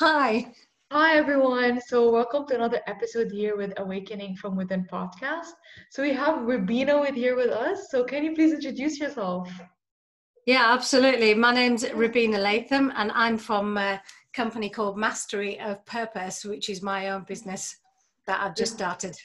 Hi. 0.00 0.46
Hi, 0.92 1.16
everyone. 1.16 1.80
So, 1.80 2.08
welcome 2.08 2.46
to 2.46 2.54
another 2.54 2.80
episode 2.86 3.32
here 3.32 3.56
with 3.56 3.72
Awakening 3.78 4.36
from 4.36 4.54
Within 4.54 4.84
podcast. 4.84 5.50
So, 5.90 6.04
we 6.04 6.12
have 6.12 6.42
Robina 6.42 7.00
with 7.00 7.16
here 7.16 7.34
with 7.34 7.50
us. 7.50 7.90
So, 7.90 8.04
can 8.04 8.22
you 8.22 8.32
please 8.32 8.52
introduce 8.52 9.00
yourself? 9.00 9.50
Yeah, 10.46 10.72
absolutely. 10.72 11.34
My 11.34 11.52
name's 11.52 11.84
Robina 11.94 12.38
Latham, 12.38 12.92
and 12.94 13.10
I'm 13.10 13.36
from 13.36 13.76
a 13.76 14.00
company 14.32 14.70
called 14.70 14.96
Mastery 14.96 15.58
of 15.58 15.84
Purpose, 15.84 16.44
which 16.44 16.68
is 16.68 16.80
my 16.80 17.08
own 17.08 17.24
business 17.24 17.76
that 18.28 18.40
I've 18.40 18.54
just 18.54 18.74
started. 18.74 19.16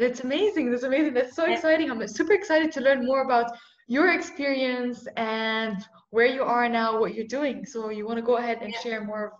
That's 0.00 0.24
amazing. 0.24 0.72
That's 0.72 0.82
amazing. 0.82 1.14
That's 1.14 1.36
so 1.36 1.44
exciting. 1.44 1.92
I'm 1.92 2.08
super 2.08 2.32
excited 2.32 2.72
to 2.72 2.80
learn 2.80 3.06
more 3.06 3.22
about 3.22 3.52
your 3.86 4.12
experience 4.12 5.06
and 5.16 5.76
where 6.10 6.26
you 6.26 6.42
are 6.42 6.68
now, 6.68 6.98
what 6.98 7.14
you're 7.14 7.24
doing. 7.28 7.64
So, 7.64 7.90
you 7.90 8.04
want 8.04 8.16
to 8.18 8.22
go 8.22 8.38
ahead 8.38 8.62
and 8.62 8.74
share 8.74 9.04
more 9.04 9.26
of 9.26 9.32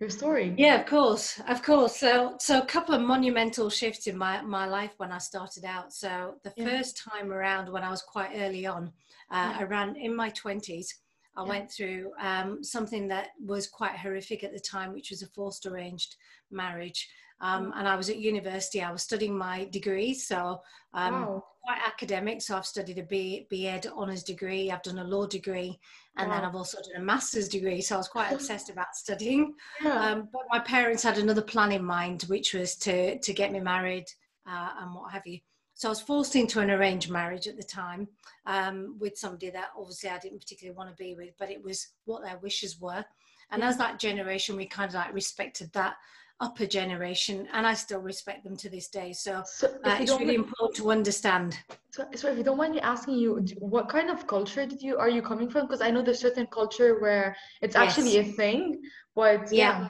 your 0.00 0.10
story? 0.10 0.54
Yeah, 0.56 0.80
of 0.80 0.86
course, 0.86 1.40
of 1.48 1.62
course. 1.62 1.96
So, 1.96 2.36
so 2.38 2.58
a 2.58 2.66
couple 2.66 2.94
of 2.94 3.02
monumental 3.02 3.68
shifts 3.68 4.06
in 4.06 4.16
my 4.16 4.40
my 4.42 4.66
life 4.66 4.92
when 4.98 5.10
I 5.12 5.18
started 5.18 5.64
out. 5.64 5.92
So, 5.92 6.34
the 6.44 6.52
yeah. 6.56 6.64
first 6.66 6.96
time 6.98 7.32
around 7.32 7.70
when 7.70 7.82
I 7.82 7.90
was 7.90 8.02
quite 8.02 8.30
early 8.36 8.66
on, 8.66 8.92
uh, 9.30 9.54
yeah. 9.58 9.64
around 9.64 9.96
in 9.96 10.14
my 10.14 10.30
twenties, 10.30 10.94
I 11.36 11.42
yeah. 11.42 11.48
went 11.48 11.70
through 11.70 12.12
um, 12.20 12.62
something 12.62 13.08
that 13.08 13.28
was 13.44 13.66
quite 13.66 13.96
horrific 13.96 14.44
at 14.44 14.52
the 14.52 14.60
time, 14.60 14.92
which 14.92 15.10
was 15.10 15.22
a 15.22 15.28
forced 15.28 15.66
arranged 15.66 16.16
marriage. 16.50 17.08
Um, 17.40 17.72
and 17.76 17.86
I 17.86 17.94
was 17.94 18.10
at 18.10 18.18
university. 18.18 18.82
I 18.82 18.90
was 18.90 19.02
studying 19.02 19.36
my 19.36 19.66
degree, 19.66 20.12
so 20.12 20.60
um, 20.92 21.12
wow. 21.12 21.44
quite 21.62 21.78
academic. 21.86 22.42
So 22.42 22.56
I've 22.56 22.66
studied 22.66 22.98
a 22.98 23.04
B, 23.04 23.46
B.Ed 23.48 23.86
honours 23.86 24.24
degree. 24.24 24.70
I've 24.70 24.82
done 24.82 24.98
a 24.98 25.04
law 25.04 25.26
degree, 25.26 25.78
and 26.16 26.28
wow. 26.28 26.34
then 26.34 26.44
I've 26.44 26.56
also 26.56 26.78
done 26.78 27.00
a 27.00 27.04
master's 27.04 27.48
degree. 27.48 27.80
So 27.80 27.94
I 27.94 27.98
was 27.98 28.08
quite 28.08 28.32
obsessed 28.32 28.70
about 28.70 28.94
studying. 28.94 29.54
Yeah. 29.82 30.00
Um, 30.00 30.28
but 30.32 30.42
my 30.50 30.58
parents 30.58 31.02
had 31.02 31.18
another 31.18 31.42
plan 31.42 31.72
in 31.72 31.84
mind, 31.84 32.22
which 32.22 32.54
was 32.54 32.74
to 32.76 33.18
to 33.18 33.32
get 33.32 33.52
me 33.52 33.60
married 33.60 34.06
uh, 34.48 34.70
and 34.80 34.94
what 34.94 35.12
have 35.12 35.26
you. 35.26 35.38
So 35.74 35.88
I 35.88 35.90
was 35.90 36.00
forced 36.00 36.34
into 36.34 36.58
an 36.58 36.72
arranged 36.72 37.08
marriage 37.08 37.46
at 37.46 37.56
the 37.56 37.62
time 37.62 38.08
um, 38.46 38.96
with 38.98 39.16
somebody 39.16 39.50
that 39.50 39.68
obviously 39.78 40.10
I 40.10 40.18
didn't 40.18 40.40
particularly 40.40 40.76
want 40.76 40.90
to 40.90 40.96
be 40.96 41.14
with, 41.14 41.34
but 41.38 41.52
it 41.52 41.62
was 41.62 41.90
what 42.04 42.24
their 42.24 42.36
wishes 42.38 42.80
were. 42.80 43.04
And 43.52 43.62
yeah. 43.62 43.68
as 43.68 43.76
that 43.76 44.00
generation, 44.00 44.56
we 44.56 44.66
kind 44.66 44.88
of 44.88 44.96
like 44.96 45.14
respected 45.14 45.72
that 45.74 45.94
upper 46.40 46.66
generation, 46.66 47.48
and 47.52 47.66
I 47.66 47.74
still 47.74 48.00
respect 48.00 48.44
them 48.44 48.56
to 48.58 48.68
this 48.68 48.88
day. 48.88 49.12
So, 49.12 49.42
so 49.44 49.68
uh, 49.84 49.98
it's 50.00 50.12
really 50.12 50.36
mind, 50.36 50.48
important 50.48 50.76
to 50.76 50.90
understand. 50.90 51.58
So, 51.90 52.06
so, 52.14 52.28
if 52.30 52.38
you 52.38 52.44
don't 52.44 52.56
mind 52.56 52.74
me 52.74 52.80
asking 52.80 53.14
you, 53.14 53.44
what 53.58 53.88
kind 53.88 54.10
of 54.10 54.26
culture 54.26 54.64
did 54.66 54.80
you 54.80 54.98
are 54.98 55.08
you 55.08 55.22
coming 55.22 55.50
from? 55.50 55.66
Because 55.66 55.80
I 55.80 55.90
know 55.90 56.02
there's 56.02 56.20
certain 56.20 56.46
culture 56.46 57.00
where 57.00 57.36
it's 57.60 57.74
yes. 57.74 57.88
actually 57.88 58.18
a 58.18 58.24
thing, 58.24 58.80
but 59.14 59.52
yeah. 59.52 59.80
yeah. 59.80 59.88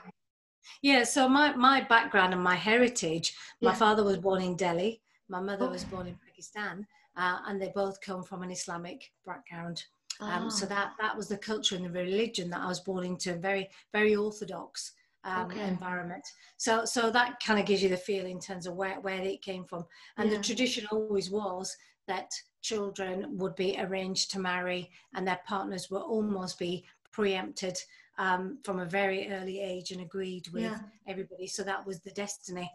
Yeah, 0.81 1.03
so 1.03 1.27
my, 1.27 1.55
my 1.55 1.81
background 1.81 2.33
and 2.33 2.43
my 2.43 2.55
heritage, 2.55 3.35
my 3.61 3.71
yeah. 3.71 3.77
father 3.77 4.03
was 4.03 4.17
born 4.17 4.41
in 4.41 4.55
Delhi, 4.55 5.01
my 5.27 5.39
mother 5.39 5.65
oh. 5.65 5.71
was 5.71 5.83
born 5.83 6.05
in 6.05 6.15
Pakistan, 6.27 6.85
uh, 7.17 7.39
and 7.47 7.59
they 7.59 7.71
both 7.73 7.99
come 8.01 8.23
from 8.23 8.43
an 8.43 8.51
Islamic 8.51 9.11
background. 9.25 9.83
Um, 10.19 10.45
oh. 10.45 10.49
So 10.49 10.65
ah. 10.65 10.69
that 10.69 10.93
that 10.99 11.17
was 11.17 11.27
the 11.27 11.37
culture 11.37 11.75
and 11.75 11.85
the 11.85 11.89
religion 11.89 12.49
that 12.49 12.59
I 12.59 12.67
was 12.67 12.81
born 12.81 13.05
into, 13.05 13.35
very 13.35 13.69
very 13.93 14.15
orthodox 14.15 14.93
um, 15.23 15.47
okay. 15.47 15.67
environment. 15.67 16.25
So, 16.57 16.85
so 16.85 17.09
that 17.11 17.39
kind 17.45 17.59
of 17.59 17.65
gives 17.65 17.83
you 17.83 17.89
the 17.89 17.97
feel 17.97 18.25
in 18.25 18.39
terms 18.39 18.67
of 18.67 18.75
where, 18.75 18.99
where 19.01 19.21
it 19.21 19.41
came 19.41 19.65
from. 19.65 19.85
And 20.17 20.29
yeah. 20.29 20.37
the 20.37 20.43
tradition 20.43 20.85
always 20.91 21.29
was 21.29 21.75
that 22.07 22.31
children 22.61 23.37
would 23.37 23.55
be 23.55 23.77
arranged 23.79 24.31
to 24.31 24.39
marry 24.39 24.89
and 25.13 25.27
their 25.27 25.39
partners 25.47 25.89
would 25.89 26.01
almost 26.01 26.57
be 26.59 26.85
preempted 27.11 27.77
um, 28.17 28.57
from 28.63 28.79
a 28.79 28.85
very 28.85 29.31
early 29.31 29.59
age 29.61 29.91
and 29.91 30.01
agreed 30.01 30.47
with 30.49 30.63
yeah. 30.63 30.79
everybody. 31.07 31.47
So 31.47 31.63
that 31.63 31.85
was 31.85 31.99
the 32.01 32.11
destiny. 32.11 32.69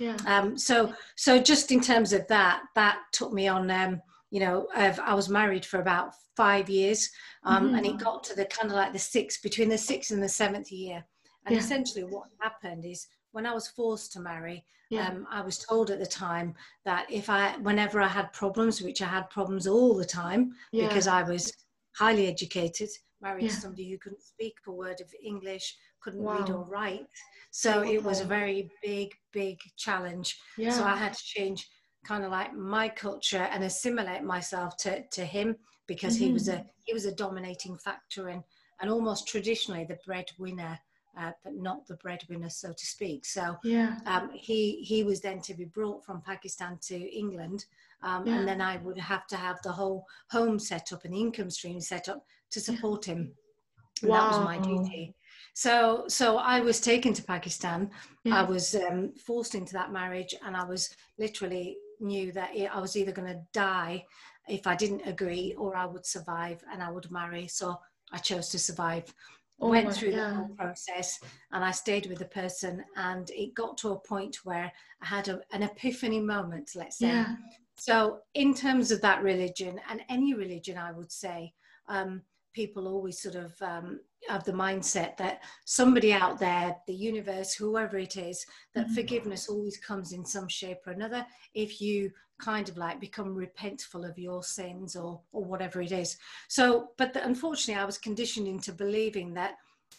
Yeah. 0.00 0.16
Um, 0.26 0.56
so, 0.56 0.92
so 1.16 1.40
just 1.40 1.70
in 1.72 1.80
terms 1.80 2.12
of 2.12 2.26
that, 2.28 2.62
that 2.74 2.98
took 3.12 3.32
me 3.32 3.48
on. 3.48 3.70
Um, 3.70 4.02
you 4.30 4.40
know, 4.40 4.68
I 4.74 5.14
was 5.14 5.28
married 5.28 5.64
for 5.64 5.80
about 5.80 6.12
five 6.36 6.68
years, 6.68 7.10
um, 7.44 7.68
mm-hmm. 7.68 7.74
and 7.76 7.86
it 7.86 7.98
got 7.98 8.22
to 8.24 8.36
the 8.36 8.44
kind 8.44 8.70
of 8.70 8.76
like 8.76 8.92
the 8.92 8.98
sixth, 8.98 9.42
between 9.42 9.68
the 9.68 9.78
sixth 9.78 10.10
and 10.10 10.22
the 10.22 10.28
seventh 10.28 10.70
year. 10.70 11.04
And 11.46 11.54
yeah. 11.54 11.60
essentially, 11.60 12.04
what 12.04 12.28
happened 12.40 12.84
is 12.84 13.06
when 13.32 13.46
I 13.46 13.54
was 13.54 13.68
forced 13.68 14.12
to 14.12 14.20
marry, 14.20 14.64
yeah. 14.90 15.08
um, 15.08 15.26
I 15.30 15.40
was 15.40 15.58
told 15.58 15.90
at 15.90 15.98
the 15.98 16.06
time 16.06 16.54
that 16.84 17.06
if 17.10 17.30
I, 17.30 17.56
whenever 17.58 18.00
I 18.00 18.08
had 18.08 18.32
problems, 18.32 18.82
which 18.82 19.02
I 19.02 19.06
had 19.06 19.30
problems 19.30 19.66
all 19.66 19.94
the 19.94 20.04
time 20.04 20.52
yeah. 20.72 20.88
because 20.88 21.06
I 21.06 21.22
was 21.22 21.52
highly 21.96 22.26
educated, 22.26 22.88
married 23.20 23.48
to 23.48 23.54
somebody 23.54 23.90
who 23.90 23.98
couldn't 23.98 24.22
speak 24.22 24.54
a 24.66 24.72
word 24.72 25.00
of 25.00 25.12
English, 25.22 25.76
couldn't 26.00 26.22
wow. 26.22 26.38
read 26.38 26.50
or 26.50 26.64
write. 26.64 27.06
So 27.50 27.82
it 27.82 28.02
was 28.02 28.20
a 28.20 28.24
very 28.24 28.70
big, 28.82 29.12
big 29.32 29.58
challenge. 29.76 30.38
So 30.56 30.84
I 30.84 30.96
had 30.96 31.14
to 31.14 31.24
change 31.24 31.68
kind 32.04 32.24
of 32.24 32.30
like 32.30 32.54
my 32.54 32.88
culture 32.88 33.48
and 33.52 33.64
assimilate 33.64 34.22
myself 34.22 34.76
to, 34.78 35.02
to 35.08 35.24
him 35.24 35.56
because 35.86 36.14
mm-hmm. 36.14 36.26
he 36.26 36.32
was 36.32 36.48
a 36.48 36.52
mm-hmm. 36.52 36.68
he 36.84 36.94
was 36.94 37.06
a 37.06 37.14
dominating 37.14 37.76
factor 37.76 38.28
and 38.28 38.42
and 38.80 38.90
almost 38.90 39.26
traditionally 39.26 39.84
the 39.84 39.98
breadwinner 40.06 40.78
uh, 41.16 41.32
but 41.44 41.54
not 41.54 41.86
the 41.86 41.96
breadwinner, 41.96 42.50
so 42.50 42.72
to 42.72 42.86
speak. 42.86 43.24
So 43.24 43.56
yeah. 43.64 43.98
um, 44.06 44.30
he 44.32 44.82
he 44.82 45.04
was 45.04 45.20
then 45.20 45.40
to 45.42 45.54
be 45.54 45.64
brought 45.64 46.04
from 46.04 46.22
Pakistan 46.22 46.78
to 46.82 46.96
England, 46.96 47.66
um, 48.02 48.26
yeah. 48.26 48.34
and 48.34 48.48
then 48.48 48.60
I 48.60 48.76
would 48.78 48.98
have 48.98 49.26
to 49.28 49.36
have 49.36 49.58
the 49.62 49.72
whole 49.72 50.06
home 50.30 50.58
set 50.58 50.92
up 50.92 51.04
and 51.04 51.14
the 51.14 51.20
income 51.20 51.50
stream 51.50 51.80
set 51.80 52.08
up 52.08 52.24
to 52.50 52.60
support 52.60 53.06
yeah. 53.06 53.14
him. 53.14 53.32
And 54.02 54.10
wow. 54.10 54.20
that 54.20 54.38
was 54.38 54.44
my 54.44 54.58
duty. 54.58 55.14
So 55.54 56.04
so 56.08 56.38
I 56.38 56.60
was 56.60 56.80
taken 56.80 57.12
to 57.14 57.22
Pakistan. 57.22 57.90
I 58.30 58.42
was 58.42 58.74
um, 58.74 59.12
forced 59.14 59.54
into 59.54 59.72
that 59.72 59.92
marriage, 59.92 60.34
and 60.44 60.56
I 60.56 60.64
was 60.64 60.94
literally 61.18 61.76
knew 62.00 62.30
that 62.32 62.50
I 62.72 62.80
was 62.80 62.96
either 62.96 63.12
going 63.12 63.32
to 63.32 63.40
die 63.52 64.04
if 64.48 64.66
I 64.66 64.76
didn't 64.76 65.06
agree, 65.06 65.54
or 65.58 65.76
I 65.76 65.84
would 65.84 66.06
survive 66.06 66.62
and 66.72 66.82
I 66.82 66.90
would 66.90 67.10
marry. 67.10 67.48
So 67.48 67.78
I 68.12 68.18
chose 68.18 68.48
to 68.50 68.58
survive 68.58 69.12
oh 69.60 69.68
went 69.68 69.92
through 69.92 70.12
the 70.12 70.28
whole 70.28 70.48
process 70.56 71.18
and 71.52 71.64
I 71.64 71.70
stayed 71.70 72.06
with 72.06 72.18
the 72.18 72.26
person 72.26 72.84
and 72.96 73.28
it 73.30 73.54
got 73.54 73.76
to 73.78 73.90
a 73.90 73.98
point 74.00 74.38
where 74.44 74.72
I 75.02 75.06
had 75.06 75.28
a, 75.28 75.40
an 75.52 75.62
epiphany 75.62 76.20
moment, 76.20 76.70
let's 76.74 76.98
say. 76.98 77.08
Yeah. 77.08 77.36
So 77.76 78.18
in 78.34 78.54
terms 78.54 78.90
of 78.90 79.00
that 79.02 79.22
religion 79.22 79.80
and 79.88 80.00
any 80.08 80.34
religion, 80.34 80.76
I 80.76 80.92
would 80.92 81.12
say, 81.12 81.52
um, 81.88 82.22
people 82.52 82.88
always 82.88 83.22
sort 83.22 83.36
of 83.36 83.54
um, 83.62 84.00
have 84.28 84.42
the 84.42 84.52
mindset 84.52 85.16
that 85.16 85.42
somebody 85.64 86.12
out 86.12 86.40
there, 86.40 86.76
the 86.88 86.94
universe, 86.94 87.54
whoever 87.54 87.98
it 87.98 88.16
is, 88.16 88.44
that 88.74 88.86
mm-hmm. 88.86 88.94
forgiveness 88.94 89.48
always 89.48 89.76
comes 89.78 90.12
in 90.12 90.24
some 90.24 90.48
shape 90.48 90.78
or 90.86 90.92
another 90.92 91.24
if 91.54 91.80
you 91.80 92.10
kind 92.38 92.68
of 92.68 92.76
like 92.76 93.00
become 93.00 93.34
repentful 93.34 94.08
of 94.08 94.18
your 94.18 94.42
sins 94.42 94.96
or 94.96 95.20
or 95.32 95.44
whatever 95.44 95.80
it 95.80 95.92
is. 95.92 96.16
So, 96.48 96.90
but 96.96 97.12
the, 97.12 97.24
unfortunately, 97.24 97.80
I 97.80 97.86
was 97.86 97.98
conditioned 97.98 98.48
into 98.48 98.72
believing 98.72 99.34
that 99.34 99.54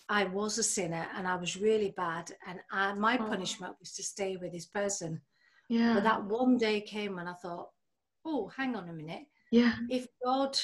I 0.08 0.26
was 0.26 0.58
a 0.58 0.64
sinner 0.64 1.08
and 1.16 1.28
I 1.28 1.36
was 1.36 1.58
really 1.58 1.94
bad, 1.96 2.32
and 2.48 2.60
I, 2.72 2.94
my 2.94 3.18
oh. 3.20 3.28
punishment 3.28 3.76
was 3.80 3.94
to 3.94 4.04
stay 4.04 4.38
with 4.38 4.52
this 4.52 4.66
person. 4.66 5.22
Yeah. 5.70 5.94
But 5.94 6.04
that 6.04 6.24
one 6.24 6.58
day 6.58 6.82
came 6.82 7.16
when 7.16 7.28
I 7.28 7.34
thought, 7.34 7.70
oh, 8.26 8.52
hang 8.56 8.76
on 8.76 8.90
a 8.90 8.94
minute. 8.94 9.26
Yeah. 9.52 9.74
If 9.90 10.08
God 10.24 10.58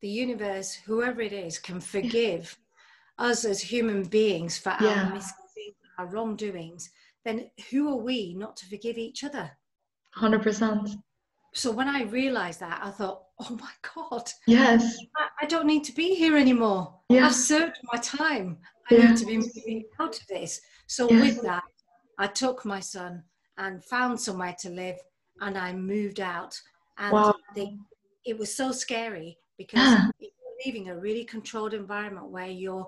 the 0.00 0.08
universe, 0.08 0.74
whoever 0.74 1.20
it 1.20 1.32
is, 1.32 1.58
can 1.58 1.80
forgive 1.80 2.56
yeah. 3.18 3.26
us 3.26 3.44
as 3.44 3.60
human 3.60 4.04
beings 4.04 4.58
for 4.58 4.74
yeah. 4.80 5.04
our 5.04 5.14
mistakes, 5.14 5.78
our 5.98 6.06
wrongdoings, 6.06 6.90
then 7.24 7.50
who 7.70 7.88
are 7.88 8.02
we 8.02 8.34
not 8.34 8.56
to 8.56 8.66
forgive 8.66 8.96
each 8.96 9.24
other? 9.24 9.50
100%. 10.16 10.96
So 11.54 11.70
when 11.70 11.88
I 11.88 12.02
realized 12.02 12.60
that, 12.60 12.80
I 12.82 12.90
thought, 12.90 13.22
oh 13.40 13.58
my 13.60 13.70
God. 13.94 14.30
Yes. 14.46 14.96
I, 15.16 15.44
I 15.44 15.46
don't 15.46 15.66
need 15.66 15.84
to 15.84 15.92
be 15.92 16.14
here 16.14 16.36
anymore. 16.36 16.94
Yeah. 17.08 17.26
I've 17.26 17.34
served 17.34 17.78
my 17.92 17.98
time. 18.00 18.58
I 18.90 18.94
yeah. 18.94 19.08
need 19.08 19.16
to 19.18 19.26
be 19.26 19.36
moving 19.38 19.84
out 20.00 20.18
of 20.18 20.26
this. 20.28 20.60
So 20.86 21.10
yes. 21.10 21.36
with 21.36 21.42
that, 21.44 21.64
I 22.18 22.26
took 22.26 22.64
my 22.64 22.80
son 22.80 23.22
and 23.56 23.84
found 23.84 24.20
somewhere 24.20 24.56
to 24.60 24.70
live 24.70 24.96
and 25.40 25.56
I 25.56 25.72
moved 25.72 26.20
out. 26.20 26.58
And 26.98 27.12
wow. 27.12 27.34
it 28.24 28.38
was 28.38 28.54
so 28.54 28.72
scary 28.72 29.38
because 29.56 29.80
yeah. 29.80 30.06
you're 30.18 30.30
leaving 30.64 30.88
a 30.88 30.98
really 30.98 31.24
controlled 31.24 31.74
environment 31.74 32.30
where 32.30 32.48
your 32.48 32.86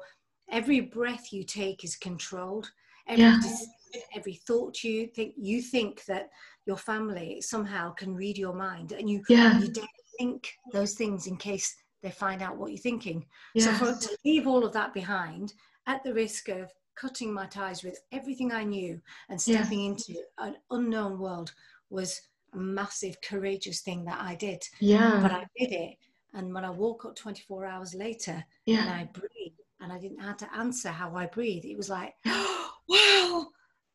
every 0.50 0.80
breath 0.80 1.32
you 1.32 1.44
take 1.44 1.84
is 1.84 1.96
controlled 1.96 2.70
every 3.08 3.24
yeah. 3.24 3.36
decision, 3.40 3.68
every 4.16 4.34
thought 4.34 4.82
you 4.82 5.06
think 5.08 5.34
you 5.36 5.62
think 5.62 6.04
that 6.06 6.28
your 6.66 6.76
family 6.76 7.40
somehow 7.40 7.92
can 7.92 8.14
read 8.14 8.38
your 8.38 8.54
mind 8.54 8.92
and 8.92 9.08
you 9.08 9.22
yeah. 9.28 9.58
you 9.58 9.68
don't 9.68 9.88
think 10.18 10.52
those 10.72 10.94
things 10.94 11.26
in 11.26 11.36
case 11.36 11.74
they 12.02 12.10
find 12.10 12.42
out 12.42 12.56
what 12.56 12.70
you're 12.70 12.78
thinking 12.78 13.24
yes. 13.54 13.64
so 13.64 13.72
for 13.92 14.00
to 14.00 14.16
leave 14.24 14.46
all 14.46 14.64
of 14.64 14.72
that 14.72 14.92
behind 14.94 15.54
at 15.86 16.02
the 16.04 16.12
risk 16.12 16.48
of 16.48 16.70
cutting 16.96 17.32
my 17.32 17.46
ties 17.46 17.82
with 17.82 17.98
everything 18.12 18.52
i 18.52 18.62
knew 18.62 19.00
and 19.28 19.40
stepping 19.40 19.86
into 19.86 20.14
an 20.38 20.54
unknown 20.70 21.18
world 21.18 21.52
was 21.88 22.20
a 22.52 22.56
massive 22.58 23.16
courageous 23.22 23.80
thing 23.80 24.04
that 24.04 24.20
i 24.20 24.34
did 24.34 24.62
yeah 24.80 25.18
but 25.22 25.32
i 25.32 25.44
did 25.56 25.72
it 25.72 25.96
and 26.34 26.54
when 26.54 26.64
I 26.64 26.70
woke 26.70 27.04
up 27.04 27.16
24 27.16 27.64
hours 27.64 27.94
later 27.94 28.44
yeah. 28.66 28.82
and 28.82 28.90
I 28.90 29.08
breathed 29.12 29.60
and 29.80 29.92
I 29.92 29.98
didn't 29.98 30.20
have 30.20 30.36
to 30.38 30.54
answer 30.56 30.90
how 30.90 31.16
I 31.16 31.26
breathe, 31.26 31.64
it 31.64 31.76
was 31.76 31.90
like, 31.90 32.14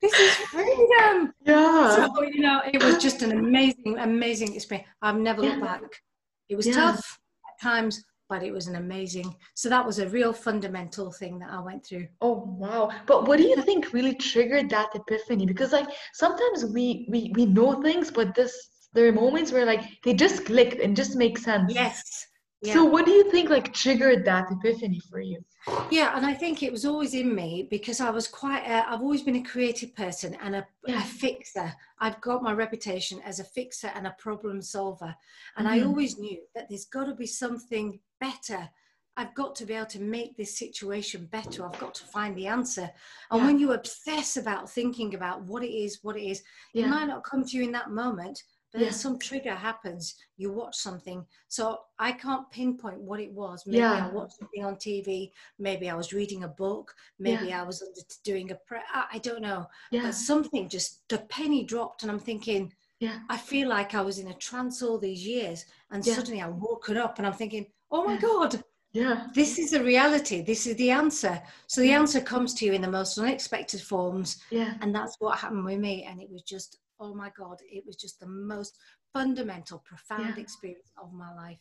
is 0.01 0.35
freedom. 0.51 1.33
Yeah. 1.45 1.95
So, 1.95 2.23
you 2.23 2.41
know, 2.41 2.61
it 2.71 2.83
was 2.83 2.97
just 2.97 3.21
an 3.21 3.31
amazing, 3.31 3.97
amazing 3.99 4.55
experience. 4.55 4.87
I've 5.01 5.17
never 5.17 5.43
Yeah. 5.43 5.49
looked 5.51 5.61
back. 5.63 6.03
It 6.49 6.55
was 6.55 6.67
Yeah. 6.67 6.73
tough 6.73 7.19
at 7.49 7.61
times, 7.61 8.03
but 8.29 8.43
it 8.43 8.51
was 8.51 8.67
an 8.67 8.75
amazing. 8.75 9.35
So 9.55 9.69
that 9.69 9.85
was 9.85 9.99
a 9.99 10.09
real 10.09 10.33
fundamental 10.33 11.11
thing 11.11 11.39
that 11.39 11.49
I 11.51 11.59
went 11.59 11.85
through. 11.85 12.07
Oh 12.21 12.43
wow. 12.59 12.91
But 13.05 13.27
what 13.27 13.37
do 13.37 13.43
you 13.45 13.61
think 13.61 13.93
really 13.93 14.15
triggered 14.15 14.69
that 14.69 14.89
epiphany? 14.95 15.45
Because 15.45 15.71
like 15.71 15.89
sometimes 16.13 16.65
we 16.65 17.07
we 17.09 17.31
we 17.35 17.45
know 17.45 17.81
things, 17.81 18.11
but 18.11 18.35
this 18.35 18.53
there 18.93 19.07
are 19.07 19.11
moments 19.11 19.51
where 19.51 19.65
like 19.65 19.83
they 20.03 20.13
just 20.13 20.45
click 20.45 20.79
and 20.81 20.95
just 20.95 21.15
make 21.15 21.37
sense. 21.37 21.73
Yes. 21.73 22.27
Yeah. 22.65 22.73
So 22.73 22.85
what 22.85 23.05
do 23.05 23.11
you 23.11 23.29
think 23.31 23.49
like 23.49 23.71
triggered 23.73 24.25
that 24.25 24.51
epiphany 24.51 24.99
for 25.09 25.19
you? 25.19 25.43
Yeah, 25.91 26.15
and 26.17 26.25
I 26.25 26.33
think 26.33 26.63
it 26.63 26.71
was 26.71 26.83
always 26.85 27.13
in 27.13 27.33
me 27.33 27.67
because 27.69 27.99
I 28.01 28.09
was 28.09 28.27
quite, 28.27 28.63
I've 28.67 29.01
always 29.01 29.21
been 29.21 29.35
a 29.35 29.43
creative 29.43 29.95
person 29.95 30.35
and 30.41 30.55
a, 30.55 30.67
Yeah. 30.87 30.99
a 30.99 31.03
fixer. 31.05 31.71
I've 31.99 32.19
got 32.21 32.41
my 32.43 32.53
reputation 32.53 33.19
as 33.23 33.39
a 33.39 33.43
fixer 33.43 33.91
and 33.95 34.07
a 34.07 34.15
problem 34.17 34.61
solver. 34.61 35.15
And 35.57 35.67
I 35.67 35.79
Mhm. 35.79 35.87
always 35.87 36.17
knew 36.17 36.41
that 36.55 36.69
there's 36.69 36.85
got 36.85 37.05
to 37.05 37.13
be 37.15 37.27
something 37.27 37.99
better. 38.19 38.69
I've 39.17 39.33
got 39.33 39.55
to 39.57 39.65
be 39.65 39.73
able 39.75 39.85
to 39.87 40.01
make 40.01 40.35
this 40.35 40.57
situation 40.57 41.27
better. 41.27 41.65
I've 41.65 41.79
got 41.79 41.93
to 41.95 42.05
find 42.05 42.35
the 42.35 42.47
answer. 42.47 42.89
And 43.31 43.39
Yeah. 43.41 43.45
when 43.47 43.59
you 43.59 43.71
obsess 43.73 44.37
about 44.37 44.69
thinking 44.69 45.13
about 45.15 45.43
what 45.43 45.63
it 45.63 45.71
is, 45.73 45.99
what 46.03 46.17
it 46.17 46.23
is, 46.27 46.43
it 46.73 46.87
might 46.87 47.05
not 47.05 47.23
come 47.23 47.45
to 47.45 47.57
you 47.57 47.63
in 47.63 47.71
that 47.73 47.91
moment, 47.91 48.43
but 48.75 48.81
Yeah. 48.81 48.89
then 48.89 48.93
some 48.99 49.17
trigger 49.17 49.55
happens. 49.55 50.15
You 50.35 50.51
watch 50.51 50.75
something. 50.75 51.25
So 51.47 51.79
I 51.97 52.11
can't 52.11 52.49
pinpoint 52.51 52.99
what 52.99 53.21
it 53.21 53.31
was. 53.31 53.65
Maybe 53.65 53.77
Yeah. 53.77 54.07
I 54.07 54.11
watched 54.13 54.37
something 54.37 54.65
on 54.65 54.75
TV. 54.75 55.31
Maybe 55.57 55.89
I 55.89 55.95
was 55.95 56.11
reading 56.11 56.43
a 56.43 56.47
book. 56.49 56.93
Maybe 57.17 57.53
I 57.53 57.63
was 57.63 57.81
doing 58.25 58.51
a 58.51 58.55
prayer. 58.55 58.83
I 58.93 59.19
don't 59.19 59.41
know. 59.41 59.67
Yeah. 59.91 60.03
But 60.03 60.15
something 60.15 60.67
just, 60.67 61.07
the 61.07 61.19
penny 61.19 61.63
dropped, 61.63 62.03
and 62.03 62.11
I'm 62.11 62.19
thinking, 62.19 62.73
Yeah. 62.99 63.19
I 63.29 63.37
feel 63.37 63.67
like 63.69 63.93
I 63.93 64.01
was 64.01 64.19
in 64.19 64.27
a 64.29 64.33
trance 64.33 64.81
all 64.81 64.97
these 64.97 65.25
years. 65.25 65.65
And 65.91 66.05
Yeah. 66.05 66.15
suddenly 66.15 66.41
I'm 66.41 66.59
woken 66.59 66.97
up 66.97 67.17
and 67.17 67.27
I'm 67.27 67.33
thinking, 67.33 67.71
oh 67.91 68.03
my 68.05 68.13
Yeah. 68.13 68.19
God, 68.21 68.63
Yeah. 68.93 69.27
this 69.33 69.59
is 69.59 69.73
a 69.73 69.83
reality. 69.83 70.41
This 70.41 70.65
is 70.65 70.75
the 70.77 70.91
answer. 70.91 71.41
So 71.67 71.81
the 71.81 71.91
answer 71.91 72.21
comes 72.21 72.53
to 72.55 72.65
you 72.65 72.71
in 72.73 72.81
the 72.81 72.89
most 72.99 73.17
unexpected 73.17 73.81
forms. 73.81 74.41
Yeah. 74.49 74.77
And 74.81 74.95
that's 74.95 75.17
what 75.19 75.39
happened 75.39 75.65
with 75.65 75.79
me. 75.79 76.03
And 76.05 76.21
it 76.21 76.29
was 76.29 76.41
just, 76.43 76.77
oh 76.99 77.13
my 77.13 77.31
God, 77.37 77.57
it 77.69 77.85
was 77.85 77.95
just 77.95 78.19
the 78.19 78.27
most 78.27 78.77
fundamental, 79.13 79.79
profound 79.79 80.37
Yeah. 80.37 80.41
experience 80.43 80.91
of 81.01 81.13
my 81.13 81.33
life. 81.33 81.59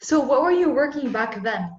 So 0.00 0.20
what 0.20 0.42
were 0.42 0.50
you 0.52 0.70
working 0.70 1.12
back 1.12 1.42
then? 1.42 1.70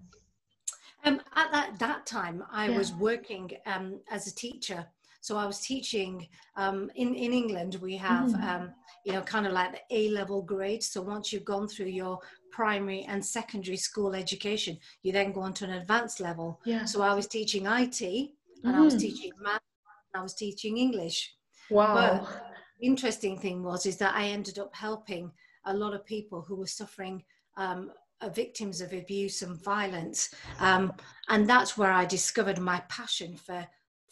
Um, 1.04 1.22
at 1.36 1.52
that, 1.52 1.78
that 1.80 2.06
time, 2.06 2.44
I 2.52 2.70
Yeah. 2.70 2.78
was 2.78 2.94
working 2.94 3.52
um, 3.66 4.02
as 4.10 4.28
a 4.28 4.36
teacher. 4.36 4.88
So 5.22 5.38
I 5.38 5.46
was 5.46 5.60
teaching 5.60 6.28
um, 6.56 6.92
in, 6.96 7.16
in 7.16 7.34
England, 7.34 7.76
we 7.82 7.98
have, 7.98 8.32
Mhm. 8.32 8.44
um, 8.48 8.74
you 9.06 9.14
know, 9.14 9.22
kind 9.22 9.48
of 9.48 9.54
like 9.54 9.72
the 9.74 9.96
A 9.98 10.10
level 10.10 10.42
grade. 10.42 10.84
So 10.84 11.02
once 11.02 11.34
you've 11.34 11.46
gone 11.46 11.68
through 11.68 11.88
your 11.88 12.20
primary 12.52 13.04
and 13.06 13.26
secondary 13.26 13.78
school 13.78 14.14
education, 14.16 14.78
you 15.04 15.12
then 15.12 15.32
go 15.32 15.42
on 15.42 15.54
to 15.56 15.66
an 15.66 15.74
advanced 15.74 16.20
level. 16.20 16.60
Yeah. 16.66 16.86
So 16.86 17.02
I 17.02 17.14
was 17.14 17.28
teaching 17.28 17.66
IT 17.66 18.02
and 18.64 18.76
I 18.76 18.82
was 18.84 18.96
Mhm. 18.96 19.00
teaching 19.02 19.32
math 19.40 19.62
and 20.14 20.20
I 20.20 20.24
was 20.24 20.36
teaching 20.36 20.78
English. 20.78 21.36
Wow. 21.70 22.28
Interesting 22.82 23.38
thing 23.38 23.64
was 23.64 23.86
is 23.86 23.98
that 23.98 24.16
I 24.16 24.26
ended 24.28 24.60
up 24.60 24.76
helping 24.76 25.32
a 25.66 25.74
lot 25.74 25.94
of 25.94 26.06
people 26.06 26.42
who 26.42 26.56
were 26.56 26.68
suffering 26.68 27.24
um, 27.58 27.92
uh, 28.22 28.30
victims 28.30 28.82
of 28.82 28.94
abuse 28.94 29.42
and 29.42 29.62
violence, 29.64 30.34
um, 30.60 30.94
and 31.30 31.50
that's 31.50 31.78
where 31.78 31.92
I 31.92 32.06
discovered 32.06 32.60
my 32.60 32.82
passion 32.90 33.36
for 33.38 33.68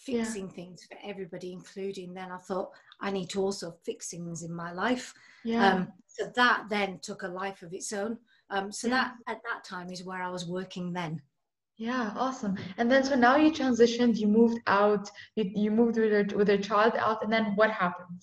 Yeah. 0.05 0.23
fixing 0.23 0.49
things 0.49 0.83
for 0.83 0.97
everybody, 1.03 1.53
including. 1.53 2.13
Then 2.13 2.31
I 2.31 2.37
thought 2.37 2.71
I 2.99 3.11
need 3.11 3.29
to 3.29 3.41
also 3.41 3.71
fix 3.85 4.09
things 4.09 4.43
in 4.43 4.53
my 4.53 4.71
life. 4.73 5.13
Yeah. 5.43 5.65
Um, 5.73 5.93
so 6.07 6.31
that 6.35 6.65
then 6.69 6.99
took 6.99 7.23
a 7.23 7.27
life 7.27 7.61
of 7.63 7.73
its 7.73 7.93
own. 7.93 8.17
Um, 8.49 8.71
so 8.71 8.87
Yeah. 8.87 8.95
that 8.95 9.13
at 9.27 9.41
that 9.43 9.63
time 9.63 9.89
is 9.91 10.03
where 10.03 10.21
I 10.21 10.29
was 10.29 10.45
working 10.45 10.91
then. 10.93 11.21
Yeah, 11.77 12.13
awesome. 12.15 12.57
And 12.77 12.91
then 12.91 13.03
so 13.03 13.15
now 13.15 13.35
you 13.37 13.51
transitioned, 13.51 14.17
you 14.17 14.27
moved 14.27 14.59
out, 14.67 15.09
you, 15.35 15.49
you 15.55 15.71
moved 15.71 15.97
with 15.97 16.11
your 16.11 16.25
with 16.37 16.49
your 16.49 16.59
child 16.59 16.93
out, 16.97 17.23
and 17.23 17.31
then 17.31 17.55
what 17.55 17.71
happened? 17.71 18.21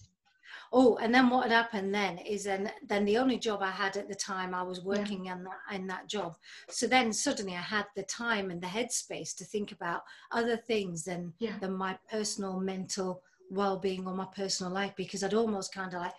Oh, 0.73 0.97
and 0.99 1.13
then 1.13 1.31
what 1.31 1.43
had 1.43 1.53
happened 1.53 1.93
then 1.93 2.19
is 2.19 2.45
then 2.45 2.71
then 2.87 3.05
the 3.05 3.19
only 3.19 3.39
job 3.39 3.61
I 3.61 3.73
had 3.73 3.97
at 3.97 4.09
the 4.09 4.15
time 4.15 4.55
I 4.55 4.63
was 4.63 4.85
working 4.85 5.27
in 5.27 5.43
that 5.45 5.75
in 5.75 5.87
that 5.89 6.07
job. 6.09 6.37
So 6.69 6.87
then 6.87 7.13
suddenly 7.13 7.57
I 7.57 7.61
had 7.61 7.87
the 7.97 8.05
time 8.05 8.51
and 8.51 8.63
the 8.63 8.69
headspace 8.69 9.35
to 9.37 9.45
think 9.45 9.73
about 9.73 10.03
other 10.31 10.57
things 10.57 11.05
than 11.05 11.35
Yeah. 11.39 11.59
than 11.59 11.73
my 11.73 11.99
personal 12.09 12.61
mental 12.61 13.23
well-being 13.51 14.07
or 14.07 14.15
my 14.15 14.27
personal 14.27 14.73
life 14.73 14.95
because 14.97 15.25
I'd 15.25 15.35
almost 15.35 15.75
kind 15.75 15.93
of 15.93 16.01
like 16.03 16.15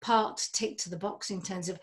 part 0.00 0.48
tick 0.52 0.78
to 0.78 0.90
the 0.90 0.96
box 0.96 1.30
in 1.30 1.40
terms 1.40 1.68
of 1.68 1.78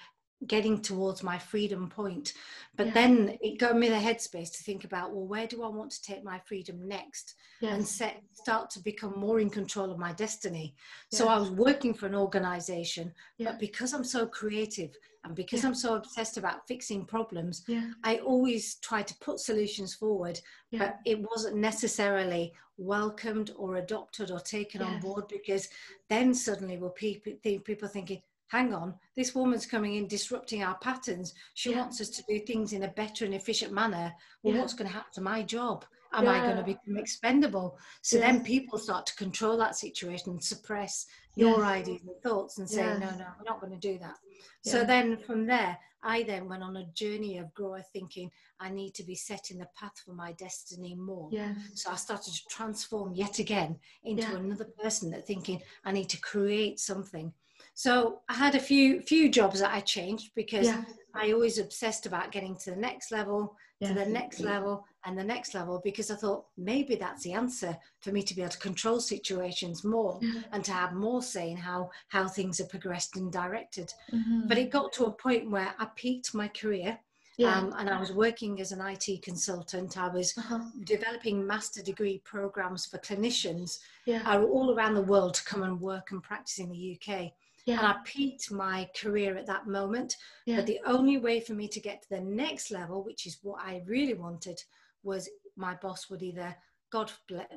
getting 0.48 0.82
towards 0.82 1.22
my 1.22 1.38
freedom 1.38 1.90
point. 1.90 2.34
But 2.78 2.88
Yeah. 2.88 2.94
then 2.94 3.38
it 3.42 3.60
got 3.60 3.78
me 3.78 3.90
the 3.90 3.96
headspace 3.96 4.52
to 4.56 4.64
think 4.64 4.86
about 4.86 5.12
well 5.14 5.26
where 5.28 5.48
do 5.48 5.64
I 5.64 5.68
want 5.68 5.92
to 5.92 6.02
take 6.02 6.24
my 6.24 6.40
freedom 6.40 6.88
next? 6.88 7.36
and 7.62 7.86
set 7.86 8.24
start 8.32 8.70
to 8.70 8.80
become 8.80 9.20
more 9.20 9.42
in 9.42 9.50
control 9.50 9.92
of 9.92 9.98
my 10.00 10.14
destiny. 10.14 10.74
So 11.12 11.28
I 11.28 11.38
was 11.38 11.52
working 11.52 11.94
for 11.94 12.06
an 12.06 12.16
organization, 12.16 13.14
Yeah. 13.38 13.52
but 13.52 13.60
because 13.60 13.94
I'm 13.94 14.06
so 14.06 14.26
creative 14.26 14.96
and 15.26 15.36
because 15.36 15.64
Yeah. 15.64 15.68
I'm 15.68 15.76
so 15.76 15.96
obsessed 15.96 16.38
about 16.38 16.66
fixing 16.70 17.06
problems, 17.06 17.66
Yeah. 17.68 17.92
I 18.06 18.20
always 18.20 18.76
try 18.76 19.02
to 19.04 19.14
put 19.18 19.42
solutions 19.42 19.94
forward, 19.94 20.40
but 20.72 21.00
it 21.06 21.20
wasn't 21.22 21.58
necessarily 21.58 22.54
welcomed 22.78 23.52
or 23.58 23.76
adopted 23.76 24.32
or 24.32 24.40
taken 24.40 24.82
on 24.82 25.02
board 25.02 25.28
because 25.28 25.68
then 26.08 26.34
suddenly 26.34 26.78
were 26.78 26.92
people 26.92 27.34
people 27.44 27.90
thinking, 27.90 28.22
hang 28.50 28.74
on, 28.74 28.94
this 29.16 29.34
woman's 29.34 29.66
coming 29.66 29.96
in 29.96 30.08
disrupting 30.08 30.64
our 30.64 30.78
patterns. 30.80 31.34
She 31.54 31.72
Yeah. 31.72 31.82
wants 31.82 32.02
us 32.02 32.10
to 32.10 32.24
do 32.28 32.40
things 32.40 32.74
in 32.74 32.84
a 32.84 32.88
better 32.88 33.26
and 33.26 33.34
efficient 33.34 33.72
manner. 33.72 34.14
Well, 34.44 34.56
Yeah. 34.56 34.62
what's 34.62 34.74
going 34.74 34.88
to 34.88 34.94
happen 34.94 35.14
to 35.14 35.22
my 35.22 35.44
job? 35.44 35.86
Am 36.12 36.28
I 36.28 36.40
going 36.40 36.58
to 36.58 36.64
become 36.64 36.98
expendable? 36.98 37.78
So 38.02 38.18
then 38.18 38.44
people 38.44 38.80
start 38.80 39.06
to 39.06 39.16
control 39.16 39.58
that 39.58 39.76
situation 39.76 40.32
and 40.32 40.44
suppress 40.44 41.06
your 41.36 41.64
ideas 41.64 42.02
and 42.02 42.20
thoughts 42.24 42.58
and 42.58 42.68
say, 42.68 42.82
no, 42.98 43.12
no, 43.12 43.28
we're 43.38 43.46
not 43.46 43.62
going 43.62 43.80
to 43.80 43.80
do 43.80 44.00
that. 44.00 44.18
So 44.62 44.84
then 44.84 45.20
from 45.20 45.46
there, 45.46 45.78
I 46.02 46.24
then 46.24 46.50
went 46.50 46.64
on 46.64 46.78
a 46.78 46.86
journey 46.94 47.38
of 47.38 47.54
growth 47.54 47.88
thinking 47.94 48.32
I 48.60 48.70
need 48.70 48.96
to 48.96 49.04
be 49.04 49.14
setting 49.14 49.60
the 49.60 49.70
path 49.76 50.00
for 50.04 50.14
my 50.14 50.32
destiny 50.32 50.96
more. 50.96 51.30
Yes. 51.32 51.58
So 51.76 51.92
I 51.92 51.96
started 51.96 52.34
to 52.34 52.46
transform 52.48 53.14
yet 53.14 53.38
again 53.38 53.80
into 54.04 54.32
Yeah. 54.32 54.38
another 54.38 54.66
person 54.82 55.12
that 55.12 55.28
thinking 55.28 55.62
I 55.84 55.92
need 55.92 56.10
to 56.10 56.20
create 56.20 56.80
something. 56.80 57.34
So 57.74 58.22
I 58.30 58.34
had 58.34 58.56
a 58.56 58.60
few 58.60 59.02
few 59.02 59.30
jobs 59.30 59.60
that 59.62 59.74
I 59.74 59.82
changed 59.82 60.32
because 60.36 60.68
Yeah. 60.68 60.84
I 61.14 61.32
always 61.32 61.58
obsessed 61.58 62.06
about 62.06 62.32
getting 62.32 62.56
to 62.58 62.70
the 62.72 62.76
next 62.78 63.12
level, 63.12 63.56
to 63.82 63.94
the 63.94 64.06
next 64.06 64.40
level, 64.42 64.86
and 65.06 65.18
the 65.18 65.24
next 65.24 65.54
level 65.56 65.82
because 65.84 66.12
I 66.12 66.16
thought 66.16 66.46
maybe 66.58 66.96
that's 66.96 67.24
the 67.24 67.34
answer 67.34 67.78
for 68.02 68.12
me 68.12 68.22
to 68.24 68.36
be 68.36 68.42
able 68.42 68.52
to 68.52 68.60
control 68.60 69.00
situations 69.00 69.84
more 69.84 70.20
Yeah. 70.22 70.44
and 70.52 70.64
to 70.66 70.72
have 70.74 70.94
more 70.94 71.22
say 71.24 71.50
in 71.52 71.58
how 71.58 71.90
how 72.10 72.28
things 72.28 72.60
are 72.60 72.66
progressed 72.68 73.16
and 73.16 73.32
directed. 73.32 73.94
Mhm. 74.12 74.48
But 74.48 74.58
it 74.58 74.70
got 74.70 74.92
to 74.94 75.06
a 75.06 75.12
point 75.12 75.50
where 75.50 75.74
I 75.80 75.86
peaked 75.96 76.34
my 76.34 76.48
career. 76.50 77.00
Yeah. 77.38 77.58
Um, 77.58 77.74
and 77.78 77.90
I 77.90 77.98
was 77.98 78.12
working 78.12 78.60
as 78.60 78.74
an 78.74 78.82
IT 78.82 79.20
consultant. 79.22 79.98
I 79.98 80.10
was 80.10 80.38
Uh-huh. 80.38 80.60
developing 80.84 81.48
master 81.48 81.82
degree 81.82 82.18
programs 82.26 82.86
for 82.86 82.98
clinicians 82.98 83.80
Yeah. 84.06 84.22
uh, 84.30 84.44
all 84.44 84.76
around 84.76 84.96
the 84.96 85.02
world 85.14 85.36
to 85.36 85.44
come 85.46 85.64
and 85.64 85.80
work 85.80 86.12
and 86.12 86.22
practice 86.22 86.60
in 86.60 86.68
the 86.70 86.76
UK. 86.78 87.34
And 87.78 87.88
I 87.88 87.96
peaked 88.04 88.52
my 88.52 88.90
career 89.00 89.36
at 89.38 89.46
that 89.48 89.68
moment. 89.68 90.16
Yeah. 90.46 90.58
But 90.58 90.66
the 90.68 90.80
only 90.86 91.18
way 91.18 91.40
for 91.40 91.54
me 91.54 91.68
to 91.68 91.80
get 91.80 92.02
to 92.02 92.10
the 92.10 92.22
next 92.22 92.72
level, 92.72 93.04
which 93.04 93.26
is 93.26 93.40
what 93.44 93.62
I 93.64 93.82
really 93.86 94.14
wanted, 94.14 94.62
was 95.04 95.30
my 95.56 95.76
boss 95.76 96.10
would 96.10 96.22
either, 96.24 96.56
God, 96.92 97.12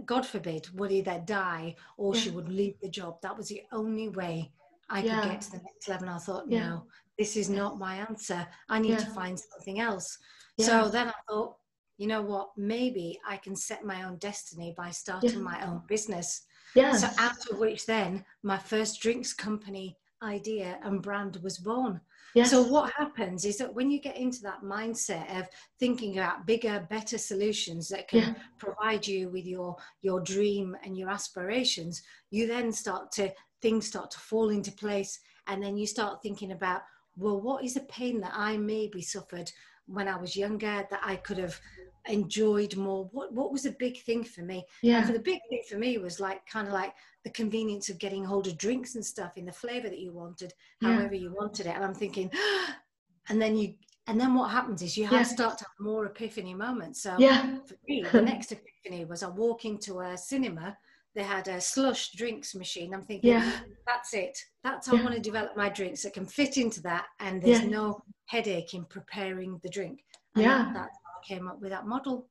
God 0.04 0.26
forbid, 0.26 0.68
would 0.78 0.92
either 0.92 1.22
die 1.24 1.76
or 1.96 2.14
she 2.14 2.30
would 2.30 2.48
leave 2.48 2.78
the 2.80 2.88
job. 2.88 3.20
That 3.22 3.36
was 3.36 3.48
the 3.48 3.62
only 3.72 4.08
way 4.08 4.52
I 4.90 5.00
Yeah. 5.02 5.22
could 5.22 5.30
get 5.30 5.40
to 5.42 5.50
the 5.52 5.62
next 5.62 5.88
level. 5.88 6.08
And 6.08 6.16
I 6.16 6.18
thought, 6.18 6.48
Yeah. 6.48 6.68
no, 6.68 6.86
this 7.18 7.36
is 7.36 7.48
not 7.48 7.78
my 7.78 7.96
answer. 7.96 8.46
I 8.68 8.78
need 8.78 8.98
to 8.98 9.06
find 9.06 9.38
something 9.38 9.80
else. 9.80 10.18
Yeah. 10.56 10.66
So 10.66 10.88
then 10.88 11.08
I 11.08 11.14
thought, 11.28 11.56
you 11.98 12.06
know 12.06 12.22
what? 12.22 12.56
Maybe 12.56 13.18
I 13.26 13.36
can 13.36 13.54
set 13.56 13.84
my 13.84 14.02
own 14.04 14.16
destiny 14.18 14.74
by 14.76 14.90
starting 14.90 15.30
Yeah. 15.30 15.38
my 15.38 15.66
own 15.66 15.82
business. 15.86 16.42
Yes. 16.74 17.02
So 17.02 17.22
out 17.22 17.48
of 17.50 17.58
which 17.58 17.86
then 17.86 18.24
my 18.42 18.58
first 18.58 19.00
drinks 19.00 19.32
company 19.32 19.98
idea 20.22 20.78
and 20.82 21.02
brand 21.02 21.36
was 21.42 21.58
born. 21.58 22.00
Yes. 22.34 22.50
So 22.50 22.62
what 22.62 22.92
happens 22.94 23.44
is 23.44 23.58
that 23.58 23.74
when 23.74 23.90
you 23.90 24.00
get 24.00 24.16
into 24.16 24.40
that 24.42 24.62
mindset 24.62 25.38
of 25.38 25.46
thinking 25.78 26.18
about 26.18 26.46
bigger, 26.46 26.86
better 26.88 27.18
solutions 27.18 27.88
that 27.90 28.08
can 28.08 28.20
Yeah. 28.20 28.34
provide 28.58 29.06
you 29.06 29.28
with 29.28 29.44
your 29.44 29.76
your 30.00 30.20
dream 30.20 30.76
and 30.82 30.96
your 30.96 31.10
aspirations, 31.10 32.02
you 32.30 32.46
then 32.46 32.72
start 32.72 33.12
to 33.12 33.32
things 33.60 33.86
start 33.86 34.10
to 34.12 34.18
fall 34.18 34.48
into 34.50 34.72
place, 34.72 35.20
and 35.46 35.62
then 35.62 35.76
you 35.76 35.86
start 35.86 36.22
thinking 36.22 36.52
about 36.52 36.82
well, 37.16 37.38
what 37.40 37.62
is 37.62 37.74
the 37.74 37.80
pain 37.82 38.20
that 38.22 38.32
I 38.34 38.56
maybe 38.56 39.02
suffered 39.02 39.52
when 39.86 40.08
I 40.08 40.16
was 40.16 40.34
younger 40.34 40.86
that 40.90 41.00
I 41.04 41.16
could 41.16 41.36
have 41.36 41.60
enjoyed 42.06 42.76
more? 42.76 43.04
What 43.12 43.32
what 43.32 43.52
was 43.52 43.66
a 43.66 43.72
big 43.72 44.00
thing 44.02 44.24
for 44.24 44.42
me? 44.42 44.64
And 44.82 44.90
Yeah. 44.90 45.06
for 45.06 45.12
the 45.12 45.18
big 45.20 45.40
thing 45.50 45.62
for 45.68 45.76
me 45.78 45.98
was 45.98 46.18
like 46.20 46.46
kind 46.46 46.66
of 46.66 46.72
like 46.72 46.94
the 47.24 47.30
convenience 47.30 47.88
of 47.88 47.98
getting 47.98 48.24
hold 48.24 48.46
of 48.46 48.58
drinks 48.58 48.94
and 48.94 49.04
stuff 49.04 49.36
in 49.36 49.44
the 49.46 49.52
flavor 49.52 49.88
that 49.88 49.98
you 50.00 50.12
wanted, 50.12 50.52
Yeah. 50.80 50.94
however 50.94 51.14
you 51.14 51.32
wanted 51.32 51.66
it. 51.66 51.74
And 51.74 51.84
I'm 51.84 51.94
thinking, 51.94 52.30
and 53.28 53.40
then 53.40 53.56
you, 53.56 53.74
and 54.08 54.20
then 54.20 54.34
what 54.34 54.50
happens 54.50 54.82
is 54.82 54.96
you 54.96 55.06
have 55.06 55.26
start 55.26 55.58
to 55.58 55.64
have 55.64 55.80
more 55.80 56.06
epiphany 56.06 56.54
moments. 56.54 57.02
So 57.02 57.16
Yeah. 57.18 57.58
for 57.66 57.76
me, 57.88 58.02
the 58.12 58.22
next 58.22 58.50
epiphany 58.52 59.04
was 59.04 59.22
I 59.22 59.28
walk 59.28 59.64
into 59.64 60.00
a 60.00 60.18
cinema. 60.18 60.76
They 61.14 61.22
had 61.22 61.46
a 61.46 61.60
slush 61.60 62.12
drinks 62.12 62.54
machine. 62.54 62.94
I'm 62.94 63.02
thinking, 63.02 63.30
Yeah. 63.30 63.60
that's 63.86 64.14
it. 64.14 64.36
That's 64.64 64.88
how 64.88 64.96
I 64.96 65.02
want 65.02 65.14
to 65.14 65.20
develop 65.20 65.56
my 65.56 65.68
drinks 65.68 66.02
that 66.02 66.14
can 66.14 66.26
fit 66.26 66.56
into 66.56 66.80
that, 66.82 67.06
and 67.20 67.40
there's 67.42 67.60
Yeah. 67.62 67.68
no 67.68 68.02
headache 68.26 68.74
in 68.74 68.84
preparing 68.86 69.58
the 69.62 69.68
drink. 69.68 70.04
And 70.34 70.42
Yeah. 70.44 70.58
that, 70.64 70.74
that's 70.74 70.98
how 71.04 71.20
I 71.20 71.24
came 71.26 71.46
up 71.48 71.60
with 71.60 71.70
that 71.70 71.86
model. 71.86 72.28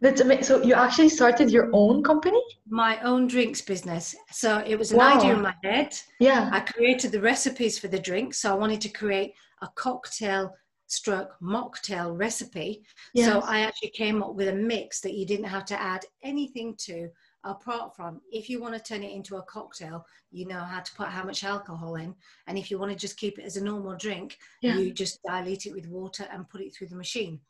That's 0.00 0.20
amazing. 0.22 0.44
So 0.44 0.62
you 0.62 0.74
actually 0.74 1.10
started 1.10 1.50
your 1.50 1.68
own 1.74 2.02
company? 2.02 2.40
My 2.68 2.98
own 3.02 3.26
drinks 3.26 3.60
business. 3.60 4.16
So 4.30 4.58
it 4.66 4.76
was 4.76 4.92
an 4.92 4.98
Wow. 4.98 5.18
idea 5.18 5.34
in 5.34 5.42
my 5.42 5.54
head. 5.62 5.94
Yeah. 6.20 6.48
I 6.52 6.60
created 6.60 7.12
the 7.12 7.20
recipes 7.20 7.78
for 7.78 7.88
the 7.88 7.98
drinks. 7.98 8.38
So 8.38 8.50
I 8.50 8.54
wanted 8.54 8.80
to 8.82 8.88
create 8.88 9.34
a 9.60 9.68
cocktail 9.74 10.54
stroke 10.86 11.36
mocktail 11.40 12.18
recipe. 12.18 12.82
Yes. 13.14 13.30
So 13.30 13.40
I 13.40 13.60
actually 13.60 13.90
came 13.90 14.22
up 14.22 14.34
with 14.34 14.48
a 14.48 14.54
mix 14.54 15.00
that 15.02 15.14
you 15.14 15.26
didn't 15.26 15.44
have 15.44 15.64
to 15.66 15.80
add 15.80 16.04
anything 16.22 16.74
to 16.86 17.10
apart 17.44 17.96
from 17.96 18.20
if 18.30 18.50
you 18.50 18.60
want 18.60 18.74
to 18.74 18.80
turn 18.80 19.02
it 19.02 19.12
into 19.12 19.36
a 19.36 19.42
cocktail, 19.44 20.04
you 20.30 20.46
know 20.46 20.58
how 20.60 20.78
to 20.80 20.92
put 20.94 21.08
how 21.08 21.24
much 21.24 21.42
alcohol 21.42 21.96
in. 21.96 22.14
And 22.46 22.58
if 22.58 22.70
you 22.70 22.78
want 22.78 22.90
to 22.92 22.98
just 22.98 23.16
keep 23.16 23.38
it 23.38 23.44
as 23.44 23.56
a 23.56 23.64
normal 23.64 23.96
drink, 23.96 24.36
Yeah. 24.60 24.76
you 24.76 24.92
just 24.92 25.22
dilute 25.22 25.64
it 25.66 25.72
with 25.72 25.86
water 25.86 26.28
and 26.32 26.48
put 26.48 26.60
it 26.60 26.74
through 26.74 26.88
the 26.88 26.96
machine. 26.96 27.40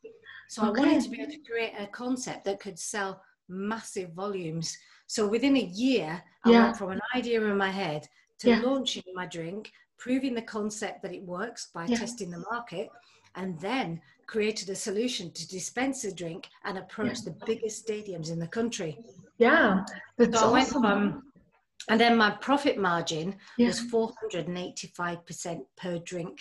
So 0.50 0.62
I 0.62 0.70
wanted 0.70 1.00
to 1.04 1.08
be 1.08 1.20
able 1.20 1.30
to 1.30 1.38
create 1.48 1.74
a 1.78 1.86
concept 1.86 2.44
that 2.46 2.58
could 2.58 2.76
sell 2.76 3.22
massive 3.48 4.10
volumes. 4.14 4.76
So 5.06 5.28
within 5.28 5.56
a 5.56 5.60
year, 5.60 6.20
I 6.44 6.50
Yeah. 6.50 6.64
went 6.64 6.76
from 6.76 6.90
an 6.90 7.00
idea 7.14 7.40
in 7.40 7.56
my 7.56 7.70
head 7.70 8.08
to 8.40 8.48
Yeah. 8.48 8.60
launching 8.60 9.04
my 9.14 9.26
drink, 9.26 9.70
proving 9.96 10.34
the 10.34 10.42
concept 10.42 11.02
that 11.02 11.14
it 11.14 11.22
works 11.22 11.68
by 11.72 11.86
Yeah. 11.86 11.98
testing 11.98 12.32
the 12.32 12.44
market, 12.50 12.88
and 13.36 13.60
then 13.60 14.02
created 14.26 14.68
a 14.70 14.74
solution 14.74 15.30
to 15.34 15.46
dispense 15.46 16.02
a 16.02 16.12
drink 16.12 16.48
and 16.64 16.76
approach 16.78 17.20
the 17.20 17.36
biggest 17.46 17.86
stadiums 17.86 18.32
in 18.32 18.40
the 18.40 18.48
country. 18.48 18.98
Yeah. 19.38 19.84
That's 20.18 20.40
So 20.40 20.48
I 20.48 20.52
went 20.52 20.68
awesome. 20.68 20.82
from, 20.82 21.32
and 21.88 22.00
then 22.00 22.16
my 22.16 22.30
profit 22.32 22.76
margin 22.76 23.38
was 23.56 23.78
485% 23.78 25.64
per 25.76 26.00
drink. 26.00 26.40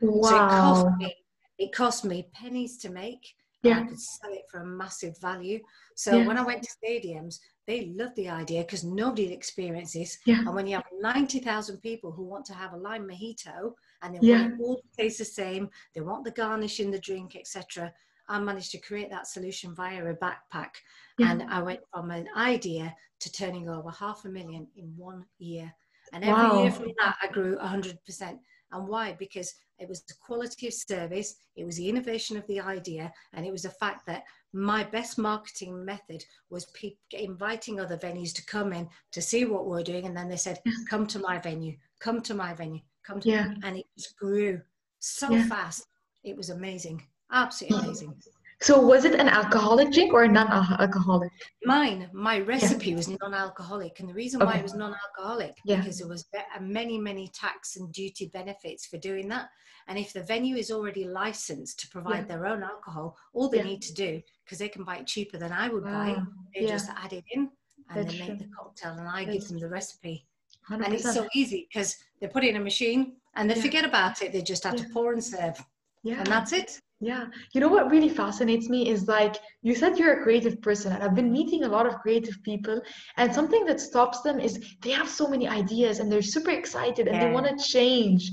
So 0.00 0.34
it 0.34 0.50
cost 0.50 0.86
Wow. 0.86 0.96
me, 0.98 1.14
it 1.58 1.72
cost 1.72 2.04
me 2.04 2.28
pennies 2.32 2.78
to 2.78 2.88
make. 2.90 3.36
Yeah. 3.64 3.80
I 3.80 3.84
could 3.84 4.00
sell 4.00 4.32
it 4.32 4.44
for 4.50 4.60
a 4.60 4.66
massive 4.66 5.18
value. 5.20 5.60
So 5.94 6.18
Yeah. 6.18 6.26
when 6.26 6.38
I 6.38 6.42
went 6.42 6.62
to 6.62 6.70
stadiums, 6.70 7.40
they 7.66 7.86
loved 7.86 8.16
the 8.16 8.28
idea 8.28 8.62
because 8.62 8.84
nobody 8.84 9.24
had 9.24 9.32
experienced 9.32 9.94
this. 9.94 10.18
Yeah. 10.26 10.40
And 10.40 10.54
when 10.54 10.66
you 10.66 10.76
have 10.76 10.84
90,000 11.00 11.78
people 11.80 12.12
who 12.12 12.24
want 12.24 12.44
to 12.46 12.54
have 12.54 12.72
a 12.72 12.76
lime 12.76 13.08
mojito 13.08 13.74
and 14.02 14.14
they 14.14 14.18
Yeah. 14.26 14.42
want 14.42 14.54
it 14.54 14.60
all 14.64 14.76
to 14.76 14.88
taste 14.96 15.18
the 15.18 15.24
same, 15.24 15.70
they 15.94 16.00
want 16.02 16.24
the 16.24 16.30
garnish 16.30 16.80
in 16.80 16.90
the 16.90 16.98
drink, 16.98 17.36
etc. 17.36 17.92
I 18.28 18.38
managed 18.38 18.70
to 18.72 18.78
create 18.78 19.10
that 19.10 19.26
solution 19.26 19.74
via 19.74 20.04
a 20.04 20.14
backpack. 20.14 20.70
Yeah. 21.18 21.30
And 21.30 21.42
I 21.44 21.62
went 21.62 21.80
from 21.92 22.10
an 22.10 22.28
idea 22.36 22.94
to 23.20 23.32
turning 23.32 23.68
over 23.68 23.90
half 23.90 24.24
a 24.24 24.28
million 24.28 24.66
in 24.76 24.96
one 24.96 25.26
year. 25.38 25.74
And 26.12 26.22
every 26.24 26.44
Wow. 26.44 26.62
year 26.62 26.70
from 26.72 26.92
that, 26.98 27.16
I 27.22 27.28
grew 27.28 27.56
100%. 27.58 28.40
And 28.72 28.88
why? 28.88 29.12
Because 29.14 29.54
it 29.78 29.88
was 29.88 30.02
the 30.02 30.14
quality 30.20 30.68
of 30.68 30.74
service, 30.74 31.36
it 31.56 31.64
was 31.64 31.76
the 31.76 31.88
innovation 31.88 32.36
of 32.36 32.46
the 32.46 32.60
idea, 32.60 33.12
and 33.32 33.44
it 33.44 33.52
was 33.52 33.62
the 33.62 33.70
fact 33.70 34.06
that 34.06 34.24
my 34.52 34.84
best 34.84 35.18
marketing 35.18 35.84
method 35.84 36.24
was 36.50 36.66
pe- 36.66 36.94
inviting 37.10 37.80
other 37.80 37.96
venues 37.96 38.32
to 38.34 38.46
come 38.46 38.72
in 38.72 38.88
to 39.12 39.20
see 39.20 39.44
what 39.44 39.66
we're 39.66 39.82
doing. 39.82 40.06
And 40.06 40.16
then 40.16 40.28
they 40.28 40.36
said, 40.36 40.60
come 40.88 41.06
to 41.08 41.18
my 41.18 41.38
venue, 41.38 41.76
come 41.98 42.20
to 42.22 42.34
my 42.34 42.54
venue, 42.54 42.80
come 43.04 43.18
to 43.20 43.28
Yeah. 43.28 43.52
And 43.64 43.78
it 43.78 43.86
just 43.98 44.16
grew 44.16 44.60
so 45.00 45.30
Yeah. 45.32 45.48
fast. 45.48 45.86
It 46.22 46.36
was 46.36 46.50
amazing. 46.50 47.04
Absolutely 47.32 47.78
amazing. 47.80 48.14
So 48.64 48.80
was 48.80 49.04
it 49.04 49.14
an 49.20 49.28
alcoholic 49.28 49.92
drink 49.92 50.14
or 50.14 50.22
a 50.22 50.28
non-alcoholic? 50.28 51.30
Mine, 51.66 52.08
my 52.14 52.38
recipe 52.40 52.94
was 52.94 53.08
non-alcoholic, 53.08 54.00
and 54.00 54.08
the 54.08 54.14
reason 54.14 54.40
why 54.40 54.54
it 54.54 54.62
was 54.62 54.72
non-alcoholic 54.72 55.54
Yeah. 55.66 55.80
because 55.80 55.98
there 55.98 56.08
was 56.08 56.24
uh, 56.34 56.60
many, 56.62 56.96
many 56.96 57.28
tax 57.34 57.76
and 57.76 57.92
duty 57.92 58.30
benefits 58.32 58.86
for 58.86 58.96
doing 58.96 59.28
that. 59.28 59.50
And 59.86 59.98
if 59.98 60.14
the 60.14 60.22
venue 60.22 60.56
is 60.56 60.70
already 60.70 61.04
licensed 61.04 61.78
to 61.80 61.88
provide 61.90 62.20
Yeah. 62.20 62.36
their 62.36 62.46
own 62.46 62.62
alcohol, 62.62 63.18
all 63.34 63.50
they 63.50 63.58
Yeah. 63.58 63.64
need 63.64 63.82
to 63.82 63.92
do 63.92 64.22
because 64.46 64.56
they 64.60 64.70
can 64.70 64.82
buy 64.82 64.96
it 64.96 65.06
cheaper 65.06 65.36
than 65.36 65.52
I 65.52 65.68
would 65.68 65.84
buy, 65.84 66.12
Wow. 66.12 66.26
they 66.54 66.62
Yeah. 66.62 66.68
just 66.68 66.88
add 66.88 67.12
it 67.12 67.24
in 67.32 67.50
and 67.90 67.98
That's 67.98 68.12
they 68.12 68.18
make 68.18 68.28
true. 68.28 68.46
the 68.48 68.54
cocktail, 68.56 68.92
and 68.94 69.06
I 69.06 69.24
give 69.24 69.46
them 69.46 69.58
the 69.58 69.68
recipe. 69.68 70.26
100%. 70.66 70.86
And 70.86 70.94
it's 70.94 71.12
so 71.12 71.28
easy 71.34 71.68
because 71.70 71.98
they 72.18 72.28
put 72.28 72.42
it 72.44 72.48
in 72.48 72.56
a 72.56 72.64
machine 72.64 73.16
and 73.34 73.50
they 73.50 73.56
Yeah. 73.56 73.60
forget 73.60 73.84
about 73.84 74.22
it. 74.22 74.32
They 74.32 74.40
just 74.40 74.64
have 74.64 74.78
Yeah. 74.78 74.84
to 74.86 74.90
pour 74.94 75.12
and 75.12 75.22
serve, 75.22 75.62
yeah. 76.02 76.20
and 76.20 76.26
that's 76.28 76.54
it. 76.54 76.80
Yeah, 77.00 77.26
you 77.52 77.60
know 77.60 77.68
what 77.68 77.90
really 77.90 78.08
fascinates 78.08 78.68
me 78.68 78.88
is 78.88 79.08
like 79.08 79.36
you 79.62 79.74
said 79.74 79.98
you're 79.98 80.20
a 80.20 80.22
creative 80.22 80.62
person, 80.62 80.92
and 80.92 81.02
I've 81.02 81.14
been 81.14 81.32
meeting 81.32 81.64
a 81.64 81.68
lot 81.68 81.86
of 81.86 81.96
creative 81.96 82.42
people, 82.42 82.80
and 83.16 83.34
something 83.34 83.64
that 83.66 83.80
stops 83.80 84.22
them 84.22 84.40
is 84.40 84.58
they 84.80 84.90
have 84.90 85.08
so 85.08 85.26
many 85.28 85.46
ideas 85.48 85.98
and 85.98 86.10
they're 86.10 86.22
super 86.22 86.50
excited 86.50 87.08
and 87.08 87.20
they 87.20 87.30
want 87.30 87.46
to 87.46 87.56
change. 87.64 88.30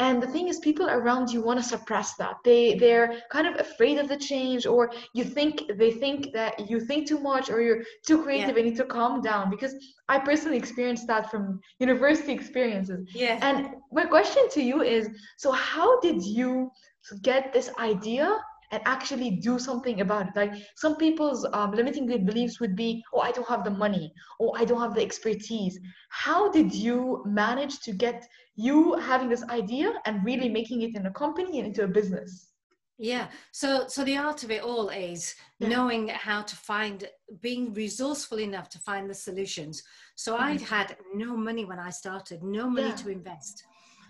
And 0.00 0.22
the 0.22 0.26
thing 0.26 0.48
is, 0.48 0.58
people 0.60 0.88
around 0.88 1.30
you 1.30 1.42
want 1.42 1.60
to 1.60 1.62
suppress 1.62 2.14
that. 2.16 2.36
They 2.42 2.74
they're 2.74 3.20
kind 3.30 3.46
of 3.46 3.60
afraid 3.60 3.98
of 3.98 4.08
the 4.08 4.16
change, 4.16 4.66
or 4.66 4.90
you 5.14 5.24
think 5.24 5.70
they 5.76 5.90
think 5.90 6.32
that 6.32 6.70
you 6.70 6.80
think 6.80 7.06
too 7.06 7.20
much, 7.20 7.50
or 7.50 7.60
you're 7.60 7.82
too 8.06 8.22
creative 8.22 8.56
and 8.56 8.64
need 8.64 8.76
to 8.76 8.84
calm 8.84 9.20
down. 9.20 9.50
Because 9.50 9.74
I 10.08 10.18
personally 10.18 10.56
experienced 10.56 11.06
that 11.08 11.30
from 11.30 11.60
university 11.78 12.32
experiences. 12.32 13.06
Yeah. 13.14 13.38
And 13.42 13.76
my 13.92 14.06
question 14.06 14.48
to 14.52 14.62
you 14.62 14.82
is 14.82 15.08
so, 15.36 15.52
how 15.52 16.00
did 16.00 16.22
you 16.22 16.70
get 17.22 17.52
this 17.52 17.70
idea 17.78 18.38
and 18.72 18.82
actually 18.84 19.30
do 19.32 19.58
something 19.58 20.00
about 20.00 20.28
it? 20.28 20.36
Like 20.36 20.52
some 20.76 20.96
people's 20.96 21.46
um, 21.52 21.72
limiting 21.72 22.06
beliefs 22.06 22.60
would 22.60 22.76
be, 22.76 23.02
oh, 23.12 23.20
I 23.20 23.32
don't 23.32 23.48
have 23.48 23.64
the 23.64 23.70
money, 23.70 24.12
or 24.38 24.52
I 24.56 24.64
don't 24.64 24.80
have 24.80 24.94
the 24.94 25.02
expertise. 25.02 25.78
How 26.10 26.50
did 26.50 26.72
you 26.72 27.22
manage 27.26 27.80
to 27.80 27.92
get 27.92 28.26
you 28.54 28.94
having 28.96 29.28
this 29.28 29.44
idea 29.48 29.92
and 30.06 30.24
really 30.24 30.48
making 30.48 30.82
it 30.82 30.94
in 30.94 31.06
a 31.06 31.12
company 31.12 31.58
and 31.58 31.68
into 31.68 31.84
a 31.84 31.88
business? 31.88 32.46
Yeah. 33.02 33.28
So 33.52 33.86
so 33.88 34.04
the 34.04 34.18
art 34.18 34.42
of 34.44 34.50
it 34.50 34.62
all 34.62 34.90
is 34.90 35.34
Yeah. 35.58 35.68
knowing 35.68 36.08
how 36.08 36.42
to 36.42 36.54
find 36.54 37.08
being 37.40 37.72
resourceful 37.72 38.38
enough 38.38 38.68
to 38.70 38.78
find 38.78 39.08
the 39.08 39.14
solutions. 39.14 39.82
So 40.16 40.36
I 40.36 40.56
Mhm. 40.56 40.60
had 40.60 40.96
no 41.14 41.34
money 41.34 41.64
when 41.64 41.78
I 41.78 41.90
started, 41.90 42.42
no 42.42 42.68
money 42.68 42.88
Yeah. 42.88 42.96
to 42.96 43.08
invest. 43.08 43.64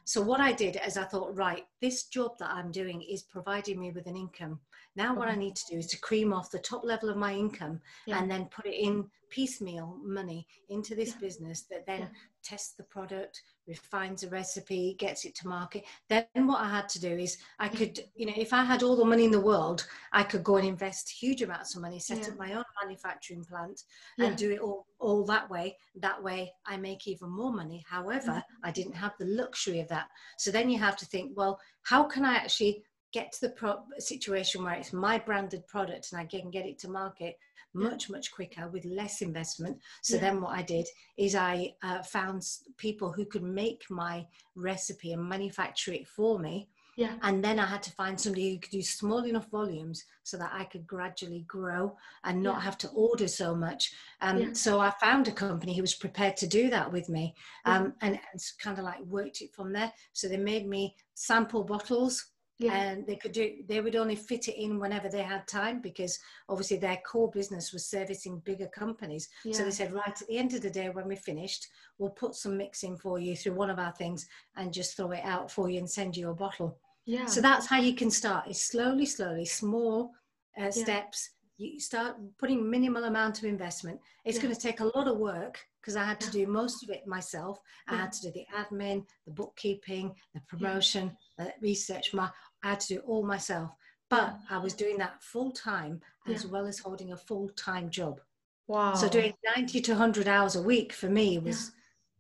So 0.04 0.20
what 0.20 0.40
I 0.40 0.52
did 0.52 0.80
is 0.86 0.96
I 0.96 1.04
thought, 1.04 1.36
right, 1.36 1.64
this 1.80 2.04
job 2.04 2.38
that 2.38 2.50
I'm 2.50 2.70
doing 2.70 3.02
is 3.02 3.22
providing 3.22 3.80
me 3.80 3.90
with 3.90 4.06
an 4.06 4.16
income. 4.16 4.60
Now 4.96 5.14
what 5.14 5.28
I 5.28 5.32
mm-hmm. 5.32 5.40
need 5.40 5.56
to 5.56 5.66
do 5.70 5.78
is 5.78 5.86
to 5.88 6.00
cream 6.00 6.32
off 6.32 6.50
the 6.50 6.58
top 6.58 6.84
level 6.84 7.08
of 7.08 7.16
my 7.16 7.32
income 7.32 7.80
Yeah. 8.06 8.18
and 8.18 8.30
then 8.30 8.46
put 8.46 8.66
it 8.66 8.74
in 8.74 9.08
piecemeal 9.30 9.98
money 10.02 10.46
into 10.68 10.94
this 10.94 11.10
Yeah. 11.10 11.20
business 11.20 11.62
that 11.70 11.86
then 11.86 12.00
Yeah. 12.00 12.08
tests 12.42 12.74
the 12.74 12.82
product, 12.84 13.42
refines 13.66 14.22
a 14.24 14.28
recipe, 14.30 14.94
gets 14.94 15.24
it 15.24 15.34
to 15.36 15.48
market. 15.48 15.84
Then 16.08 16.26
what 16.34 16.60
I 16.60 16.68
had 16.68 16.88
to 16.90 17.00
do 17.00 17.16
is 17.16 17.38
I 17.58 17.68
could, 17.68 18.00
you 18.14 18.26
know, 18.26 18.32
if 18.36 18.52
I 18.52 18.64
had 18.64 18.82
all 18.82 18.96
the 18.96 19.04
money 19.04 19.24
in 19.24 19.30
the 19.30 19.40
world, 19.40 19.86
I 20.12 20.22
could 20.24 20.42
go 20.42 20.56
and 20.56 20.66
invest 20.66 21.08
huge 21.10 21.42
amounts 21.42 21.74
of 21.74 21.82
money, 21.82 22.00
set 22.00 22.18
Yeah. 22.18 22.28
up 22.28 22.38
my 22.38 22.54
own 22.54 22.64
manufacturing 22.82 23.44
plant 23.44 23.82
and 24.18 24.36
do 24.36 24.50
it 24.50 24.60
all, 24.60 24.86
all 24.98 25.24
that 25.26 25.48
way. 25.48 25.76
That 25.96 26.22
way 26.22 26.52
I 26.66 26.76
make 26.76 27.06
even 27.06 27.30
more 27.30 27.52
money. 27.52 27.84
However, 27.88 28.32
Mm-hmm. 28.32 28.66
I 28.66 28.70
didn't 28.72 28.94
have 28.94 29.14
the 29.18 29.26
luxury 29.26 29.80
of 29.80 29.88
that. 29.88 30.08
So 30.38 30.50
then 30.50 30.68
you 30.70 30.78
have 30.78 30.96
to 30.96 31.06
think, 31.06 31.36
well, 31.36 31.60
how 31.82 32.04
can 32.04 32.24
I 32.24 32.34
actually 32.36 32.84
get 33.12 33.32
to 33.32 33.40
the 33.42 33.50
pro- 33.50 33.82
situation 33.98 34.64
where 34.64 34.74
it's 34.74 34.92
my 34.92 35.18
branded 35.18 35.66
product 35.66 36.12
and 36.12 36.20
I 36.20 36.24
can 36.24 36.50
get 36.50 36.66
it 36.66 36.78
to 36.80 36.88
market 36.88 37.36
much, 37.72 38.10
much 38.10 38.32
quicker 38.32 38.68
with 38.68 38.84
less 38.84 39.22
investment. 39.22 39.78
So 40.02 40.16
Yeah. 40.16 40.22
then 40.22 40.40
what 40.40 40.56
I 40.58 40.62
did 40.62 40.86
is 41.16 41.34
I 41.34 41.74
uh, 41.82 42.02
found 42.02 42.42
people 42.76 43.12
who 43.12 43.24
could 43.24 43.44
make 43.44 43.88
my 43.90 44.26
recipe 44.56 45.12
and 45.12 45.28
manufacture 45.28 45.92
it 45.92 46.08
for 46.08 46.38
me. 46.38 46.68
Yeah. 46.96 47.16
And 47.22 47.42
then 47.42 47.60
I 47.60 47.66
had 47.66 47.82
to 47.84 47.92
find 47.92 48.20
somebody 48.20 48.52
who 48.52 48.58
could 48.60 48.72
do 48.72 48.82
small 48.82 49.24
enough 49.24 49.48
volumes 49.50 50.04
so 50.24 50.36
that 50.38 50.50
I 50.52 50.64
could 50.64 50.86
gradually 50.86 51.44
grow 51.46 51.96
and 52.24 52.42
not 52.42 52.56
Yeah. 52.56 52.60
have 52.62 52.78
to 52.78 52.88
order 52.90 53.28
so 53.28 53.54
much. 53.54 53.94
Um, 54.20 54.38
Yeah. 54.38 54.52
So 54.52 54.80
I 54.80 54.90
found 55.00 55.28
a 55.28 55.32
company 55.32 55.74
who 55.76 55.82
was 55.82 55.94
prepared 55.94 56.36
to 56.38 56.48
do 56.48 56.68
that 56.70 56.90
with 56.90 57.08
me 57.08 57.34
Yeah. 57.64 57.76
um, 57.76 57.94
and, 58.00 58.18
and 58.32 58.42
kind 58.58 58.78
of 58.78 58.84
like 58.84 59.00
worked 59.02 59.40
it 59.42 59.54
from 59.54 59.72
there. 59.72 59.92
So 60.12 60.28
they 60.28 60.36
made 60.36 60.66
me 60.66 60.96
sample 61.14 61.62
bottles 61.62 62.29
Yeah. 62.60 62.74
and 62.74 63.06
they 63.06 63.16
could 63.16 63.32
do 63.32 63.54
they 63.68 63.80
would 63.80 63.96
only 63.96 64.14
fit 64.16 64.46
it 64.48 64.62
in 64.62 64.78
whenever 64.78 65.08
they 65.08 65.22
had 65.22 65.48
time 65.48 65.80
because 65.80 66.18
obviously 66.48 66.76
their 66.76 66.98
core 67.10 67.30
business 67.30 67.72
was 67.72 67.86
servicing 67.86 68.38
bigger 68.40 68.66
companies 68.66 69.28
so 69.50 69.64
they 69.64 69.70
said 69.70 69.92
right 69.94 70.06
at 70.06 70.22
the 70.28 70.36
end 70.36 70.52
of 70.52 70.60
the 70.60 70.68
day 70.70 70.90
when 70.90 71.08
we're 71.08 71.16
finished 71.16 71.68
we'll 71.98 72.10
put 72.10 72.34
some 72.34 72.58
mix 72.58 72.82
in 72.82 72.96
for 72.98 73.18
you 73.18 73.34
through 73.34 73.54
one 73.54 73.70
of 73.70 73.78
our 73.78 73.92
things 73.92 74.26
and 74.56 74.74
just 74.74 74.94
throw 74.94 75.10
it 75.12 75.24
out 75.24 75.50
for 75.50 75.70
you 75.70 75.78
and 75.78 75.88
send 75.88 76.14
you 76.16 76.28
a 76.30 76.34
bottle 76.34 76.76
Yeah. 77.06 77.24
so 77.24 77.40
that's 77.40 77.66
how 77.66 77.80
you 77.80 77.94
can 77.94 78.10
start 78.10 78.46
is 78.46 78.60
slowly 78.60 79.06
slowly 79.06 79.46
small 79.46 80.12
uh, 80.60 80.70
steps 80.70 81.30
you 81.56 81.80
start 81.80 82.16
putting 82.38 82.68
minimal 82.70 83.04
amount 83.04 83.38
of 83.38 83.44
investment 83.44 83.98
it's 84.26 84.36
Yeah. 84.36 84.42
going 84.44 84.54
to 84.54 84.60
take 84.60 84.80
a 84.80 84.90
lot 84.96 85.08
of 85.08 85.16
work 85.16 85.58
because 85.80 85.96
I 85.96 86.04
had 86.04 86.20
to 86.20 86.30
do 86.30 86.46
most 86.46 86.82
of 86.82 86.90
it 86.90 87.06
myself. 87.06 87.58
I 87.88 87.96
had 87.96 88.12
to 88.12 88.20
do 88.20 88.30
the 88.32 88.46
admin, 88.54 89.06
the 89.24 89.32
bookkeeping, 89.32 90.14
the 90.34 90.40
promotion, 90.40 91.16
the 91.38 91.54
research. 91.62 92.12
My, 92.12 92.28
I 92.62 92.70
had 92.70 92.80
to 92.80 92.94
do 92.94 93.00
all 93.00 93.24
myself. 93.24 93.70
But 94.08 94.38
I 94.48 94.58
was 94.58 94.74
doing 94.74 94.98
that 94.98 95.22
full 95.22 95.52
time 95.52 96.00
as 96.26 96.44
well 96.46 96.66
as 96.66 96.78
holding 96.78 97.12
a 97.12 97.16
full 97.16 97.48
time 97.50 97.90
job. 97.90 98.20
Wow. 98.66 98.94
So 98.94 99.08
doing 99.08 99.34
90 99.56 99.80
to 99.82 99.92
100 99.92 100.26
hours 100.28 100.56
a 100.56 100.62
week 100.62 100.92
for 100.92 101.08
me 101.08 101.38
was 101.38 101.72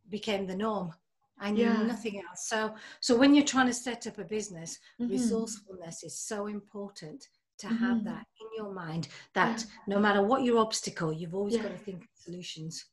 became 0.08 0.46
the 0.46 0.56
norm. 0.56 0.92
I 1.38 1.50
knew 1.50 1.62
Yeah. 1.62 1.82
nothing 1.86 2.22
else. 2.28 2.46
So 2.48 2.74
so 3.00 3.16
when 3.16 3.34
you're 3.34 3.44
trying 3.44 3.66
to 3.66 3.74
set 3.74 4.06
up 4.06 4.18
a 4.18 4.24
business, 4.24 4.78
Mhm. 5.00 5.10
resourcefulness 5.10 6.04
is 6.04 6.18
so 6.18 6.46
important 6.46 7.28
to 7.58 7.68
have 7.68 7.98
Mhm. 7.98 8.04
that 8.04 8.26
in 8.40 8.48
your 8.56 8.72
mind 8.72 9.08
that 9.34 9.64
no 9.86 9.98
matter 10.00 10.22
what 10.22 10.42
your 10.44 10.58
obstacle, 10.58 11.12
you've 11.12 11.34
always 11.34 11.56
got 11.56 11.68
to 11.70 11.78
think 11.78 12.04
of 12.04 12.10
solutions. 12.14 12.84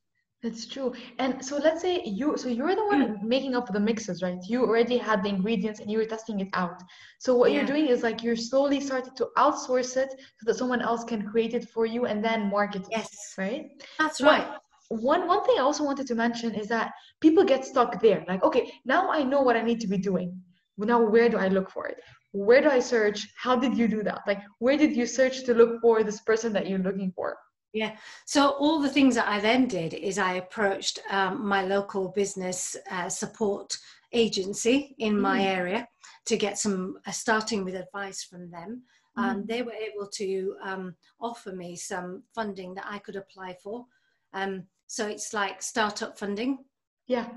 That's 0.43 0.67
true. 0.67 0.93
And 1.17 1.43
so 1.43 1.57
let's 1.57 1.81
say 1.81 2.03
you, 2.05 2.37
so 2.37 2.47
you're 2.47 2.75
the 2.75 2.85
one 2.85 3.01
mm. 3.01 3.21
making 3.23 3.55
up 3.55 3.73
the 3.73 3.79
mixes, 3.79 4.21
right? 4.21 4.37
You 4.47 4.61
already 4.65 4.97
had 4.97 5.23
the 5.23 5.29
ingredients 5.29 5.79
and 5.79 5.89
you 5.89 5.97
were 5.97 6.05
testing 6.05 6.39
it 6.39 6.49
out. 6.53 6.79
So 7.17 7.35
what 7.35 7.51
you're 7.51 7.65
doing 7.65 7.87
is 7.87 8.03
like 8.03 8.21
you're 8.21 8.35
slowly 8.35 8.79
starting 8.79 9.15
to 9.15 9.29
outsource 9.35 9.97
it 9.97 10.11
so 10.11 10.43
that 10.45 10.55
someone 10.55 10.81
else 10.81 11.03
can 11.03 11.27
create 11.27 11.55
it 11.55 11.67
for 11.69 11.87
you 11.87 12.05
and 12.05 12.23
then 12.23 12.51
market 12.51 12.83
it, 12.83 12.89
Yes, 12.91 13.33
right? 13.37 13.65
that's 13.97 14.21
right. 14.21 14.47
One 14.89 15.27
one 15.27 15.43
thing 15.43 15.55
I 15.57 15.63
also 15.63 15.83
wanted 15.83 16.05
to 16.07 16.15
mention 16.15 16.53
is 16.53 16.67
that 16.67 16.91
people 17.19 17.43
get 17.43 17.65
stuck 17.65 17.99
there. 17.99 18.23
Like, 18.27 18.43
okay, 18.43 18.71
now 18.85 19.09
I 19.09 19.23
know 19.23 19.41
what 19.41 19.57
I 19.57 19.63
need 19.63 19.81
to 19.81 19.87
be 19.87 19.97
doing. 19.97 20.39
Now 20.77 21.01
where 21.03 21.29
do 21.29 21.37
I 21.37 21.47
look 21.47 21.71
for 21.71 21.87
it? 21.87 21.97
Where 22.31 22.61
do 22.61 22.69
I 22.69 22.79
search? 22.79 23.27
How 23.35 23.55
did 23.55 23.75
you 23.75 23.87
do 23.87 24.03
that? 24.03 24.21
Like, 24.27 24.41
where 24.59 24.77
did 24.77 24.95
you 24.95 25.07
search 25.07 25.45
to 25.45 25.55
look 25.55 25.81
for 25.81 26.03
this 26.03 26.21
person 26.21 26.53
that 26.53 26.69
you're 26.69 26.77
looking 26.87 27.11
for? 27.15 27.37
Yeah. 27.77 27.95
So 28.25 28.49
all 28.63 28.79
the 28.81 28.89
things 28.89 29.13
that 29.15 29.27
I 29.27 29.39
then 29.39 29.67
did 29.67 29.93
is 29.93 30.17
I 30.17 30.33
approached 30.33 30.99
um, 31.11 31.47
my 31.47 31.61
local 31.63 32.09
business 32.09 32.75
uh, 32.89 33.07
support 33.09 33.77
agency 34.11 34.95
in 34.97 35.13
my 35.19 35.39
Mm. 35.39 35.57
area 35.59 35.87
to 36.25 36.37
get 36.37 36.57
some 36.57 36.97
uh, 37.05 37.11
starting 37.11 37.63
with 37.65 37.75
advice 37.75 38.23
from 38.23 38.49
them. 38.49 38.83
Um, 39.15 39.35
Mm. 39.43 39.47
they 39.47 39.61
were 39.61 39.79
able 39.87 40.07
to 40.21 40.55
um, 40.69 40.95
offer 41.19 41.51
me 41.51 41.75
some 41.75 42.23
funding 42.33 42.73
that 42.75 42.87
I 42.95 42.97
could 42.99 43.15
apply 43.15 43.57
for. 43.63 43.85
Um, 44.33 44.53
so 44.87 45.07
it's 45.07 45.33
like 45.33 45.61
startup 45.61 46.17
funding. 46.17 46.65
Yeah. 47.07 47.27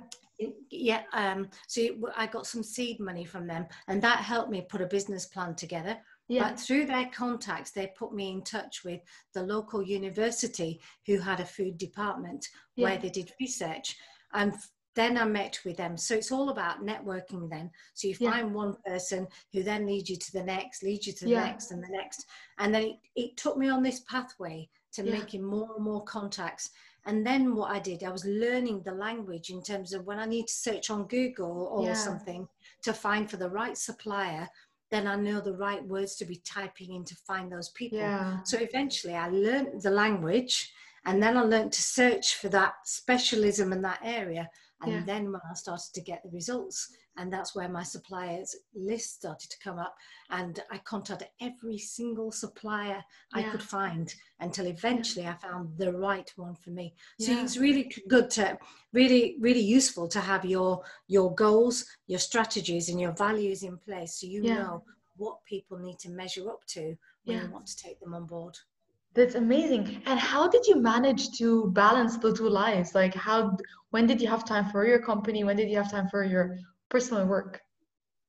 Yeah. 0.70 1.02
Um, 1.12 1.50
so 1.68 1.80
I 2.16 2.26
got 2.26 2.46
some 2.46 2.62
seed 2.62 2.98
money 2.98 3.26
from 3.26 3.46
them, 3.46 3.66
and 3.88 4.00
that 4.02 4.20
helped 4.32 4.50
me 4.50 4.62
put 4.72 4.80
a 4.80 4.86
business 4.96 5.26
plan 5.26 5.54
together. 5.54 5.94
Yeah. 6.30 6.50
But 6.50 6.60
through 6.60 6.86
their 6.86 7.10
contacts, 7.12 7.72
they 7.72 7.88
put 7.88 8.14
me 8.14 8.30
in 8.30 8.42
touch 8.42 8.84
with 8.84 9.00
the 9.34 9.42
local 9.42 9.82
university 9.82 10.80
who 11.04 11.18
had 11.18 11.40
a 11.40 11.44
food 11.44 11.76
department 11.76 12.46
where 12.76 12.96
they 12.98 13.10
did 13.10 13.32
research. 13.40 13.96
And 14.32 14.54
then 14.94 15.18
I 15.18 15.24
met 15.24 15.58
with 15.64 15.76
them. 15.76 15.96
So 15.96 16.14
it's 16.14 16.30
all 16.30 16.50
about 16.50 16.84
networking 16.84 17.50
then. 17.50 17.68
So 17.94 18.06
you 18.06 18.16
Yeah. 18.20 18.30
find 18.30 18.54
one 18.54 18.76
person 18.86 19.26
who 19.52 19.64
then 19.64 19.86
leads 19.86 20.08
you 20.08 20.16
to 20.16 20.32
the 20.32 20.44
next, 20.44 20.84
leads 20.84 21.04
you 21.08 21.12
to 21.14 21.24
the 21.24 21.32
Yeah. 21.32 21.46
next 21.46 21.72
and 21.72 21.82
the 21.82 21.88
next. 21.88 22.26
And 22.58 22.72
then 22.72 22.82
it, 22.84 22.96
it 23.16 23.36
took 23.36 23.56
me 23.56 23.68
on 23.68 23.82
this 23.82 24.00
pathway 24.08 24.68
to 24.92 25.02
Yeah. 25.02 25.10
making 25.10 25.42
more 25.44 25.74
and 25.74 25.84
more 25.84 26.04
contacts. 26.04 26.70
And 27.06 27.26
then 27.26 27.56
what 27.56 27.72
I 27.72 27.80
did, 27.80 28.04
I 28.04 28.10
was 28.10 28.24
learning 28.24 28.82
the 28.82 28.92
language 28.94 29.50
in 29.50 29.62
terms 29.62 29.92
of 29.92 30.04
when 30.06 30.20
I 30.20 30.26
need 30.26 30.46
to 30.46 30.54
search 30.54 30.90
on 30.90 31.08
Google 31.08 31.66
or 31.72 31.86
Yeah. 31.86 31.94
something 31.94 32.46
to 32.82 32.92
find 32.92 33.28
for 33.28 33.36
the 33.36 33.50
right 33.50 33.76
supplier, 33.76 34.48
then 34.90 35.06
I 35.06 35.16
know 35.16 35.40
the 35.40 35.56
right 35.56 35.84
words 35.84 36.16
to 36.16 36.24
be 36.24 36.36
typing 36.44 36.94
in 36.94 37.04
to 37.04 37.14
find 37.14 37.50
those 37.50 37.70
people. 37.70 37.98
Yeah. 37.98 38.42
So 38.44 38.58
eventually 38.58 39.14
I 39.14 39.28
learned 39.28 39.82
the 39.82 39.90
language 39.90 40.72
and 41.06 41.22
then 41.22 41.36
I 41.36 41.42
learned 41.42 41.72
to 41.72 41.82
search 41.82 42.36
for 42.36 42.48
that 42.50 42.74
specialism 42.84 43.72
in 43.72 43.82
that 43.82 44.00
area. 44.02 44.50
And 44.82 44.92
Yeah. 44.92 45.02
then 45.04 45.32
when 45.32 45.40
I 45.48 45.54
started 45.54 45.92
to 45.94 46.00
get 46.00 46.22
the 46.22 46.30
results, 46.30 46.92
and 47.16 47.32
that's 47.32 47.54
where 47.54 47.68
my 47.68 47.82
suppliers 47.82 48.54
list 48.74 49.14
started 49.16 49.50
to 49.50 49.58
come 49.58 49.78
up. 49.78 49.94
And 50.30 50.60
I 50.70 50.78
contacted 50.78 51.28
every 51.40 51.78
single 51.78 52.32
supplier 52.32 53.04
I 53.34 53.42
could 53.42 53.62
find 53.62 54.14
until 54.38 54.66
eventually 54.66 55.26
I 55.26 55.34
found 55.34 55.76
the 55.76 55.92
right 55.92 56.30
one 56.36 56.54
for 56.54 56.70
me. 56.70 56.94
So 57.18 57.32
Yeah. 57.32 57.42
it's 57.42 57.56
really 57.56 57.92
good 58.08 58.30
to 58.30 58.58
really, 58.92 59.36
really 59.40 59.60
useful 59.60 60.08
to 60.08 60.20
have 60.20 60.44
your 60.44 60.82
your 61.08 61.34
goals, 61.34 61.84
your 62.06 62.20
strategies, 62.20 62.88
and 62.88 63.00
your 63.00 63.12
values 63.12 63.62
in 63.62 63.76
place 63.78 64.14
so 64.20 64.26
you 64.26 64.42
Yeah. 64.42 64.54
know 64.54 64.84
what 65.16 65.44
people 65.44 65.78
need 65.78 65.98
to 66.00 66.10
measure 66.10 66.48
up 66.50 66.64
to 66.66 66.96
when 67.24 67.36
Yeah. 67.36 67.44
you 67.44 67.50
want 67.50 67.66
to 67.66 67.76
take 67.76 68.00
them 68.00 68.14
on 68.14 68.26
board. 68.26 68.56
That's 69.12 69.34
amazing. 69.34 70.02
And 70.06 70.18
how 70.20 70.48
did 70.48 70.66
you 70.66 70.76
manage 70.76 71.36
to 71.38 71.66
balance 71.72 72.16
the 72.16 72.32
two 72.32 72.48
lives? 72.48 72.94
Like 72.94 73.14
how, 73.14 73.56
when 73.90 74.06
did 74.06 74.20
you 74.22 74.28
have 74.28 74.44
time 74.44 74.70
for 74.70 74.86
your 74.86 75.00
company? 75.00 75.42
When 75.42 75.56
did 75.56 75.68
you 75.68 75.76
have 75.76 75.90
time 75.90 76.08
for 76.08 76.22
your 76.24 76.56
personal 76.90 77.26
work? 77.26 77.62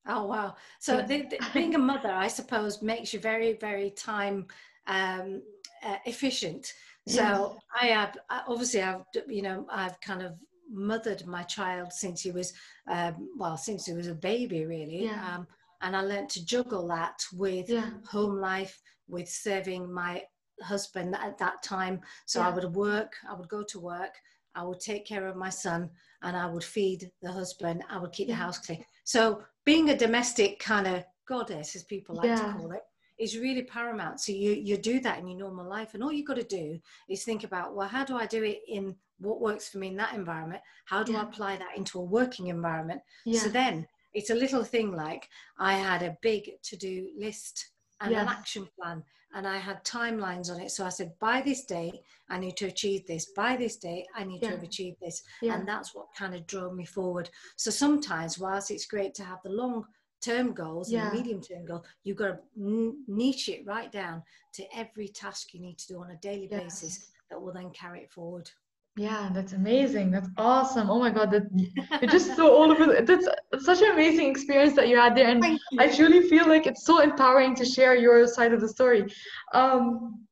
Oh 0.06 0.24
wow! 0.26 0.56
So 0.80 0.96
Yeah. 0.96 1.06
the, 1.06 1.22
the, 1.22 1.38
being 1.52 1.74
a 1.74 1.78
mother, 1.78 2.10
I 2.10 2.28
suppose, 2.28 2.82
makes 2.82 3.12
you 3.12 3.20
very, 3.20 3.52
very 3.54 3.90
time 3.90 4.46
um, 4.86 5.42
uh, 5.84 5.98
efficient. 6.06 6.72
So 7.06 7.22
Yes. 7.22 7.50
I 7.80 7.86
have 7.86 8.18
obviously 8.48 8.82
I've 8.82 9.02
you 9.28 9.42
know 9.42 9.66
I've 9.70 10.00
kind 10.00 10.22
of 10.22 10.32
mothered 10.70 11.26
my 11.26 11.42
child 11.42 11.92
since 11.92 12.22
he 12.22 12.30
was 12.30 12.52
um, 12.88 13.28
well 13.36 13.56
since 13.56 13.86
he 13.86 13.92
was 13.92 14.08
a 14.08 14.14
baby 14.14 14.64
really, 14.64 15.04
Yeah. 15.04 15.34
um, 15.34 15.46
and 15.82 15.96
I 15.96 16.00
learned 16.02 16.30
to 16.30 16.44
juggle 16.44 16.86
that 16.88 17.24
with 17.32 17.68
Yeah. 17.68 17.90
home 18.08 18.40
life, 18.40 18.80
with 19.08 19.28
serving 19.28 19.92
my 19.92 20.22
husband 20.62 21.14
at 21.16 21.38
that 21.38 21.62
time. 21.62 22.00
So 22.26 22.40
I 22.40 22.50
would 22.50 22.74
work, 22.74 23.12
I 23.28 23.34
would 23.34 23.48
go 23.48 23.62
to 23.64 23.80
work, 23.80 24.14
I 24.54 24.62
would 24.62 24.80
take 24.80 25.06
care 25.06 25.26
of 25.26 25.36
my 25.36 25.50
son, 25.50 25.90
and 26.22 26.36
I 26.36 26.46
would 26.46 26.64
feed 26.64 27.10
the 27.20 27.32
husband. 27.32 27.82
I 27.90 27.98
would 27.98 28.12
keep 28.12 28.28
the 28.28 28.34
house 28.34 28.58
clean. 28.58 28.84
So 29.04 29.42
being 29.64 29.90
a 29.90 29.96
domestic 29.96 30.58
kind 30.58 30.86
of 30.86 31.04
goddess, 31.26 31.76
as 31.76 31.84
people 31.84 32.16
like 32.16 32.26
Yeah. 32.26 32.46
to 32.46 32.52
call 32.52 32.72
it, 32.72 32.82
is 33.18 33.38
really 33.38 33.62
paramount. 33.62 34.20
So 34.20 34.32
you 34.32 34.52
you 34.52 34.76
do 34.76 34.98
that 35.00 35.18
in 35.18 35.28
your 35.28 35.38
normal 35.38 35.68
life, 35.68 35.94
and 35.94 36.02
all 36.02 36.12
you 36.12 36.24
got 36.24 36.36
to 36.36 36.44
do 36.44 36.80
is 37.08 37.24
think 37.24 37.44
about 37.44 37.74
well, 37.74 37.88
how 37.88 38.04
do 38.04 38.16
I 38.16 38.26
do 38.26 38.42
it 38.42 38.62
in 38.66 38.96
what 39.18 39.40
works 39.40 39.68
for 39.68 39.78
me 39.78 39.88
in 39.88 39.96
that 39.96 40.14
environment? 40.14 40.62
How 40.86 41.02
do 41.04 41.16
I 41.16 41.22
apply 41.22 41.56
that 41.56 41.76
into 41.76 41.98
a 42.00 42.04
working 42.04 42.48
environment? 42.48 43.00
Yeah. 43.24 43.40
So 43.40 43.48
then 43.50 43.86
it's 44.14 44.30
a 44.30 44.34
little 44.34 44.64
thing 44.64 44.92
like 44.92 45.28
I 45.58 45.74
had 45.74 46.02
a 46.02 46.16
big 46.22 46.50
to 46.62 46.76
do 46.76 47.10
list 47.16 47.70
and 48.00 48.12
an 48.14 48.28
action 48.28 48.68
plan, 48.76 49.04
and 49.34 49.46
I 49.46 49.58
had 49.58 49.84
timelines 49.84 50.50
on 50.50 50.60
it. 50.60 50.70
So 50.70 50.84
I 50.84 50.88
said, 50.90 51.12
by 51.18 51.40
this 51.40 51.64
day, 51.64 52.02
I 52.28 52.38
need 52.38 52.56
to 52.58 52.66
achieve 52.66 53.06
this. 53.06 53.26
By 53.26 53.56
this 53.56 53.76
day, 53.76 54.06
I 54.14 54.24
need 54.24 54.42
Yeah. 54.42 54.50
to 54.50 54.54
have 54.56 54.62
achieved 54.64 55.00
this. 55.00 55.22
Yeah. 55.40 55.54
And 55.54 55.66
that's 55.66 55.94
what 55.94 56.14
kind 56.14 56.34
of 56.34 56.46
drove 56.46 56.74
me 56.74 56.84
forward. 56.84 57.30
So 57.56 57.70
sometimes, 57.70 58.38
whilst 58.38 58.70
it's 58.70 58.86
great 58.86 59.14
to 59.14 59.24
have 59.24 59.42
the 59.42 59.50
long 59.50 59.86
term 60.20 60.52
goals 60.52 60.92
and 60.92 61.10
the 61.10 61.14
medium 61.16 61.40
term 61.40 61.64
goal, 61.64 61.84
you've 62.04 62.16
got 62.16 62.38
to 62.56 62.96
niche 63.08 63.48
it 63.48 63.66
right 63.66 63.90
down 63.90 64.22
to 64.52 64.64
every 64.76 65.08
task 65.08 65.52
you 65.54 65.60
need 65.60 65.78
to 65.78 65.88
do 65.88 66.00
on 66.00 66.10
a 66.10 66.16
daily 66.16 66.46
basis 66.46 67.10
that 67.28 67.40
will 67.40 67.52
then 67.52 67.70
carry 67.70 68.00
it 68.02 68.10
forward. 68.12 68.50
Yeah, 68.96 69.30
that's 69.32 69.54
amazing. 69.54 70.10
That's 70.10 70.28
awesome. 70.36 70.90
Oh 70.90 70.98
my 70.98 71.10
God, 71.10 71.30
that 71.30 71.44
you're 72.02 72.10
just 72.10 72.36
so 72.36 72.54
all 72.54 72.70
over. 72.70 72.84
the- 72.86 73.02
That's 73.02 73.64
such 73.64 73.80
an 73.80 73.92
amazing 73.92 74.28
experience 74.28 74.74
that 74.74 74.88
you 74.88 74.98
had 74.98 75.16
there, 75.16 75.28
and 75.28 75.42
I 75.78 75.88
truly 75.88 76.28
feel 76.28 76.46
like 76.46 76.66
it's 76.66 76.84
so 76.84 77.00
empowering 77.00 77.54
to 77.56 77.64
share 77.64 77.94
your 77.96 78.26
side 78.26 78.52
of 78.52 78.60
the 78.60 78.68
story. 78.68 79.06
Um, 79.54 80.26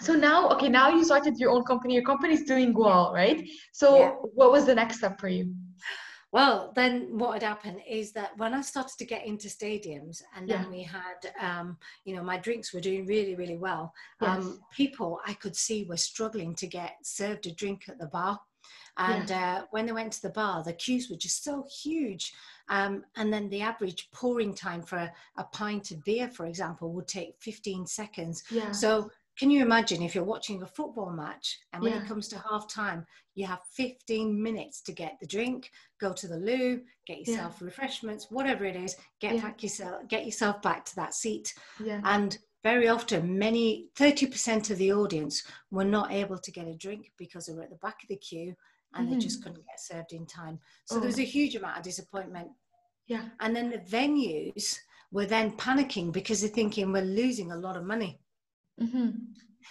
so 0.00 0.14
now, 0.14 0.48
okay, 0.50 0.68
now 0.68 0.88
you 0.88 1.04
started 1.04 1.34
your 1.38 1.50
own 1.50 1.64
company. 1.64 1.94
Your 1.94 2.04
company's 2.04 2.44
doing 2.44 2.72
well, 2.72 3.12
right? 3.12 3.46
So 3.72 3.98
Yeah. 3.98 4.10
what 4.38 4.52
was 4.52 4.64
the 4.64 4.74
next 4.74 4.98
step 4.98 5.20
for 5.20 5.28
you? 5.28 5.52
Well, 6.30 6.72
then 6.74 7.16
what 7.18 7.34
had 7.34 7.42
happened 7.42 7.80
is 7.88 8.12
that 8.12 8.36
when 8.36 8.52
I 8.52 8.60
started 8.60 8.98
to 8.98 9.06
get 9.06 9.24
into 9.24 9.48
stadiums, 9.48 10.22
and 10.36 10.48
then 10.48 10.64
Yeah. 10.64 10.68
we 10.70 10.82
had, 10.82 11.32
um, 11.40 11.78
you 12.04 12.14
know, 12.14 12.22
my 12.22 12.36
drinks 12.36 12.72
were 12.72 12.80
doing 12.80 13.06
really, 13.06 13.34
really 13.34 13.56
well. 13.56 13.94
Yes. 14.20 14.28
Um, 14.44 14.60
people 14.70 15.20
I 15.26 15.34
could 15.34 15.56
see 15.56 15.84
were 15.84 15.96
struggling 15.96 16.54
to 16.56 16.66
get 16.66 16.96
served 17.02 17.46
a 17.46 17.52
drink 17.52 17.88
at 17.88 17.98
the 17.98 18.06
bar. 18.06 18.40
And 18.98 19.30
uh, 19.30 19.64
when 19.70 19.86
they 19.86 19.92
went 19.92 20.12
to 20.14 20.22
the 20.22 20.30
bar, 20.30 20.64
the 20.64 20.72
queues 20.72 21.08
were 21.08 21.16
just 21.16 21.44
so 21.44 21.64
huge. 21.82 22.34
Um, 22.68 23.04
and 23.16 23.32
then 23.32 23.48
the 23.48 23.62
average 23.62 24.10
pouring 24.10 24.54
time 24.54 24.82
for 24.82 24.96
a, 24.96 25.12
a 25.36 25.44
pint 25.44 25.92
of 25.92 26.02
beer, 26.04 26.28
for 26.28 26.46
example, 26.46 26.92
would 26.92 27.06
take 27.06 27.36
15 27.40 27.86
seconds. 27.86 28.42
Yeah. 28.50 28.72
So 28.72 29.10
can 29.38 29.50
you 29.50 29.62
imagine 29.62 30.02
if 30.02 30.14
you're 30.14 30.24
watching 30.24 30.62
a 30.62 30.66
football 30.66 31.10
match 31.10 31.58
and 31.72 31.82
when 31.82 31.92
Yeah. 31.92 32.02
it 32.02 32.08
comes 32.08 32.28
to 32.28 32.38
half 32.50 32.68
time, 32.68 33.06
you 33.34 33.46
have 33.46 33.60
15 33.72 34.42
minutes 34.42 34.80
to 34.82 34.92
get 34.92 35.16
the 35.20 35.26
drink, 35.26 35.70
go 36.00 36.12
to 36.12 36.26
the 36.26 36.36
loo, 36.38 36.82
get 37.06 37.18
Yeah. 37.20 37.32
yourself 37.32 37.62
refreshments, 37.62 38.30
whatever 38.30 38.64
it 38.64 38.76
is, 38.76 38.96
get 39.20 39.36
Yeah. 39.36 39.42
back 39.42 39.62
yourself, 39.62 40.08
get 40.08 40.24
yourself 40.26 40.60
back 40.62 40.84
to 40.86 40.96
that 40.96 41.14
seat. 41.14 41.54
Yeah. 41.78 42.00
And 42.04 42.36
very 42.64 42.88
often, 42.88 43.38
many 43.38 43.88
30% 43.94 44.70
of 44.70 44.78
the 44.78 44.92
audience 44.92 45.44
were 45.70 45.84
not 45.84 46.10
able 46.10 46.38
to 46.38 46.50
get 46.50 46.66
a 46.66 46.74
drink 46.74 47.12
because 47.16 47.46
they 47.46 47.52
were 47.54 47.62
at 47.62 47.70
the 47.70 47.76
back 47.76 48.02
of 48.02 48.08
the 48.08 48.16
queue 48.16 48.56
and 48.94 49.12
they 49.12 49.18
just 49.18 49.42
couldn't 49.42 49.64
get 49.66 49.78
served 49.78 50.12
in 50.12 50.26
time. 50.26 50.58
So 50.86 50.96
there 50.98 51.06
was 51.06 51.14
Mm-hmm. 51.16 51.20
Oh. 51.20 51.28
a 51.28 51.36
huge 51.38 51.54
amount 51.56 51.76
of 51.78 51.84
disappointment. 51.84 52.50
Yeah. 53.06 53.28
And 53.40 53.54
then 53.54 53.70
the 53.70 53.78
venues 53.78 54.78
were 55.12 55.26
then 55.26 55.56
panicking 55.56 56.10
because 56.12 56.40
they're 56.40 56.50
thinking 56.50 56.90
we're 56.92 57.02
losing 57.02 57.52
a 57.52 57.56
lot 57.56 57.76
of 57.76 57.84
money. 57.84 58.20
Hmm 58.78 59.10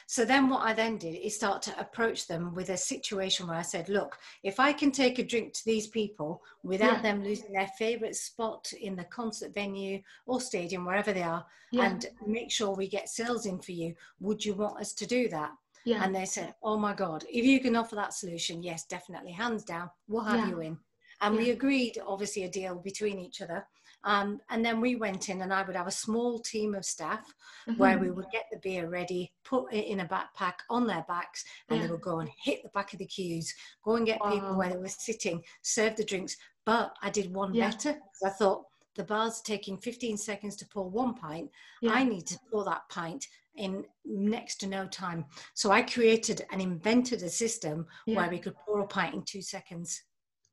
So 0.06 0.24
then 0.26 0.48
what 0.48 0.62
I 0.62 0.74
then 0.74 0.98
did 0.98 1.16
is 1.16 1.36
start 1.36 1.62
to 1.64 1.80
approach 1.80 2.28
them 2.28 2.54
with 2.54 2.70
a 2.70 2.78
situation 2.78 3.48
where 3.48 3.58
I 3.58 3.64
said, 3.64 3.90
look, 3.90 4.18
if 4.44 4.60
I 4.60 4.72
can 4.72 4.92
take 4.92 5.20
a 5.20 5.24
drink 5.24 5.54
to 5.54 5.66
these 5.66 5.88
people 5.88 6.42
without 6.64 6.98
yeah. 6.98 7.02
them 7.02 7.24
losing 7.24 7.52
their 7.52 7.70
favorite 7.80 8.16
spot 8.16 8.72
in 8.80 8.96
the 8.96 9.04
concert 9.06 9.54
venue 9.54 10.02
or 10.26 10.40
stadium, 10.40 10.86
wherever 10.86 11.12
they 11.14 11.24
are, 11.24 11.46
yeah. 11.72 11.90
and 11.90 12.06
make 12.26 12.52
sure 12.52 12.74
we 12.74 12.88
get 12.88 13.10
sales 13.10 13.46
in 13.46 13.60
for 13.60 13.74
you, 13.74 13.96
would 14.20 14.46
you 14.46 14.54
want 14.54 14.80
us 14.80 14.94
to 14.94 15.06
do 15.06 15.28
that? 15.30 15.52
Yeah. 15.86 16.04
And 16.04 16.14
they 16.14 16.26
said, 16.26 16.54
oh 16.64 16.78
my 16.78 16.94
God, 16.94 17.24
if 17.30 17.46
you 17.46 17.60
can 17.60 17.76
offer 17.76 17.96
that 17.96 18.14
solution, 18.14 18.62
yes, 18.62 18.86
definitely, 18.86 19.32
hands 19.32 19.64
down, 19.64 19.90
we'll 20.08 20.24
have 20.24 20.48
you 20.48 20.60
in. 20.62 20.78
And 21.22 21.36
we 21.36 21.50
agreed, 21.50 22.00
obviously, 22.06 22.44
a 22.44 22.50
deal 22.50 22.76
between 22.76 23.20
each 23.20 23.42
other 23.42 23.66
um, 24.04 24.40
and 24.50 24.64
then 24.64 24.80
we 24.80 24.96
went 24.96 25.30
in, 25.30 25.42
and 25.42 25.54
I 25.54 25.64
would 25.64 25.76
have 25.76 25.88
a 25.88 25.92
small 25.92 26.40
team 26.40 26.76
of 26.76 26.86
staff 26.86 27.26
mm-hmm. 27.68 27.80
where 27.80 27.98
we 27.98 28.10
would 28.10 28.30
get 28.32 28.46
the 28.52 28.60
beer 28.60 28.88
ready, 28.88 29.34
put 29.44 29.74
it 29.74 29.86
in 29.86 30.00
a 30.02 30.06
backpack 30.06 30.54
on 30.70 30.88
their 30.88 31.04
backs, 31.08 31.44
and 31.70 31.80
yeah. 31.80 31.86
they 31.86 31.92
would 31.92 32.02
go 32.02 32.20
and 32.20 32.30
hit 32.42 32.64
the 32.64 32.70
back 32.70 32.94
of 32.94 33.00
the 33.00 33.06
queues, 33.06 33.54
go 33.84 33.96
and 33.96 34.06
get 34.06 34.22
wow. 34.22 34.32
people 34.32 34.56
where 34.56 34.70
they 34.70 34.78
were 34.78 34.88
sitting, 34.88 35.42
serve 35.62 35.96
the 35.96 36.06
drinks. 36.06 36.38
But 36.66 36.96
I 37.02 37.10
did 37.10 37.34
one 37.34 37.54
yeah. 37.54 37.70
better. 37.70 37.98
I 38.26 38.30
thought 38.30 38.64
the 38.96 39.04
bar's 39.04 39.42
taking 39.42 39.78
15 39.78 40.18
seconds 40.18 40.56
to 40.58 40.68
pour 40.68 40.90
one 40.90 41.14
pint. 41.14 41.50
Yeah. 41.82 41.92
I 41.92 42.04
need 42.04 42.28
to 42.28 42.40
pour 42.50 42.64
that 42.66 42.88
pint 42.90 43.26
in 43.56 43.84
next 44.06 44.58
to 44.58 44.68
no 44.68 44.88
time. 44.88 45.26
So 45.54 45.72
I 45.72 45.82
created 45.82 46.46
and 46.52 46.62
invented 46.62 47.24
a 47.24 47.30
system 47.30 47.88
where 48.06 48.30
we 48.30 48.40
could 48.40 48.56
pour 48.66 48.82
a 48.82 48.88
pint 48.88 49.16
in 49.16 49.24
two 49.24 49.42
seconds. 49.42 50.04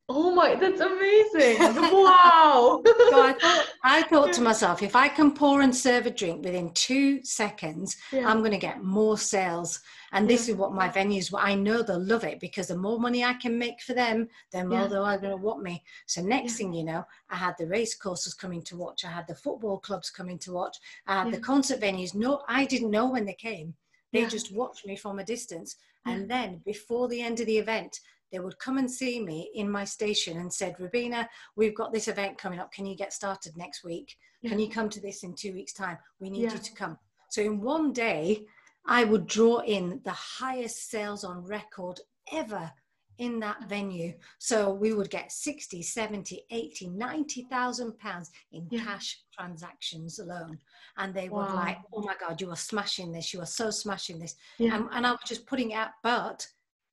Oh 0.07 0.35
my, 0.35 0.55
that's 0.55 0.81
amazing. 0.81 1.57
wow. 1.61 2.83
so 2.87 3.23
I 3.23 3.35
thought, 3.41 3.67
I 3.83 4.03
thought 4.03 4.35
to 4.35 4.43
myself, 4.43 4.83
if 4.83 4.95
I 4.95 5.09
can 5.09 5.33
pour 5.33 5.63
and 5.63 5.75
serve 5.75 6.05
a 6.05 6.11
drink 6.11 6.45
within 6.45 6.71
two 6.75 7.25
seconds, 7.25 7.97
yeah. 8.13 8.29
I'm 8.29 8.41
going 8.41 8.51
to 8.51 8.59
get 8.59 8.85
more 8.85 9.17
sales. 9.17 9.81
And 10.13 10.29
this 10.29 10.47
yeah. 10.47 10.55
is 10.55 10.59
what 10.59 10.75
my 10.75 10.91
venues, 10.91 11.33
I 11.35 11.55
know 11.55 11.83
they'll 11.83 12.05
love 12.05 12.25
it 12.25 12.39
because 12.39 12.69
the 12.69 12.77
more 12.77 13.01
money 13.01 13.25
I 13.25 13.33
can 13.33 13.59
make 13.59 13.81
for 13.81 13.95
them, 13.95 14.29
the 14.53 14.67
more 14.67 14.81
yeah. 14.81 14.87
they're 14.89 15.19
going 15.19 15.31
to 15.31 15.37
want 15.39 15.63
me. 15.63 15.83
So 16.05 16.21
next 16.21 16.57
thing 16.57 16.75
you 16.75 16.85
know, 16.85 17.07
I 17.31 17.37
had 17.37 17.55
the 17.59 17.67
race 17.67 17.95
courses 17.95 18.35
coming 18.35 18.61
to 18.65 18.77
watch. 18.77 19.07
I 19.07 19.11
had 19.11 19.27
the 19.27 19.35
football 19.35 19.79
clubs 19.79 20.11
coming 20.11 20.39
to 20.41 20.53
watch. 20.53 20.77
I 21.07 21.23
had 21.23 21.33
the 21.33 21.41
concert 21.41 21.81
venues. 21.81 22.15
No, 22.15 22.43
I 22.47 22.67
didn't 22.67 22.91
know 22.91 23.09
when 23.09 23.25
they 23.25 23.35
came. 23.35 23.73
They 24.13 24.27
just 24.27 24.55
watched 24.55 24.87
me 24.87 24.97
from 24.97 25.19
a 25.19 25.25
distance. 25.25 25.77
And 26.07 26.31
then 26.31 26.61
before 26.67 27.09
the 27.09 27.23
end 27.23 27.41
of 27.41 27.47
the 27.47 27.59
event, 27.59 28.01
they 28.35 28.41
would 28.41 28.59
come 28.59 28.79
and 28.79 28.91
see 28.91 29.21
me 29.21 29.49
in 29.55 29.71
my 29.71 29.85
station 29.85 30.39
and 30.39 30.53
said, 30.53 30.75
Robina, 30.81 31.29
we've 31.55 31.77
got 31.77 31.93
this 31.93 32.09
event 32.09 32.37
coming 32.37 32.59
up. 32.59 32.73
Can 32.73 32.85
you 32.85 32.97
get 32.97 33.13
started 33.13 33.57
next 33.57 33.85
week? 33.85 34.17
Yeah. 34.43 34.51
Can 34.51 34.59
you 34.59 34.69
come 34.69 34.89
to 34.91 35.01
this 35.01 35.23
in 35.23 35.35
two 35.35 35.53
weeks' 35.53 35.73
time? 35.73 35.99
We 36.19 36.31
need 36.31 36.43
yeah. 36.43 36.53
you 36.53 36.59
to 36.59 36.75
come. 36.75 36.99
So 37.31 37.43
in 37.43 37.61
one 37.61 37.93
day, 37.93 38.45
I 38.87 39.05
would 39.05 39.29
draw 39.29 39.59
in 39.61 40.01
the 40.05 40.11
highest 40.11 40.91
sales 40.91 41.23
on 41.23 41.45
record 41.45 42.01
ever 42.33 42.73
in 43.19 43.39
that 43.39 43.69
venue. 43.69 44.15
So 44.41 44.75
we 44.75 44.93
would 44.93 45.11
get 45.11 45.31
60, 45.31 45.81
70, 45.81 46.45
80, 46.51 46.89
90,000 46.89 47.97
pounds 48.01 48.33
in 48.51 48.67
yeah. 48.69 48.83
cash 48.83 49.21
transactions 49.33 50.19
alone. 50.19 50.59
And 50.97 51.15
they 51.15 51.29
wow. 51.29 51.47
were 51.47 51.55
like, 51.55 51.79
oh 51.93 52.03
my 52.03 52.17
God, 52.19 52.41
you 52.41 52.51
are 52.51 52.57
smashing 52.57 53.13
this. 53.13 53.33
You 53.33 53.43
are 53.43 53.47
so 53.47 53.71
smashing 53.71 54.19
this. 54.19 54.35
Yeah. 54.59 54.75
And, 54.75 54.89
and 54.91 55.07
I 55.07 55.13
was 55.13 55.21
just 55.25 55.47
putting 55.47 55.71
it 55.71 55.75
out, 55.75 55.91
but 56.03 56.45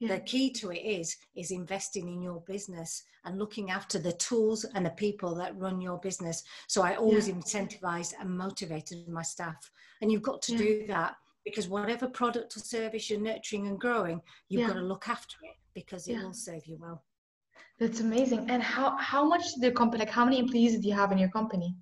yeah. 0.01 0.15
the 0.15 0.21
key 0.21 0.51
to 0.51 0.71
it 0.71 0.79
is 0.79 1.15
is 1.35 1.51
investing 1.51 2.09
in 2.09 2.21
your 2.21 2.41
business 2.47 3.03
and 3.23 3.37
looking 3.37 3.69
after 3.69 3.99
the 3.99 4.13
tools 4.13 4.65
and 4.73 4.85
the 4.85 4.91
people 4.91 5.35
that 5.35 5.57
run 5.57 5.79
your 5.79 5.99
business. 5.99 6.43
So 6.67 6.81
i 6.81 6.95
always 6.95 7.27
yeah. 7.27 7.35
incentivized 7.35 8.13
and 8.19 8.35
motivated 8.35 9.07
my 9.07 9.21
staff. 9.21 9.71
And 10.01 10.11
you've 10.11 10.23
got 10.23 10.41
to 10.43 10.53
yeah. 10.53 10.57
do 10.57 10.87
that 10.87 11.15
because 11.45 11.67
whatever 11.67 12.07
product 12.07 12.57
or 12.57 12.59
service 12.59 13.09
you're 13.09 13.19
nurturing 13.19 13.67
and 13.67 13.79
growing 13.79 14.21
you've 14.49 14.67
got 14.67 14.73
to 14.73 14.81
look 14.81 15.07
after 15.07 15.37
it 15.43 15.55
because 15.73 16.07
it 16.07 16.17
will 16.17 16.33
serve 16.33 16.65
you 16.65 16.77
well. 16.79 17.03
That's 17.79 17.99
amazing. 17.99 18.49
And 18.49 18.61
how 18.61 18.97
how 18.97 19.23
much 19.23 19.45
the 19.59 19.71
company 19.71 20.03
like 20.03 20.13
how 20.13 20.25
many 20.25 20.39
employees 20.39 20.79
do 20.79 20.87
you 20.87 20.95
have 20.95 21.11
in 21.11 21.17
your 21.19 21.29
company? 21.29 21.75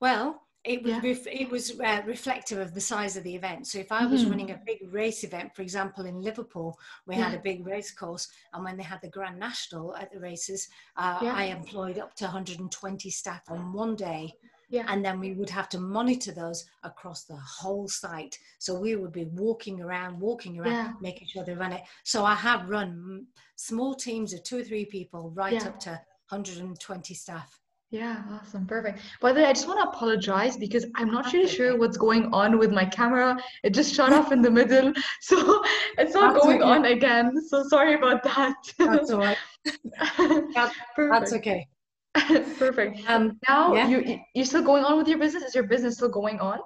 Well 0.00 0.42
it 0.64 0.82
was 0.82 0.92
yeah. 0.92 1.00
ref- 1.02 1.26
it 1.26 1.50
was 1.50 1.80
uh, 1.80 2.02
reflective 2.06 2.58
of 2.58 2.72
the 2.72 2.80
size 2.80 3.16
of 3.16 3.24
the 3.24 3.34
event. 3.34 3.66
So 3.66 3.78
if 3.78 3.90
I 3.90 4.06
was 4.06 4.22
mm-hmm. 4.22 4.30
running 4.30 4.50
a 4.52 4.60
big 4.64 4.92
race 4.92 5.24
event, 5.24 5.54
for 5.56 5.62
example, 5.62 6.06
in 6.06 6.20
Liverpool, 6.20 6.78
we 7.06 7.16
yeah. 7.16 7.24
had 7.24 7.34
a 7.38 7.42
big 7.42 7.66
race 7.66 7.90
course, 7.90 8.28
and 8.52 8.64
when 8.64 8.76
they 8.76 8.84
had 8.84 9.00
the 9.02 9.08
Grand 9.08 9.38
National 9.38 9.96
at 9.96 10.12
the 10.12 10.20
races, 10.20 10.68
uh, 10.96 11.18
yeah. 11.22 11.34
I 11.34 11.44
employed 11.44 11.98
up 11.98 12.14
to 12.16 12.24
120 12.24 13.10
staff 13.10 13.42
on 13.48 13.72
one 13.72 13.96
day. 13.96 14.32
Yeah. 14.70 14.86
And 14.88 15.04
then 15.04 15.20
we 15.20 15.34
would 15.34 15.50
have 15.50 15.68
to 15.70 15.78
monitor 15.78 16.32
those 16.32 16.64
across 16.82 17.24
the 17.24 17.36
whole 17.36 17.88
site. 17.88 18.38
So 18.58 18.80
we 18.80 18.96
would 18.96 19.12
be 19.12 19.26
walking 19.26 19.82
around, 19.82 20.18
walking 20.18 20.58
around, 20.58 20.94
making 21.02 21.28
sure 21.28 21.44
they 21.44 21.52
run 21.52 21.72
it. 21.72 21.82
So 22.04 22.24
I 22.24 22.34
have 22.34 22.70
run 22.70 23.26
small 23.56 23.94
teams 23.94 24.32
of 24.32 24.42
two 24.44 24.60
or 24.60 24.64
three 24.64 24.86
people 24.86 25.30
right 25.34 25.66
up 25.66 25.78
to 25.80 25.90
120 26.30 27.12
staff. 27.12 27.60
Yeah, 27.92 28.22
awesome. 28.30 28.66
Perfect. 28.66 29.00
By 29.20 29.32
the 29.32 29.40
way, 29.40 29.46
I 29.46 29.52
just 29.52 29.68
want 29.68 29.78
to 29.80 29.86
apologize 29.90 30.56
because 30.56 30.86
I'm 30.94 31.10
not 31.10 31.30
really 31.34 31.46
sure 31.46 31.76
what's 31.76 31.98
going 31.98 32.32
on 32.32 32.58
with 32.58 32.72
my 32.72 32.86
camera. 32.86 33.36
It 33.62 33.74
just 33.74 33.94
shut 33.94 34.14
off 34.14 34.32
in 34.32 34.40
the 34.40 34.50
middle. 34.50 34.94
So 35.20 35.62
it's 35.98 36.14
not 36.14 36.32
that's 36.32 36.44
going 36.44 36.62
okay. 36.62 36.70
on 36.70 36.84
again. 36.86 37.46
So 37.46 37.62
sorry 37.68 37.94
about 37.94 38.22
that. 38.22 38.56
That's 38.78 39.10
all 39.10 39.18
right. 39.18 39.36
that's, 40.54 40.74
that's 40.96 41.32
okay. 41.34 41.68
Perfect. 42.58 43.08
Um, 43.10 43.38
now 43.46 43.74
yeah. 43.74 43.86
you 43.88 44.20
you're 44.34 44.46
still 44.46 44.62
going 44.62 44.84
on 44.84 44.96
with 44.96 45.06
your 45.06 45.18
business? 45.18 45.42
Is 45.42 45.54
your 45.54 45.64
business 45.64 45.96
still 45.96 46.08
going 46.08 46.40
on? 46.40 46.60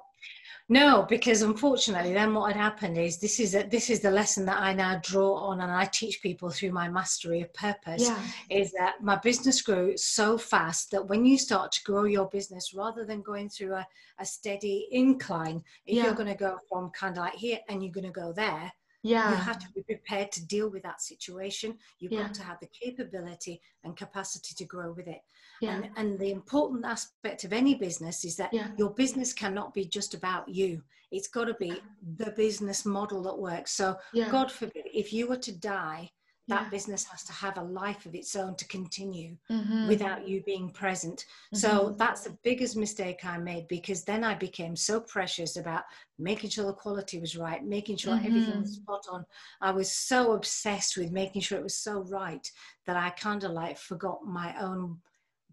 No, 0.69 1.07
because 1.09 1.43
unfortunately, 1.43 2.13
then 2.13 2.35
what 2.35 2.53
had 2.53 2.61
happened 2.61 2.99
is 2.99 3.19
this 3.19 3.39
is 3.39 3.55
a, 3.55 3.63
this 3.63 3.89
is 3.89 4.01
the 4.01 4.11
lesson 4.11 4.45
that 4.47 4.61
I 4.61 4.73
now 4.73 5.01
draw 5.01 5.35
on, 5.35 5.61
and 5.61 5.71
I 5.71 5.85
teach 5.85 6.21
people 6.21 6.51
through 6.51 6.73
my 6.73 6.89
mastery 6.89 7.41
of 7.41 7.55
purpose. 7.55 8.03
Yeah. 8.03 8.19
Is 8.51 8.73
that 8.73 8.97
my 9.01 9.15
business 9.17 9.63
grew 9.63 9.97
so 9.97 10.37
fast 10.37 10.91
that 10.91 11.07
when 11.07 11.25
you 11.25 11.39
start 11.39 11.71
to 11.73 11.85
grow 11.85 12.05
your 12.05 12.29
business, 12.31 12.75
rather 12.75 13.05
than 13.05 13.23
going 13.23 13.49
through 13.49 13.75
a, 13.75 13.87
a 14.19 14.27
steady 14.27 14.89
incline, 14.91 15.63
if 15.87 15.97
yeah. 15.97 16.05
you're 16.05 16.15
going 16.15 16.29
to 16.29 16.35
go 16.35 16.59
from 16.69 16.91
kind 16.91 17.17
of 17.17 17.23
like 17.23 17.35
here 17.35 17.61
and 17.69 17.85
you're 17.85 17.93
going 17.93 18.05
to 18.05 18.11
go 18.11 18.33
there, 18.33 18.73
yeah. 19.07 19.31
you 19.31 19.37
have 19.37 19.59
to 19.59 19.69
be 19.75 19.83
prepared 19.83 20.33
to 20.33 20.47
deal 20.47 20.69
with 20.71 20.83
that 20.83 21.01
situation. 21.01 21.77
You've 21.99 22.13
yeah. 22.13 22.23
got 22.23 22.35
to 22.35 22.43
have 22.43 22.59
the 22.61 22.69
capability 22.69 23.61
and 23.85 23.97
capacity 23.97 24.55
to 24.57 24.65
grow 24.65 24.93
with 24.93 25.07
it. 25.07 25.21
Yeah. 25.61 25.77
And, 25.77 25.91
and 25.97 26.19
the 26.19 26.31
important 26.31 26.85
aspect 26.85 27.45
of 27.45 27.53
any 27.53 27.75
business 27.75 28.25
is 28.25 28.37
that 28.37 28.53
yeah. 28.53 28.69
your 28.77 28.91
business 28.91 29.33
cannot 29.33 29.75
be 29.75 29.85
just 29.85 30.15
about 30.15 30.49
you. 30.49 30.83
It's 31.13 31.29
got 31.29 31.45
to 31.45 31.55
be 31.55 31.71
uh-huh. 31.71 32.25
the 32.25 32.31
business 32.33 32.85
model 32.85 33.23
that 33.23 33.39
works. 33.39 33.73
So, 33.73 33.97
God 34.31 34.51
forbid, 34.51 34.85
if 34.93 35.13
you 35.13 35.29
were 35.29 35.37
to 35.37 35.53
die 35.53 36.11
that 36.49 36.63
yeah. 36.65 36.69
business 36.69 37.05
has 37.05 37.25
to 37.25 37.33
have 37.33 37.59
a 37.59 37.63
life 37.63 38.07
of 38.07 38.15
its 38.15 38.37
own 38.37 38.55
to 38.57 38.67
continue 38.69 39.37
mm-hmm. 39.51 39.89
without 39.89 40.29
you 40.29 40.43
being 40.45 40.71
present. 40.71 41.25
Mm-hmm. 41.55 41.57
So 41.57 41.95
that's 41.99 42.23
the 42.23 42.37
biggest 42.45 42.77
mistake 42.77 43.25
I 43.25 43.39
made 43.39 43.67
because 43.69 44.05
then 44.05 44.23
I 44.23 44.35
became 44.35 44.77
so 44.77 45.01
precious 45.01 45.57
about 45.57 45.83
making 46.19 46.51
sure 46.51 46.67
the 46.67 46.73
quality 46.73 47.19
was 47.19 47.37
right, 47.37 47.65
making 47.65 47.97
sure 47.97 48.15
mm-hmm. 48.15 48.27
everything 48.27 48.61
was 48.61 48.75
spot 48.75 49.07
on. 49.11 49.27
I 49.61 49.73
was 49.73 49.91
so 49.91 50.33
obsessed 50.33 50.97
with 50.97 51.11
making 51.11 51.43
sure 51.43 51.59
it 51.59 51.65
was 51.65 51.77
so 51.77 52.03
right 52.05 52.49
that 52.87 52.97
I 52.97 53.11
kind 53.11 53.43
of 53.43 53.51
like 53.51 53.77
forgot 53.77 54.25
my 54.25 54.55
own 54.61 54.99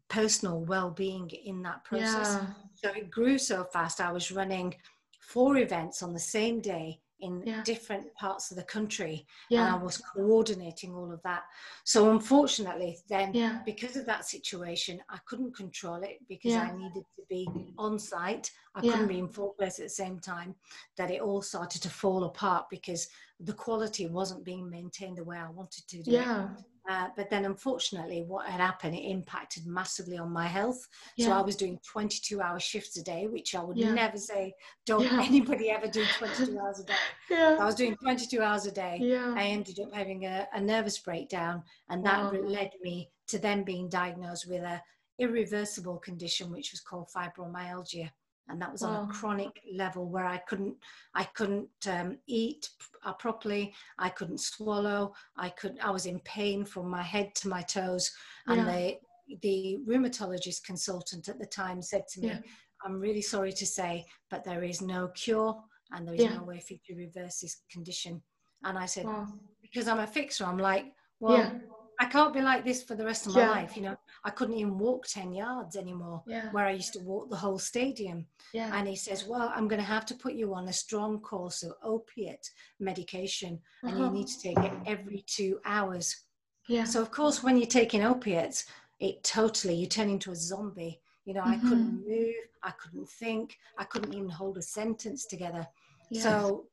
personal 0.10 0.60
well-being 0.60 1.30
in 1.30 1.64
that 1.64 1.84
process. 1.84 2.38
Yeah. 2.40 2.46
So 2.76 2.90
it 2.96 3.10
grew 3.10 3.40
so 3.40 3.64
fast. 3.64 4.00
I 4.00 4.12
was 4.12 4.32
running 4.32 4.76
four 5.20 5.58
events 5.58 6.04
on 6.04 6.14
the 6.14 6.20
same 6.20 6.62
day 6.62 7.00
in 7.24 7.42
yeah. 7.46 7.64
different 7.64 8.14
parts 8.16 8.52
of 8.52 8.58
the 8.58 8.64
country 8.64 9.26
yeah. 9.50 9.66
and 9.66 9.76
I 9.76 9.84
was 9.84 9.98
coordinating 9.98 10.94
all 10.94 11.12
of 11.12 11.22
that. 11.24 11.44
So 11.86 12.12
unfortunately 12.12 12.98
then 13.10 13.34
yeah. 13.34 13.60
because 13.66 13.96
of 13.96 14.06
that 14.06 14.26
situation 14.26 15.02
I 15.10 15.18
couldn't 15.26 15.56
control 15.56 16.04
it 16.04 16.20
because 16.28 16.54
I 16.54 16.72
needed 16.76 17.04
to 17.16 17.24
be 17.30 17.48
on 17.78 17.98
site. 17.98 18.52
I 18.76 18.82
couldn't 18.82 19.08
be 19.08 19.20
in 19.20 19.28
four 19.28 19.54
places 19.54 19.80
at 19.80 19.86
the 19.86 19.90
same 19.90 20.20
time 20.20 20.56
that 20.98 21.12
it 21.12 21.22
all 21.22 21.42
started 21.42 21.82
to 21.84 21.90
fall 21.90 22.26
apart 22.26 22.66
because 22.70 23.08
the 23.40 23.54
quality 23.54 24.08
wasn't 24.08 24.44
being 24.46 24.70
maintained 24.70 25.18
the 25.18 25.24
way 25.24 25.38
I 25.38 25.50
wanted 25.50 25.88
to 25.88 26.02
do 26.02 26.12
yeah. 26.12 26.46
it. 26.46 26.64
Uh, 26.90 27.08
but 27.16 27.30
then, 27.30 27.46
unfortunately, 27.46 28.24
what 28.24 28.46
had 28.46 28.60
happened, 28.60 28.96
it 28.96 29.00
impacted 29.04 29.66
massively 29.66 30.18
on 30.18 30.32
my 30.32 30.48
health. 30.48 30.88
Yeah. 31.16 31.28
So 31.28 31.32
I 31.34 31.42
was 31.42 31.56
doing 31.56 31.80
22 31.90 32.42
hour 32.42 32.60
shifts 32.60 32.98
a 32.98 33.04
day, 33.04 33.28
which 33.28 33.56
I 33.56 33.64
would 33.64 33.78
yeah. 33.78 33.94
never 33.94 34.18
say, 34.18 34.54
don't 34.86 35.04
yeah. 35.04 35.22
anybody 35.24 35.70
ever 35.70 35.88
do 35.88 36.04
22 36.18 36.60
hours 36.60 36.80
a 36.80 36.86
day. 36.86 36.94
Yeah. 37.30 37.58
I 37.60 37.66
was 37.66 37.76
doing 37.76 37.96
22 37.96 38.42
hours 38.42 38.66
a 38.66 38.72
day. 38.72 39.00
Yeah. 39.02 39.34
I 39.36 39.46
ended 39.46 39.80
up 39.80 39.94
having 39.94 40.26
a, 40.26 40.48
a 40.54 40.62
nervous 40.62 41.00
breakdown, 41.00 41.64
and 41.90 42.06
that 42.06 42.34
wow. 42.34 42.40
led 42.42 42.72
me 42.82 43.10
to 43.28 43.40
then 43.40 43.64
being 43.64 43.90
diagnosed 43.90 44.48
with 44.48 44.62
a 44.62 44.82
irreversible 45.20 45.98
condition, 45.98 46.52
which 46.52 46.72
was 46.72 46.82
called 46.82 47.08
fibromyalgia 47.16 48.10
and 48.50 48.62
that 48.62 48.72
was 48.72 48.82
wow. 48.82 48.90
on 48.90 49.10
a 49.10 49.14
chronic 49.14 49.62
level 49.74 50.10
where 50.10 50.26
I 50.26 50.38
couldn't 50.38 50.76
I 51.14 51.24
couldn't 51.24 51.70
um, 51.88 52.18
eat 52.28 52.70
uh, 53.06 53.14
properly 53.14 53.74
I 54.00 54.10
couldn't 54.10 54.42
swallow 54.42 55.14
I 55.38 55.50
could 55.50 55.78
I 55.82 55.92
was 55.92 56.06
in 56.06 56.20
pain 56.20 56.66
from 56.66 56.90
my 56.90 57.02
head 57.02 57.34
to 57.36 57.48
my 57.48 57.62
toes 57.62 58.12
and 58.48 58.58
yeah. 58.58 58.66
the 58.66 58.98
the 59.42 59.80
rheumatologist 59.88 60.64
consultant 60.66 61.30
at 61.30 61.40
the 61.40 61.46
time 61.46 61.82
said 61.82 62.08
to 62.10 62.22
me 62.22 62.28
yeah. 62.28 62.40
I'm 62.84 63.00
really 63.00 63.22
sorry 63.22 63.54
to 63.54 63.66
say 63.66 64.06
but 64.30 64.44
there 64.44 64.64
is 64.64 64.82
no 64.82 65.08
cure 65.10 65.56
and 65.94 66.08
there 66.08 66.16
is 66.16 66.22
Yeah. 66.22 66.36
no 66.38 66.44
way 66.44 66.60
for 66.60 66.74
you 66.74 66.80
to 66.88 66.96
reverse 66.96 67.40
this 67.40 67.62
condition. 67.72 68.22
And 68.64 68.78
I 68.78 68.86
said, 68.86 69.06
Wow. 69.06 69.28
because 69.62 69.88
I'm 69.88 70.00
a 70.00 70.08
fixer, 70.08 70.46
I'm 70.46 70.58
like, 70.58 70.94
well. 71.20 71.62
I 72.04 72.06
can't 72.08 72.34
be 72.34 72.42
like 72.42 72.66
this 72.66 72.84
for 72.84 72.96
the 72.96 73.06
rest 73.06 73.28
of 73.28 73.34
my 73.34 73.42
Yeah. 73.42 73.50
life. 73.52 73.78
You 73.78 73.84
know, 73.84 73.98
I 74.26 74.30
couldn't 74.30 74.58
even 74.58 74.78
walk 74.78 75.08
10 75.08 75.34
yards 75.34 75.78
anymore 75.78 76.22
Yeah. 76.28 76.52
where 76.52 76.66
I 76.66 76.72
used 76.72 76.92
to 76.94 77.00
walk 77.00 77.30
the 77.30 77.38
whole 77.38 77.58
stadium. 77.58 78.28
Yeah. 78.52 78.70
And 78.78 78.88
he 78.90 78.96
says, 78.98 79.24
Well, 79.26 79.50
I'm 79.56 79.70
going 79.70 79.80
to 79.82 79.88
have 79.88 80.06
to 80.08 80.16
put 80.16 80.34
you 80.34 80.54
on 80.54 80.68
a 80.68 80.74
strong 80.74 81.22
course 81.22 81.64
of 81.64 81.74
opiate 81.82 82.50
medication 82.80 83.62
and 83.84 83.98
you 83.98 84.04
Uh-huh. 84.06 84.14
need 84.14 84.28
to 84.28 84.40
take 84.42 84.58
it 84.58 84.74
every 84.86 85.22
two 85.28 85.62
hours. 85.64 86.26
Yeah. 86.68 86.84
So, 86.84 87.02
of 87.02 87.10
course, 87.12 87.42
when 87.42 87.56
you're 87.58 87.68
taking 87.82 88.04
opiates, 88.04 88.66
it 89.00 89.24
totally, 89.24 89.76
you 89.76 89.88
turn 89.88 90.10
into 90.10 90.32
a 90.32 90.36
zombie. 90.36 91.00
You 91.26 91.34
know, 91.36 91.44
I 91.44 91.56
Mm-hmm. 91.56 91.70
couldn't 91.70 92.08
move, 92.08 92.36
I 92.64 92.72
couldn't 92.72 93.10
think, 93.10 93.58
I 93.78 93.86
couldn't 93.86 94.14
even 94.14 94.30
hold 94.30 94.58
a 94.58 94.62
sentence 94.62 95.26
together. 95.26 95.66
Yes. 96.10 96.24
So, 96.24 96.68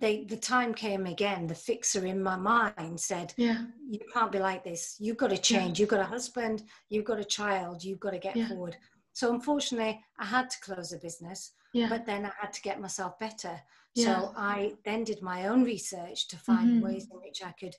they, 0.00 0.24
the 0.24 0.36
time 0.36 0.72
came 0.74 1.06
again, 1.06 1.46
the 1.46 1.54
fixer 1.54 2.06
in 2.06 2.22
my 2.22 2.36
mind 2.36 2.98
said, 2.98 3.34
Yeah. 3.36 3.66
you 3.88 3.98
can't 4.12 4.32
be 4.32 4.38
like 4.38 4.64
this. 4.64 4.96
You've 4.98 5.16
got 5.18 5.30
to 5.30 5.38
change. 5.38 5.78
You've 5.78 5.88
got 5.90 6.00
a 6.00 6.04
husband, 6.04 6.62
you've 6.88 7.04
got 7.04 7.18
a 7.20 7.24
child, 7.24 7.84
you've 7.84 8.00
got 8.00 8.10
to 8.12 8.18
get 8.18 8.36
Yeah. 8.36 8.48
forward. 8.48 8.76
So 9.12 9.32
unfortunately, 9.32 10.02
I 10.18 10.24
had 10.24 10.48
to 10.50 10.60
close 10.60 10.90
the 10.90 10.98
business, 10.98 11.52
Yeah. 11.74 11.88
but 11.88 12.06
then 12.06 12.24
I 12.24 12.32
had 12.40 12.52
to 12.54 12.62
get 12.62 12.80
myself 12.80 13.18
better. 13.18 13.60
Yeah. 13.94 14.20
So 14.20 14.32
I 14.36 14.74
then 14.84 15.04
did 15.04 15.20
my 15.20 15.48
own 15.48 15.64
research 15.64 16.26
to 16.28 16.38
find 16.38 16.80
Mhm. 16.80 16.82
ways 16.82 17.08
in 17.12 17.20
which 17.20 17.42
I 17.44 17.52
could 17.52 17.76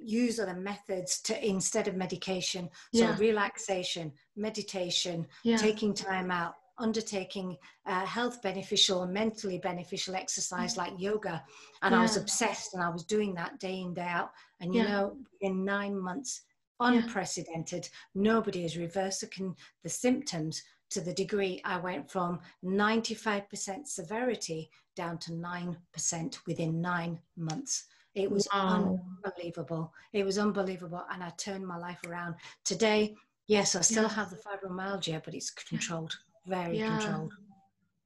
use 0.00 0.40
other 0.40 0.54
methods 0.54 1.20
to 1.22 1.46
instead 1.46 1.88
of 1.88 1.96
medication. 1.96 2.70
So 2.94 3.00
Yeah. 3.00 3.16
relaxation, 3.18 4.12
meditation, 4.36 5.26
Yeah. 5.42 5.58
taking 5.58 5.92
time 5.92 6.30
out, 6.30 6.54
undertaking 6.78 7.56
uh, 7.86 8.04
health 8.04 8.42
beneficial 8.42 9.02
and 9.02 9.12
mentally 9.12 9.58
beneficial 9.58 10.14
exercise 10.14 10.76
like 10.76 10.92
yoga. 10.98 11.42
And 11.82 11.94
I 11.94 12.02
was 12.02 12.16
obsessed 12.16 12.74
and 12.74 12.82
I 12.82 12.88
was 12.88 13.04
doing 13.04 13.34
that 13.34 13.58
day 13.60 13.80
in, 13.80 13.94
day 13.94 14.02
out. 14.06 14.30
And 14.60 14.74
you 14.74 14.82
Yeah. 14.82 14.90
know, 14.90 15.16
in 15.40 15.64
nine 15.64 15.98
months, 15.98 16.42
unprecedented, 16.80 17.88
nobody 18.14 18.62
has 18.62 18.76
reversed 18.76 19.20
the, 19.20 19.54
the 19.82 19.88
symptoms 19.88 20.62
to 20.90 21.00
the 21.00 21.12
degree 21.12 21.60
I 21.64 21.78
went 21.78 22.10
from 22.10 22.40
95% 22.64 23.86
severity 23.86 24.70
down 24.96 25.18
to 25.18 25.32
9% 25.32 26.46
within 26.46 26.80
nine 26.80 27.20
months. 27.36 27.86
It 28.14 28.30
was 28.30 28.46
Wow. 28.52 29.00
unbelievable. 29.24 29.92
It 30.12 30.24
was 30.24 30.38
unbelievable. 30.38 31.04
And 31.10 31.22
I 31.22 31.30
turned 31.30 31.66
my 31.66 31.76
life 31.78 31.98
around. 32.06 32.36
Today, 32.64 33.16
yes, 33.46 33.74
I 33.74 33.80
still 33.80 34.04
Yeah. 34.04 34.08
have 34.10 34.30
the 34.30 34.36
fibromyalgia, 34.36 35.22
but 35.24 35.34
it's 35.34 35.50
controlled, 35.50 36.16
very 36.46 36.78
Yeah. 36.78 36.86
controlled. 36.86 37.32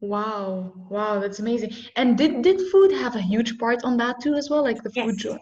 Wow. 0.00 0.72
Wow. 0.90 1.18
That's 1.20 1.38
amazing. 1.38 1.72
And 1.96 2.16
did 2.18 2.42
did 2.42 2.60
food 2.70 2.92
have 2.92 3.16
a 3.16 3.20
huge 3.22 3.58
part 3.58 3.82
on 3.84 3.96
that 3.98 4.20
too 4.20 4.34
as 4.34 4.48
well? 4.50 4.62
Like 4.62 4.82
the 4.82 4.90
food 4.90 5.16
Yes. 5.16 5.16
jo- 5.18 5.38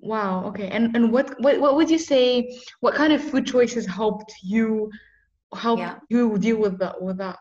Wow. 0.00 0.44
Okay. 0.46 0.68
And 0.68 0.94
and 0.96 1.12
what 1.12 1.34
what 1.40 1.60
what 1.60 1.76
would 1.76 1.90
you 1.90 1.98
say? 1.98 2.58
What 2.80 2.94
kind 2.94 3.12
of 3.12 3.22
food 3.22 3.46
choices 3.46 3.86
helped 3.86 4.32
you 4.42 4.90
help 5.54 5.80
Yeah. 5.80 5.98
you 6.08 6.38
deal 6.38 6.58
with 6.58 6.78
that 6.78 7.00
with 7.02 7.18
that? 7.18 7.38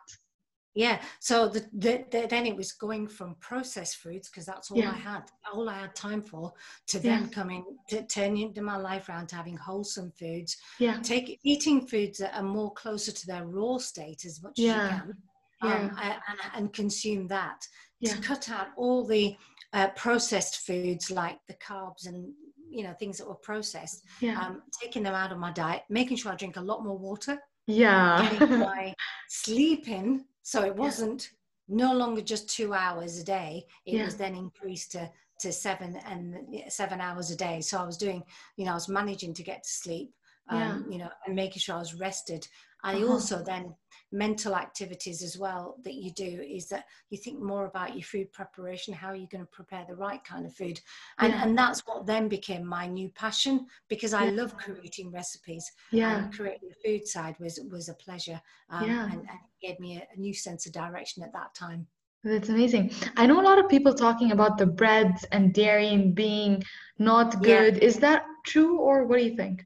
Yeah. 0.75 1.01
So 1.19 1.49
the, 1.49 1.65
the, 1.73 2.05
the, 2.12 2.27
then 2.29 2.45
it 2.45 2.55
was 2.55 2.71
going 2.73 3.08
from 3.08 3.36
processed 3.39 3.97
foods 3.97 4.29
because 4.29 4.45
that's 4.45 4.69
all 4.71 4.77
Yeah. 4.77 4.91
I 4.91 4.95
had, 4.95 5.23
all 5.53 5.67
I 5.69 5.79
had 5.79 5.95
time 5.95 6.21
for, 6.21 6.53
to 6.88 6.97
Yeah. 6.97 7.19
then 7.19 7.29
coming 7.29 7.65
to 7.89 8.05
turning 8.05 8.53
my 8.62 8.77
life 8.77 9.10
around 9.10 9.27
to 9.29 9.36
having 9.36 9.58
wholesome 9.58 10.12
foods, 10.12 10.55
Yeah. 10.79 10.99
take 11.01 11.39
eating 11.43 11.88
foods 11.88 12.19
that 12.19 12.36
are 12.36 12.43
more 12.43 12.71
closer 12.73 13.12
to 13.12 13.27
their 13.27 13.45
raw 13.45 13.77
state 13.77 14.25
as 14.25 14.41
much 14.43 14.53
Yeah. 14.58 15.01
as 15.01 15.08
you 15.08 15.13
can, 15.62 15.89
um, 15.89 15.97
and, 16.01 16.19
and 16.55 16.73
consume 16.73 17.27
that. 17.27 17.67
Yeah. 17.99 18.13
To 18.15 18.21
cut 18.21 18.49
out 18.49 18.67
all 18.77 19.05
the 19.05 19.36
uh, 19.73 19.89
processed 19.89 20.65
foods 20.65 21.12
like 21.12 21.38
the 21.47 21.55
carbs 21.55 22.08
and 22.08 22.32
you 22.71 22.84
know 22.84 22.93
things 22.99 23.17
that 23.17 23.27
were 23.27 23.36
processed, 23.36 24.03
Yeah. 24.21 24.39
um, 24.39 24.62
taking 24.79 25.01
them 25.03 25.15
out 25.15 25.32
of 25.32 25.39
my 25.39 25.51
diet, 25.51 25.82
making 25.89 26.17
sure 26.17 26.32
I 26.32 26.36
drink 26.36 26.55
a 26.58 26.62
lot 26.62 26.84
more 26.84 26.97
water 26.97 27.39
Yeah. 27.65 28.29
getting 28.39 28.60
my 28.60 28.93
sleep 29.27 29.88
in. 29.89 30.25
So 30.43 30.63
it 30.63 30.75
wasn't 30.75 31.32
no 31.67 31.93
longer 31.93 32.21
just 32.21 32.49
two 32.49 32.73
hours 32.73 33.19
a 33.19 33.23
day. 33.23 33.65
It 33.86 33.95
Yeah. 33.95 34.06
was 34.06 34.15
then 34.15 34.36
increased 34.36 34.91
to, 34.93 35.12
to 35.41 35.52
seven 35.52 35.97
and 36.06 36.63
seven 36.67 36.99
hours 36.99 37.32
a 37.32 37.36
day. 37.36 37.62
So 37.62 37.78
I 37.80 37.86
was 37.86 37.97
doing, 37.97 38.23
you 38.58 38.65
know, 38.65 38.71
I 38.71 38.75
was 38.75 38.89
managing 38.89 39.34
to 39.36 39.43
get 39.43 39.63
to 39.63 39.69
sleep, 39.69 40.13
um, 40.49 40.86
you 40.89 40.97
know, 40.97 41.10
and 41.25 41.36
making 41.36 41.60
sure 41.60 41.75
I 41.75 41.80
was 41.80 41.93
rested. 41.93 42.47
I 42.84 42.94
Uh-huh. 42.96 43.12
also 43.13 43.44
then 43.44 43.76
mental 44.12 44.56
activities 44.56 45.22
as 45.22 45.38
well 45.38 45.78
that 45.84 45.94
you 45.94 46.12
do 46.12 46.42
is 46.42 46.68
that 46.70 46.86
you 47.10 47.18
think 47.18 47.39
more 47.39 47.65
about 47.65 47.94
your 47.94 48.04
food 48.04 48.32
preparation, 48.32 48.94
how 48.94 49.10
are 49.10 49.15
you're 49.15 49.28
going 49.28 49.44
to 49.46 49.52
prepare 49.52 49.86
the 49.88 49.96
right 49.96 50.24
kind 50.24 50.46
of 50.46 50.56
food. 50.56 50.80
And, 51.20 51.34
Yeah. 51.34 51.44
and 51.44 51.58
that's 51.58 51.82
what 51.86 52.06
then 52.08 52.28
became 52.28 52.65
my 52.65 52.88
new 52.88 53.10
passion 53.10 53.68
because 53.88 54.13
I 54.13 54.26
Yeah. 54.26 54.32
love 54.32 54.58
creating 54.58 55.12
recipes 55.12 55.72
Yeah. 55.92 56.18
and 56.18 56.34
creating 56.34 56.70
the 56.70 56.76
food 56.89 57.08
side 57.08 57.36
was 57.39 57.60
was 57.70 57.89
a 57.89 57.94
pleasure 57.94 58.42
um, 58.70 58.88
Yeah. 58.88 59.04
and, 59.12 59.20
and 59.30 59.39
gave 59.62 59.80
me 59.80 59.98
a, 59.98 60.08
a 60.15 60.20
new 60.20 60.34
sense 60.34 60.65
of 60.65 60.72
direction 60.74 61.24
at 61.24 61.34
that 61.34 61.54
time 61.54 61.88
That's 62.24 62.50
amazing. 62.50 62.92
I 63.15 63.28
know 63.28 63.39
a 63.39 63.48
lot 63.50 63.60
of 63.60 63.70
people 63.70 63.94
talking 63.94 64.32
about 64.32 64.58
the 64.58 64.65
breads 64.65 65.24
and 65.32 65.54
dairy 65.54 65.88
and 65.89 66.13
being 66.15 66.63
not 66.98 67.36
Yeah. 67.42 67.63
good. 67.63 67.78
Is 67.78 67.98
that 68.00 68.24
true 68.46 68.78
or 68.80 69.06
what 69.06 69.20
do 69.20 69.26
you 69.26 69.36
think? 69.36 69.65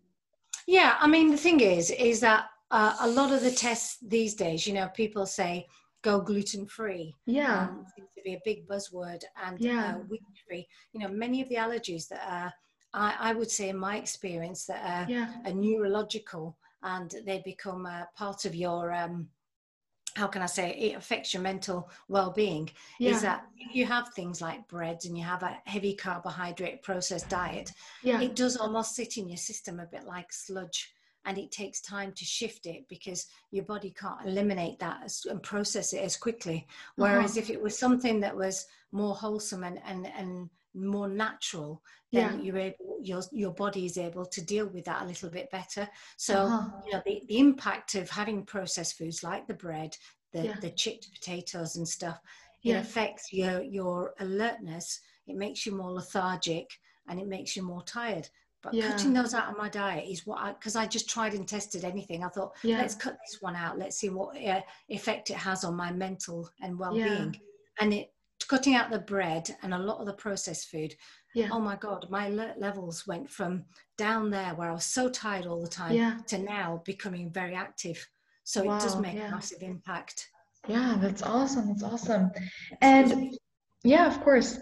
yeah 0.67 0.95
i 0.99 1.08
mean 1.08 1.32
the 1.32 1.38
thing 1.38 1.60
is 1.60 1.91
is 1.91 2.19
that 2.21 2.45
uh, 2.73 2.95
a 3.01 3.07
lot 3.07 3.31
of 3.31 3.41
the 3.41 3.51
tests 3.51 3.97
these 4.01 4.33
days 4.33 4.65
you 4.67 4.73
know 4.73 4.88
people 4.95 5.25
say 5.25 5.65
go 6.01 6.19
gluten 6.19 6.65
free 6.65 7.13
Yeah. 7.25 7.69
um, 7.69 7.86
seems 7.95 8.09
to 8.17 8.21
be 8.23 8.33
a 8.33 8.41
big 8.43 8.67
buzzword 8.67 9.23
and 9.45 9.59
Yeah. 9.59 9.95
uh, 9.95 9.99
wheat 10.09 10.23
free 10.45 10.67
you 10.91 10.99
know 10.99 11.07
many 11.07 11.41
of 11.41 11.47
the 11.49 11.55
allergies 11.55 12.07
that 12.09 12.23
are 12.27 12.53
I, 12.95 13.15
I 13.29 13.33
would 13.33 13.49
say 13.49 13.69
in 13.69 13.77
my 13.77 13.97
experience 13.97 14.65
that 14.65 14.81
are, 14.83 15.09
Yeah. 15.09 15.33
are 15.45 15.53
neurological 15.53 16.57
and 16.83 17.09
they 17.25 17.39
become 17.45 17.86
a 17.86 18.07
part 18.15 18.45
of 18.45 18.53
your 18.55 18.91
um, 18.91 19.29
how 20.15 20.27
can 20.27 20.41
I 20.43 20.45
say 20.45 20.71
it 20.71 20.95
affects 20.95 21.33
your 21.33 21.41
mental 21.41 21.89
well-being 22.07 22.69
Yeah. 22.99 23.12
is 23.12 23.21
that 23.21 23.47
if 23.57 23.75
you 23.75 23.86
have 23.86 24.09
things 24.09 24.41
like 24.41 24.67
breads 24.67 25.05
and 25.05 25.17
you 25.17 25.23
have 25.23 25.41
a 25.43 25.57
heavy 25.65 25.95
carbohydrate 25.95 26.83
processed 26.83 27.29
diet, 27.29 27.71
Yeah. 28.03 28.21
it 28.21 28.36
does 28.36 28.57
almost 28.57 28.95
sit 28.95 29.17
in 29.17 29.27
your 29.27 29.38
system 29.38 29.79
a 29.79 29.86
bit 29.88 30.03
like 30.05 30.31
sludge 30.31 30.92
and 31.25 31.38
it 31.38 31.51
takes 31.51 31.81
time 31.81 32.12
to 32.13 32.25
shift 32.25 32.65
it 32.65 32.88
because 32.89 33.27
your 33.51 33.63
body 33.65 33.93
can't 33.97 34.25
eliminate 34.25 34.79
that 34.79 35.01
as, 35.03 35.25
and 35.29 35.41
process 35.41 35.93
it 35.93 36.03
as 36.03 36.17
quickly. 36.17 36.67
Whereas 36.95 37.31
Uh-huh. 37.31 37.39
if 37.41 37.49
it 37.49 37.62
was 37.62 37.77
something 37.77 38.19
that 38.21 38.36
was 38.36 38.65
more 38.91 39.15
wholesome 39.15 39.63
and, 39.63 39.79
and, 39.86 40.07
and 40.07 40.49
more 40.73 41.07
natural, 41.07 41.81
then 42.12 42.38
Yeah. 42.38 42.41
you're 42.43 42.57
able, 42.57 42.97
your, 43.01 43.21
your 43.31 43.51
body 43.53 43.86
is 43.86 43.97
able 43.97 44.25
to 44.25 44.41
deal 44.41 44.67
with 44.67 44.86
that 44.86 45.03
a 45.03 45.05
little 45.05 45.29
bit 45.29 45.49
better. 45.51 45.88
So, 46.17 46.47
Uh-huh. 46.47 46.81
you 46.86 46.93
know, 46.93 47.01
the, 47.05 47.23
the 47.27 47.39
impact 47.39 47.95
of 47.95 48.09
having 48.09 48.45
processed 48.45 48.97
foods 48.97 49.23
like 49.23 49.47
the 49.47 49.53
bread, 49.53 49.95
the, 50.31 50.45
Yeah. 50.45 50.59
the 50.59 50.71
chipped 50.71 51.12
potatoes 51.13 51.75
and 51.77 51.88
stuff, 51.88 52.19
it 52.63 52.69
Yeah. 52.71 52.79
affects 52.79 53.31
your, 53.31 53.62
your 53.63 54.13
alertness. 54.19 54.99
It 55.27 55.36
makes 55.38 55.65
you 55.65 55.73
more 55.75 55.91
lethargic 55.91 56.67
and 57.07 57.19
it 57.19 57.27
makes 57.27 57.55
you 57.55 57.63
more 57.63 57.83
tired. 57.83 58.29
But 58.63 58.73
Yeah. 58.73 58.91
cutting 58.91 59.13
those 59.13 59.34
out 59.34 59.52
of 59.52 59.58
my 59.58 59.67
diet 59.67 60.08
is 60.08 60.26
what 60.26 60.39
I, 60.39 60.54
because 60.54 60.76
I 60.78 60.88
just 60.88 61.10
tried 61.10 61.34
and 61.34 61.47
tested 61.47 61.84
anything. 61.84 62.23
I 62.23 62.30
thought, 62.30 62.56
Yeah. 62.63 62.78
let's 62.78 62.95
cut 62.95 63.17
this 63.19 63.41
one 63.41 63.56
out. 63.56 63.78
Let's 63.78 63.97
see 63.97 64.10
what 64.10 64.38
uh, 64.41 64.62
effect 64.88 65.30
it 65.30 65.38
has 65.38 65.65
on 65.65 65.76
my 65.76 65.91
mental 65.91 66.49
and 66.62 66.80
well-being. 66.80 67.34
Yeah. 67.34 67.39
And 67.82 67.93
it 67.93 68.13
cutting 68.47 68.76
out 68.76 68.89
the 68.89 68.99
bread 68.99 69.56
and 69.63 69.73
a 69.73 69.78
lot 69.78 69.99
of 69.99 70.06
the 70.06 70.13
processed 70.13 70.69
food. 70.69 70.93
Yeah. 71.34 71.49
Oh 71.52 71.60
my 71.60 71.76
God, 71.76 72.08
my 72.10 72.28
alert 72.28 72.60
levels 72.60 73.08
went 73.08 73.30
from 73.30 73.65
down 73.97 74.30
there 74.30 74.54
where 74.56 74.69
I 74.69 74.73
was 74.73 74.86
so 74.86 75.10
tired 75.10 75.45
all 75.45 75.62
the 75.62 75.67
time 75.67 75.93
Yeah. 75.93 76.19
to 76.28 76.38
now 76.38 76.82
becoming 76.86 77.32
very 77.32 77.56
active. 77.56 78.06
So 78.43 78.62
it 78.62 78.80
does 78.80 78.97
make 78.97 79.15
yeah. 79.15 79.28
a 79.30 79.32
massive 79.32 79.63
impact. 79.63 80.30
Yeah, 80.67 80.97
that's 80.99 81.21
awesome. 81.21 81.67
That's 81.69 81.84
awesome. 81.84 82.32
And 82.82 83.38
yeah, 83.84 84.08
of 84.08 84.21
course. 84.21 84.60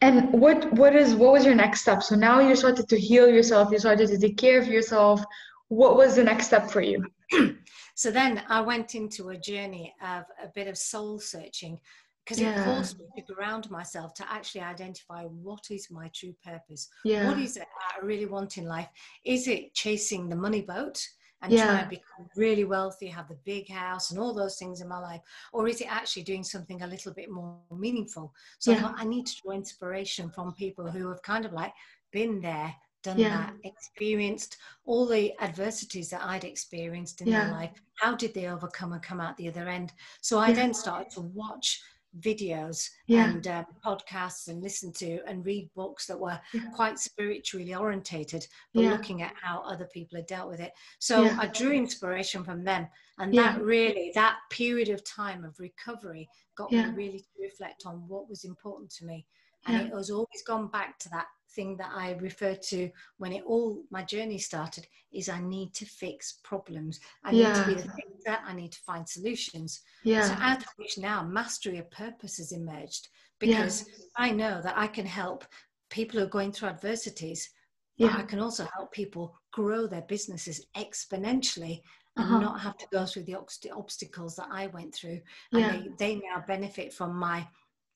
And 0.00 0.32
what 0.32 0.72
what 0.74 0.94
is 0.94 1.14
what 1.14 1.32
was 1.32 1.44
your 1.44 1.54
next 1.54 1.82
step? 1.82 2.02
So 2.02 2.14
now 2.14 2.40
you 2.40 2.54
started 2.56 2.88
to 2.88 2.98
heal 2.98 3.28
yourself, 3.28 3.70
you 3.72 3.78
started 3.78 4.08
to 4.08 4.18
take 4.18 4.36
care 4.36 4.58
of 4.60 4.66
yourself. 4.68 5.24
What 5.68 5.96
was 5.96 6.14
the 6.16 6.24
next 6.24 6.46
step 6.46 6.70
for 6.70 6.80
you? 6.80 7.04
So 7.96 8.10
then 8.10 8.42
I 8.48 8.60
went 8.60 8.96
into 8.96 9.28
a 9.28 9.38
journey 9.38 9.94
of 10.02 10.24
a 10.42 10.48
bit 10.52 10.66
of 10.66 10.76
soul 10.76 11.20
searching 11.20 11.78
because 12.24 12.40
Yeah. 12.40 12.50
it 12.60 12.64
forced 12.64 12.98
me 12.98 13.06
to 13.24 13.34
ground 13.34 13.70
myself 13.70 14.14
to 14.14 14.32
actually 14.32 14.62
identify 14.62 15.22
what 15.22 15.70
is 15.70 15.88
my 15.92 16.10
true 16.12 16.34
purpose. 16.44 16.88
Yeah. 17.04 17.28
What 17.28 17.38
is 17.38 17.56
it 17.56 17.68
I 17.96 18.04
really 18.04 18.26
want 18.26 18.58
in 18.58 18.64
life? 18.66 18.88
Is 19.24 19.46
it 19.46 19.74
chasing 19.74 20.28
the 20.28 20.34
money 20.36 20.62
boat 20.62 20.98
and 21.44 21.52
Yeah. 21.52 21.66
trying 21.66 21.84
to 21.84 21.90
become 21.90 22.28
really 22.36 22.64
wealthy, 22.64 23.06
have 23.08 23.28
the 23.28 23.38
big 23.44 23.68
house 23.68 24.10
and 24.10 24.18
all 24.20 24.34
those 24.34 24.58
things 24.58 24.80
in 24.80 24.88
my 24.88 24.98
life? 24.98 25.22
Or 25.52 25.68
is 25.68 25.80
it 25.80 25.92
actually 25.92 26.22
doing 26.22 26.44
something 26.44 26.82
a 26.82 26.86
little 26.86 27.12
bit 27.12 27.30
more 27.30 27.58
meaningful? 27.70 28.34
So 28.58 28.72
I 28.72 28.74
Yeah. 28.74 28.82
thought 28.82 28.94
I 28.98 29.04
need 29.04 29.26
to 29.26 29.36
draw 29.42 29.52
inspiration 29.52 30.30
from 30.30 30.54
people 30.54 30.90
who 30.90 31.08
have 31.08 31.22
kind 31.22 31.44
of 31.44 31.52
like 31.52 31.74
been 32.10 32.40
there, 32.40 32.74
done 33.02 33.18
yeah. 33.18 33.36
that, 33.36 33.54
experienced 33.64 34.56
all 34.86 35.06
the 35.06 35.38
adversities 35.40 36.08
that 36.10 36.22
I'd 36.22 36.44
experienced 36.44 37.20
in 37.20 37.28
yeah. 37.28 37.44
their 37.44 37.52
life. 37.52 37.72
How 37.96 38.14
did 38.16 38.32
they 38.34 38.46
overcome 38.46 38.92
and 38.94 39.02
come 39.02 39.20
out 39.20 39.36
the 39.36 39.48
other 39.48 39.68
end? 39.68 39.92
So 40.20 40.38
I 40.38 40.48
yeah. 40.48 40.54
then 40.54 40.74
started 40.74 41.10
to 41.12 41.20
watch 41.20 41.82
videos 42.20 42.88
yeah. 43.06 43.28
and 43.28 43.46
uh, 43.46 43.64
podcasts 43.84 44.48
and 44.48 44.62
listen 44.62 44.92
to 44.92 45.18
and 45.26 45.44
read 45.44 45.68
books 45.74 46.06
that 46.06 46.18
were 46.18 46.38
yeah. 46.52 46.62
quite 46.74 46.98
spiritually 46.98 47.74
orientated 47.74 48.46
but 48.72 48.84
yeah. 48.84 48.90
looking 48.90 49.22
at 49.22 49.34
how 49.40 49.62
other 49.62 49.88
people 49.92 50.16
had 50.16 50.26
dealt 50.26 50.48
with 50.48 50.60
it 50.60 50.72
so 50.98 51.24
i 51.38 51.46
drew 51.46 51.72
inspiration 51.72 52.44
from 52.44 52.62
them 52.62 52.86
and 53.18 53.34
that 53.34 53.60
really 53.60 54.12
that 54.14 54.36
period 54.50 54.88
of 54.88 55.02
time 55.04 55.44
of 55.44 55.58
recovery 55.58 56.28
got 56.56 56.70
me 56.70 56.84
really 56.94 57.18
to 57.18 57.42
reflect 57.42 57.82
on 57.86 58.04
what 58.06 58.28
was 58.28 58.44
important 58.44 58.90
to 58.90 59.04
me 59.04 59.26
and 59.66 59.86
it 59.86 59.92
has 59.92 60.10
always 60.10 60.42
gone 60.46 60.68
back 60.68 60.98
to 60.98 61.08
that 61.08 61.26
thing 61.54 61.76
that 61.76 61.90
I 61.94 62.12
refer 62.20 62.54
to 62.54 62.90
when 63.18 63.32
it 63.32 63.44
all 63.46 63.82
my 63.90 64.02
journey 64.02 64.38
started 64.38 64.86
is 65.12 65.28
I 65.28 65.40
need 65.40 65.72
to 65.74 65.86
fix 65.86 66.40
problems. 66.42 67.00
I 67.24 67.32
yeah. 67.32 67.48
need 67.48 67.54
to 67.54 67.66
be 67.66 67.74
the 67.74 67.92
fixer. 67.92 68.38
I 68.44 68.54
need 68.54 68.72
to 68.72 68.80
find 68.80 69.08
solutions. 69.08 69.80
Yeah. 70.02 70.22
So 70.22 70.34
out 70.40 70.58
of 70.58 70.68
which 70.76 70.98
now 70.98 71.22
mastery 71.22 71.78
of 71.78 71.90
purpose 71.90 72.38
has 72.38 72.52
emerged 72.52 73.08
because 73.38 73.86
yeah. 73.86 74.04
I 74.16 74.30
know 74.30 74.60
that 74.62 74.76
I 74.76 74.86
can 74.86 75.06
help 75.06 75.44
people 75.90 76.18
who 76.18 76.26
are 76.26 76.30
going 76.30 76.52
through 76.52 76.68
adversities. 76.68 77.50
Yeah. 77.96 78.14
I 78.16 78.22
can 78.22 78.40
also 78.40 78.66
help 78.76 78.92
people 78.92 79.36
grow 79.52 79.86
their 79.86 80.02
businesses 80.02 80.66
exponentially 80.76 81.82
and 82.16 82.26
uh-huh. 82.26 82.40
not 82.40 82.60
have 82.60 82.76
to 82.78 82.86
go 82.92 83.06
through 83.06 83.24
the 83.24 83.36
obstacles 83.72 84.36
that 84.36 84.48
I 84.50 84.68
went 84.68 84.94
through. 84.94 85.20
And 85.52 85.60
yeah. 85.60 85.72
they, 85.72 85.88
they 85.98 86.14
now 86.16 86.44
benefit 86.46 86.92
from 86.92 87.14
my 87.14 87.46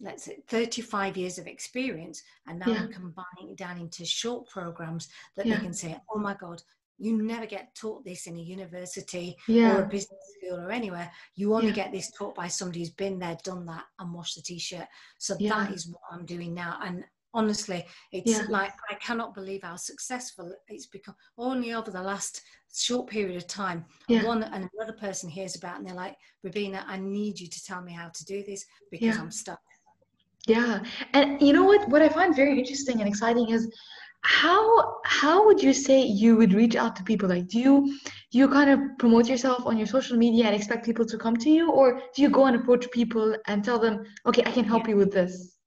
let's 0.01 0.25
say 0.25 0.39
35 0.49 1.17
years 1.17 1.39
of 1.39 1.47
experience 1.47 2.23
and 2.47 2.61
now 2.61 2.69
yeah. 2.69 2.81
i'm 2.83 2.93
combining 2.93 3.51
it 3.51 3.57
down 3.57 3.79
into 3.79 4.05
short 4.05 4.49
programs 4.49 5.09
that 5.37 5.47
yeah. 5.47 5.57
they 5.57 5.63
can 5.63 5.75
say 5.75 5.97
oh 6.15 6.19
my 6.19 6.35
god 6.41 6.63
you 6.99 7.23
never 7.23 7.47
get 7.47 7.75
taught 7.75 8.05
this 8.05 8.27
in 8.27 8.37
a 8.37 8.43
university 8.43 9.37
yeah. 9.47 9.77
or 9.77 9.83
a 9.83 9.87
business 9.87 10.19
school 10.37 10.59
or 10.59 10.71
anywhere. 10.71 11.11
You 11.37 11.55
only 11.55 11.73
get 11.73 11.93
this 11.93 12.11
taught 12.11 12.35
by 12.35 12.49
somebody 12.49 12.81
who's 12.81 12.91
been 12.91 13.19
there 13.19 13.39
done 13.45 13.65
that 13.67 13.85
and 14.01 14.13
washed 14.13 14.35
the 14.35 14.43
t-shirt. 14.43 14.87
So 15.19 15.37
that 15.41 15.73
is 15.73 15.87
what 15.87 16.01
i'm 16.11 16.27
doing 16.27 16.55
now 16.55 16.79
and 16.83 17.05
honestly 17.35 17.85
it's 18.11 18.49
like 18.49 18.73
i 18.91 18.95
cannot 18.95 19.35
believe 19.35 19.63
how 19.63 19.77
successful 19.77 20.53
it's 20.69 20.87
become. 20.87 21.15
Only 21.37 21.73
over 21.73 21.91
the 21.91 22.03
last 22.03 22.43
short 22.75 23.09
period 23.09 23.37
of 23.37 23.47
time 23.47 23.85
one 24.09 24.43
and 24.43 24.69
another 24.75 24.93
person 24.99 25.29
hears 25.29 25.57
about 25.57 25.79
and 25.79 25.87
they're 25.87 25.95
like 25.95 26.17
Robina 26.43 26.85
I 26.89 26.97
need 26.99 27.39
you 27.39 27.47
to 27.47 27.65
tell 27.65 27.83
me 27.83 27.93
how 27.93 28.09
to 28.09 28.25
do 28.25 28.43
this 28.43 28.65
because 28.91 29.17
I'm 29.19 29.31
stuck 29.31 29.61
yeah. 30.49 30.83
And 31.13 31.41
you 31.41 31.53
know 31.53 31.65
what 31.65 31.89
what 31.89 32.03
I 32.03 32.09
find 32.09 32.35
very 32.35 32.59
interesting 32.59 33.01
and 33.01 33.09
exciting 33.09 33.51
is 33.51 33.71
how 34.23 35.01
how 35.05 35.47
would 35.47 35.63
you 35.63 35.73
say 35.73 36.03
you 36.03 36.37
would 36.37 36.53
reach 36.53 36.75
out 36.75 36.97
to 36.97 37.05
people 37.05 37.29
like 37.29 37.47
do 37.47 37.59
you 37.59 37.99
do 38.33 38.39
you 38.39 38.49
kind 38.49 38.69
of 38.69 38.81
promote 38.99 39.29
yourself 39.29 39.65
on 39.65 39.79
your 39.79 39.87
social 39.87 40.17
media 40.17 40.45
and 40.45 40.57
expect 40.57 40.85
people 40.85 41.07
to 41.07 41.17
come 41.17 41.37
to 41.37 41.51
you 41.51 41.71
or 41.71 42.03
do 42.15 42.23
you 42.23 42.29
go 42.29 42.47
and 42.47 42.57
approach 42.57 42.91
people 42.91 43.37
and 43.47 43.65
tell 43.65 43.79
them 43.79 44.05
okay 44.27 44.43
i 44.45 44.51
can 44.51 44.65
help 44.65 44.85
yeah. 44.85 44.91
you 44.91 44.97
with 44.97 45.13
this 45.13 45.58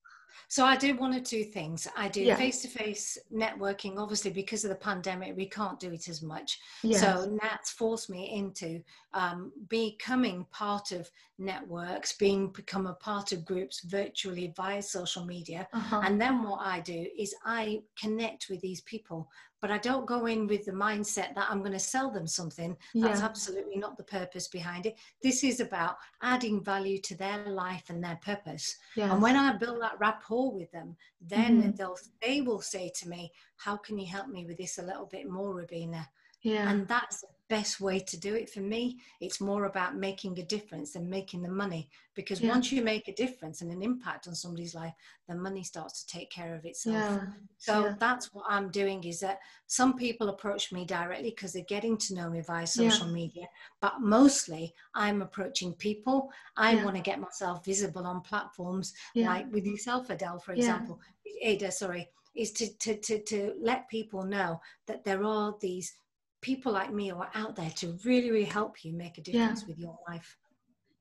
so 0.52 0.66
I 0.66 0.76
do 0.76 0.98
one 0.98 1.14
or 1.14 1.22
two 1.22 1.46
things. 1.46 1.88
I 1.96 2.10
do 2.10 2.36
face 2.36 2.62
to 2.64 2.68
face 2.68 3.18
networking, 3.34 3.98
obviously, 3.98 4.32
because 4.32 4.66
of 4.66 4.70
the 4.70 4.76
pandemic, 4.76 5.38
we 5.38 5.46
can't 5.46 5.80
do 5.80 5.94
it 5.94 6.10
as 6.10 6.22
much. 6.22 6.60
Yes. 6.84 7.00
So 7.00 7.38
that's 7.42 7.72
forced 7.72 8.10
me 8.10 8.30
into 8.36 8.82
um, 9.14 9.54
becoming 9.70 10.46
part 10.52 10.92
of 10.92 11.10
networks, 11.40 12.18
being 12.18 12.50
become 12.50 12.86
a 12.86 12.96
part 12.96 13.32
of 13.32 13.46
groups 13.46 13.80
virtually 13.86 14.54
via 14.58 14.82
social 14.82 15.26
media. 15.26 15.70
Uh-huh. 15.72 16.02
And 16.04 16.20
then 16.20 16.44
what 16.44 16.60
I 16.60 16.82
do 16.82 17.08
is 17.18 17.34
I 17.46 17.84
connect 17.98 18.48
with 18.50 18.60
these 18.60 18.82
people 18.82 19.30
but 19.62 19.71
I 19.71 19.78
don't 19.78 20.08
go 20.08 20.26
in 20.26 20.47
with 20.47 20.65
the 20.65 20.71
mindset 20.71 21.36
that 21.36 21.47
I'm 21.50 21.60
going 21.60 21.71
to 21.71 21.80
sell 21.80 22.10
them 22.10 22.26
something. 22.26 22.76
Yeah. 22.93 23.08
That's 23.08 23.21
absolutely 23.21 23.78
not 23.78 23.95
the 23.95 24.04
purpose 24.04 24.47
behind 24.47 24.88
it. 24.88 24.97
This 25.21 25.43
is 25.43 25.60
about 25.60 25.97
adding 26.21 26.63
value 26.63 27.00
to 27.00 27.15
their 27.15 27.45
life 27.45 27.84
and 27.89 28.04
their 28.04 28.19
purpose. 28.24 28.76
Yes. 28.95 29.12
And 29.12 29.21
when 29.21 29.36
I 29.36 29.56
build 29.58 29.82
that 29.82 30.00
rapport 30.00 30.52
with 30.52 30.71
them, 30.71 30.97
then 31.21 31.62
mm-hmm. 31.62 31.71
they'll 31.71 31.97
they 32.21 32.41
will 32.41 32.62
say 32.62 32.91
to 32.95 33.08
me, 33.08 33.32
"How 33.58 33.78
can 33.78 34.00
you 34.00 34.08
help 34.08 34.28
me 34.28 34.45
with 34.45 34.58
this 34.58 34.80
a 34.80 34.84
little 34.84 35.06
bit 35.06 35.30
more, 35.30 35.56
Robina?" 35.56 36.08
Yeah. 36.41 36.69
And 36.69 36.88
that's 36.88 37.24
best 37.52 37.82
way 37.82 38.00
to 38.00 38.18
do 38.18 38.34
it 38.34 38.50
for 38.50 38.62
me 38.62 38.98
it's 39.20 39.42
more 39.42 39.66
about 39.66 39.98
making 39.98 40.40
a 40.40 40.44
difference 40.44 40.94
than 40.94 41.10
making 41.10 41.42
the 41.42 41.50
money. 41.50 41.90
Because 42.16 42.40
yeah. 42.40 42.50
once 42.50 42.72
you 42.72 42.82
make 42.82 43.10
a 43.10 43.14
difference 43.14 43.62
and 43.62 43.72
an 43.72 43.82
impact 43.82 44.28
on 44.28 44.36
somebody's 44.36 44.74
life 44.74 44.94
the 45.28 45.36
money 45.36 45.64
starts 45.64 46.04
to 46.04 46.18
take 46.18 46.30
care 46.32 46.56
of 46.56 46.64
itself. 46.66 46.96
Yeah. 46.96 47.28
so 47.58 47.86
yeah. 47.86 47.96
that's 48.00 48.34
what 48.34 48.46
i'm 48.48 48.70
doing 48.70 49.04
is 49.04 49.20
that 49.20 49.40
some 49.68 49.94
people 49.96 50.30
approach 50.30 50.72
me 50.72 50.86
directly 50.86 51.32
because 51.32 51.52
they're 51.52 51.76
getting 51.76 51.98
to 51.98 52.16
know 52.16 52.30
me 52.30 52.42
via 52.42 52.68
social 52.68 53.08
media 53.08 53.46
but 53.82 54.00
mostly 54.00 54.74
i'm 54.96 55.22
approaching 55.22 55.74
people. 55.74 56.30
I 56.56 56.84
want 56.84 56.96
to 56.96 57.10
get 57.10 57.20
myself 57.20 57.66
visible 57.66 58.06
on 58.06 58.22
platforms 58.22 58.94
like 59.16 59.46
with 59.52 59.66
yourself 59.66 60.10
adele 60.10 60.40
for 60.40 60.54
example. 60.54 61.00
Ada 61.42 61.72
sorry 61.72 62.04
is 62.34 62.52
to, 62.54 62.66
to, 62.78 62.96
to, 62.96 63.20
to 63.32 63.54
let 63.60 63.90
people 63.90 64.24
know 64.24 64.62
that 64.88 65.04
there 65.04 65.24
are 65.24 65.56
these 65.60 65.94
people 66.41 66.71
like 66.71 66.91
me 66.91 67.12
are 67.12 67.30
out 67.36 67.56
there 67.56 67.69
to 67.77 67.97
really, 68.04 68.32
really 68.32 68.45
help 68.45 68.84
you 68.84 68.93
make 68.93 69.17
a 69.17 69.21
difference 69.21 69.62
yeah. 69.62 69.67
with 69.67 69.80
your 69.80 69.97
life. 70.08 70.38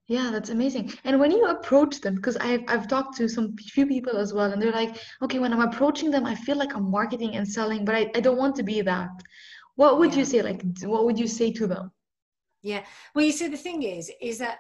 Yeah, 0.07 0.31
that's 0.33 0.51
amazing. 0.51 0.93
And 1.05 1.21
when 1.21 1.31
you 1.31 1.47
approach 1.47 2.01
them, 2.01 2.17
because 2.17 2.37
I've 2.37 2.65
I've 2.67 2.89
talked 2.89 3.17
to 3.19 3.29
some 3.29 3.57
few 3.57 3.87
people 3.87 4.17
as 4.17 4.35
well, 4.35 4.53
and 4.53 4.61
they're 4.61 4.73
like, 4.73 4.97
okay, 5.23 5.39
when 5.39 5.53
I'm 5.53 5.61
approaching 5.61 6.11
them, 6.11 6.27
I 6.27 6.35
feel 6.35 6.57
like 6.57 6.75
I'm 6.75 6.91
marketing 6.91 7.37
and 7.37 7.47
selling, 7.47 7.85
but 7.85 7.95
I, 7.95 8.11
I 8.17 8.21
don't 8.21 8.37
want 8.37 8.57
to 8.57 8.65
be 8.65 8.81
that. 8.83 9.11
What 9.77 9.99
would 9.99 10.13
yeah. 10.13 10.19
you 10.19 10.25
say? 10.25 10.43
Like, 10.43 10.63
what 10.83 11.05
would 11.05 11.19
you 11.19 11.29
say 11.29 11.53
to 11.53 11.67
them? 11.67 11.93
Yeah. 12.63 12.85
Well, 13.15 13.25
you 13.25 13.33
see, 13.33 13.49
the 13.49 13.57
thing 13.57 13.85
is, 13.85 14.11
is 14.21 14.39
that 14.39 14.59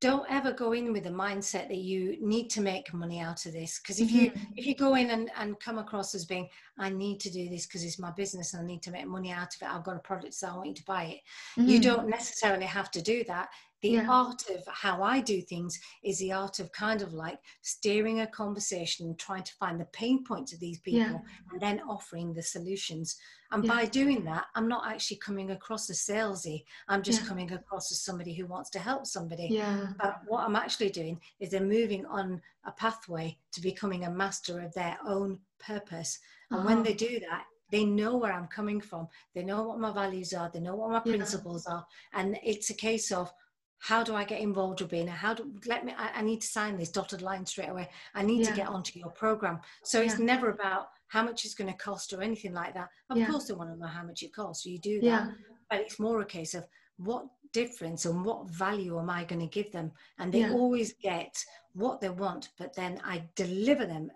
don't 0.00 0.30
ever 0.30 0.52
go 0.52 0.72
in 0.72 0.92
with 0.92 1.04
the 1.04 1.10
mindset 1.10 1.68
that 1.68 1.78
you 1.78 2.16
need 2.20 2.48
to 2.50 2.60
make 2.60 2.92
money 2.94 3.20
out 3.20 3.44
of 3.46 3.52
this 3.52 3.80
because 3.80 4.00
if 4.00 4.12
you 4.12 4.30
mm-hmm. 4.30 4.52
if 4.56 4.64
you 4.64 4.74
go 4.74 4.94
in 4.94 5.10
and, 5.10 5.30
and 5.36 5.58
come 5.58 5.78
across 5.78 6.14
as 6.14 6.24
being 6.24 6.48
i 6.78 6.88
need 6.88 7.18
to 7.18 7.30
do 7.30 7.48
this 7.48 7.66
because 7.66 7.82
it's 7.82 7.98
my 7.98 8.12
business 8.12 8.54
and 8.54 8.62
i 8.62 8.66
need 8.66 8.82
to 8.82 8.90
make 8.90 9.06
money 9.06 9.32
out 9.32 9.54
of 9.54 9.62
it 9.62 9.68
i've 9.68 9.84
got 9.84 9.96
a 9.96 10.00
product 10.00 10.34
so 10.34 10.48
i 10.48 10.56
want 10.56 10.68
you 10.68 10.74
to 10.74 10.84
buy 10.84 11.04
it 11.04 11.20
mm-hmm. 11.58 11.68
you 11.68 11.80
don't 11.80 12.08
necessarily 12.08 12.66
have 12.66 12.90
to 12.90 13.02
do 13.02 13.24
that 13.24 13.48
the 13.80 13.90
yeah. 13.90 14.06
art 14.08 14.42
of 14.50 14.62
how 14.66 15.02
I 15.02 15.20
do 15.20 15.40
things 15.40 15.78
is 16.02 16.18
the 16.18 16.32
art 16.32 16.58
of 16.58 16.72
kind 16.72 17.02
of 17.02 17.12
like 17.14 17.38
steering 17.62 18.20
a 18.20 18.26
conversation 18.26 19.06
and 19.06 19.18
trying 19.18 19.44
to 19.44 19.54
find 19.54 19.80
the 19.80 19.86
pain 19.86 20.24
points 20.24 20.52
of 20.52 20.60
these 20.60 20.80
people 20.80 21.00
yeah. 21.00 21.18
and 21.52 21.60
then 21.60 21.80
offering 21.88 22.32
the 22.32 22.42
solutions. 22.42 23.16
And 23.50 23.64
yeah. 23.64 23.74
by 23.74 23.84
doing 23.86 24.24
that, 24.24 24.46
I'm 24.54 24.68
not 24.68 24.86
actually 24.86 25.18
coming 25.18 25.52
across 25.52 25.88
as 25.90 26.00
salesy. 26.00 26.64
I'm 26.88 27.02
just 27.02 27.26
coming 27.26 27.52
across 27.52 27.90
as 27.90 28.02
somebody 28.02 28.34
who 28.34 28.46
wants 28.46 28.68
to 28.70 28.78
help 28.78 29.06
somebody. 29.06 29.48
Yeah. 29.50 29.88
But 29.98 30.20
what 30.26 30.44
I'm 30.44 30.56
actually 30.56 30.90
doing 30.90 31.20
is 31.40 31.50
they're 31.50 31.60
moving 31.60 32.04
on 32.06 32.42
a 32.66 32.72
pathway 32.72 33.38
to 33.52 33.60
becoming 33.60 34.04
a 34.04 34.10
master 34.10 34.60
of 34.60 34.74
their 34.74 34.98
own 35.06 35.38
purpose. 35.58 36.18
And 36.50 36.60
uh-huh. 36.60 36.68
when 36.68 36.82
they 36.82 36.94
do 36.94 37.20
that, 37.20 37.44
they 37.70 37.84
know 37.84 38.16
where 38.16 38.32
I'm 38.32 38.46
coming 38.46 38.80
from. 38.80 39.08
They 39.34 39.44
know 39.44 39.62
what 39.62 39.78
my 39.78 39.92
values 39.92 40.32
are. 40.32 40.50
They 40.52 40.60
know 40.60 40.76
what 40.76 40.90
my 40.90 41.00
principles 41.00 41.66
are. 41.66 41.86
And 42.12 42.38
it's 42.42 42.70
a 42.70 42.74
case 42.74 43.12
of 43.12 43.32
how 43.78 44.02
do 44.02 44.14
I 44.14 44.24
get 44.24 44.40
involved, 44.40 44.80
Robina? 44.80 45.10
How 45.10 45.34
do 45.34 45.52
let 45.66 45.84
me? 45.84 45.94
I, 45.96 46.10
I, 46.16 46.22
need 46.22 46.40
to 46.40 46.46
sign 46.46 46.76
this 46.76 46.90
dotted 46.90 47.22
line 47.22 47.46
straight 47.46 47.68
away. 47.68 47.88
I 48.14 48.22
need 48.22 48.40
yeah. 48.40 48.50
to 48.50 48.56
get 48.56 48.68
onto 48.68 48.98
your 48.98 49.10
program. 49.10 49.60
So 49.84 50.00
it's 50.00 50.18
never 50.18 50.50
about 50.50 50.88
how 51.06 51.22
much 51.22 51.44
it's 51.44 51.54
going 51.54 51.70
to 51.70 51.78
cost 51.78 52.12
or 52.12 52.20
anything 52.20 52.52
like 52.52 52.74
that. 52.74 52.88
Of 53.10 53.18
yeah. 53.18 53.26
course, 53.26 53.46
they 53.46 53.54
want 53.54 53.70
to 53.70 53.78
know 53.78 53.86
how 53.86 54.02
much 54.02 54.22
it 54.22 54.34
costs. 54.34 54.64
So 54.64 54.70
you 54.70 54.78
do 54.78 55.00
that, 55.02 55.06
yeah. 55.06 55.30
but 55.70 55.80
it's 55.80 56.00
more 56.00 56.20
a 56.20 56.26
case 56.26 56.54
of 56.54 56.66
what 56.96 57.26
difference 57.52 58.04
and 58.04 58.24
what 58.24 58.50
value 58.50 58.98
am 58.98 59.10
I 59.10 59.24
going 59.24 59.40
to 59.40 59.46
give 59.46 59.70
them? 59.72 59.92
And 60.18 60.32
they 60.32 60.50
always 60.50 60.94
get 60.94 61.34
what 61.74 62.00
they 62.00 62.10
want, 62.10 62.50
but 62.58 62.74
then 62.74 63.00
I 63.04 63.24
deliver 63.36 63.86
them 63.86 64.10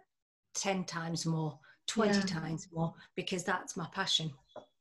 ten 0.55 0.85
times 0.85 1.25
more, 1.25 1.59
twenty 1.87 2.20
times 2.27 2.68
more 2.73 2.92
because 3.15 3.44
that's 3.44 3.77
my 3.77 3.87
passion. 3.92 4.33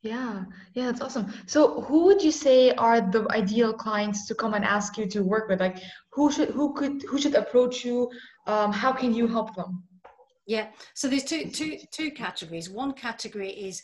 Yeah, 0.04 0.46
yeah, 0.74 0.86
that's 0.86 1.02
awesome. 1.02 1.32
So, 1.46 1.82
who 1.82 2.06
would 2.06 2.24
you 2.24 2.32
say 2.32 2.72
are 2.72 3.02
the 3.02 3.28
ideal 3.30 3.72
clients 3.72 4.26
to 4.28 4.36
come 4.36 4.56
and 4.56 4.66
ask 4.66 4.98
you 4.98 5.06
to 5.08 5.22
work 5.24 5.48
with? 5.48 5.60
Like, 5.60 5.78
who 6.12 6.32
should, 6.32 6.50
who 6.50 6.74
could, 6.74 7.04
who 7.04 7.20
should 7.20 7.36
approach 7.36 7.86
you? 7.86 8.10
Um, 8.48 8.72
how 8.72 8.94
can 8.94 9.14
you 9.14 9.28
help 9.28 9.56
them? 9.56 9.84
Yeah, 10.48 10.70
so 10.96 11.08
there's 11.08 11.24
two, 11.24 11.52
two, 11.52 11.78
two 11.92 12.12
categories. 12.12 12.68
One 12.68 12.94
category 12.94 13.52
is 13.52 13.84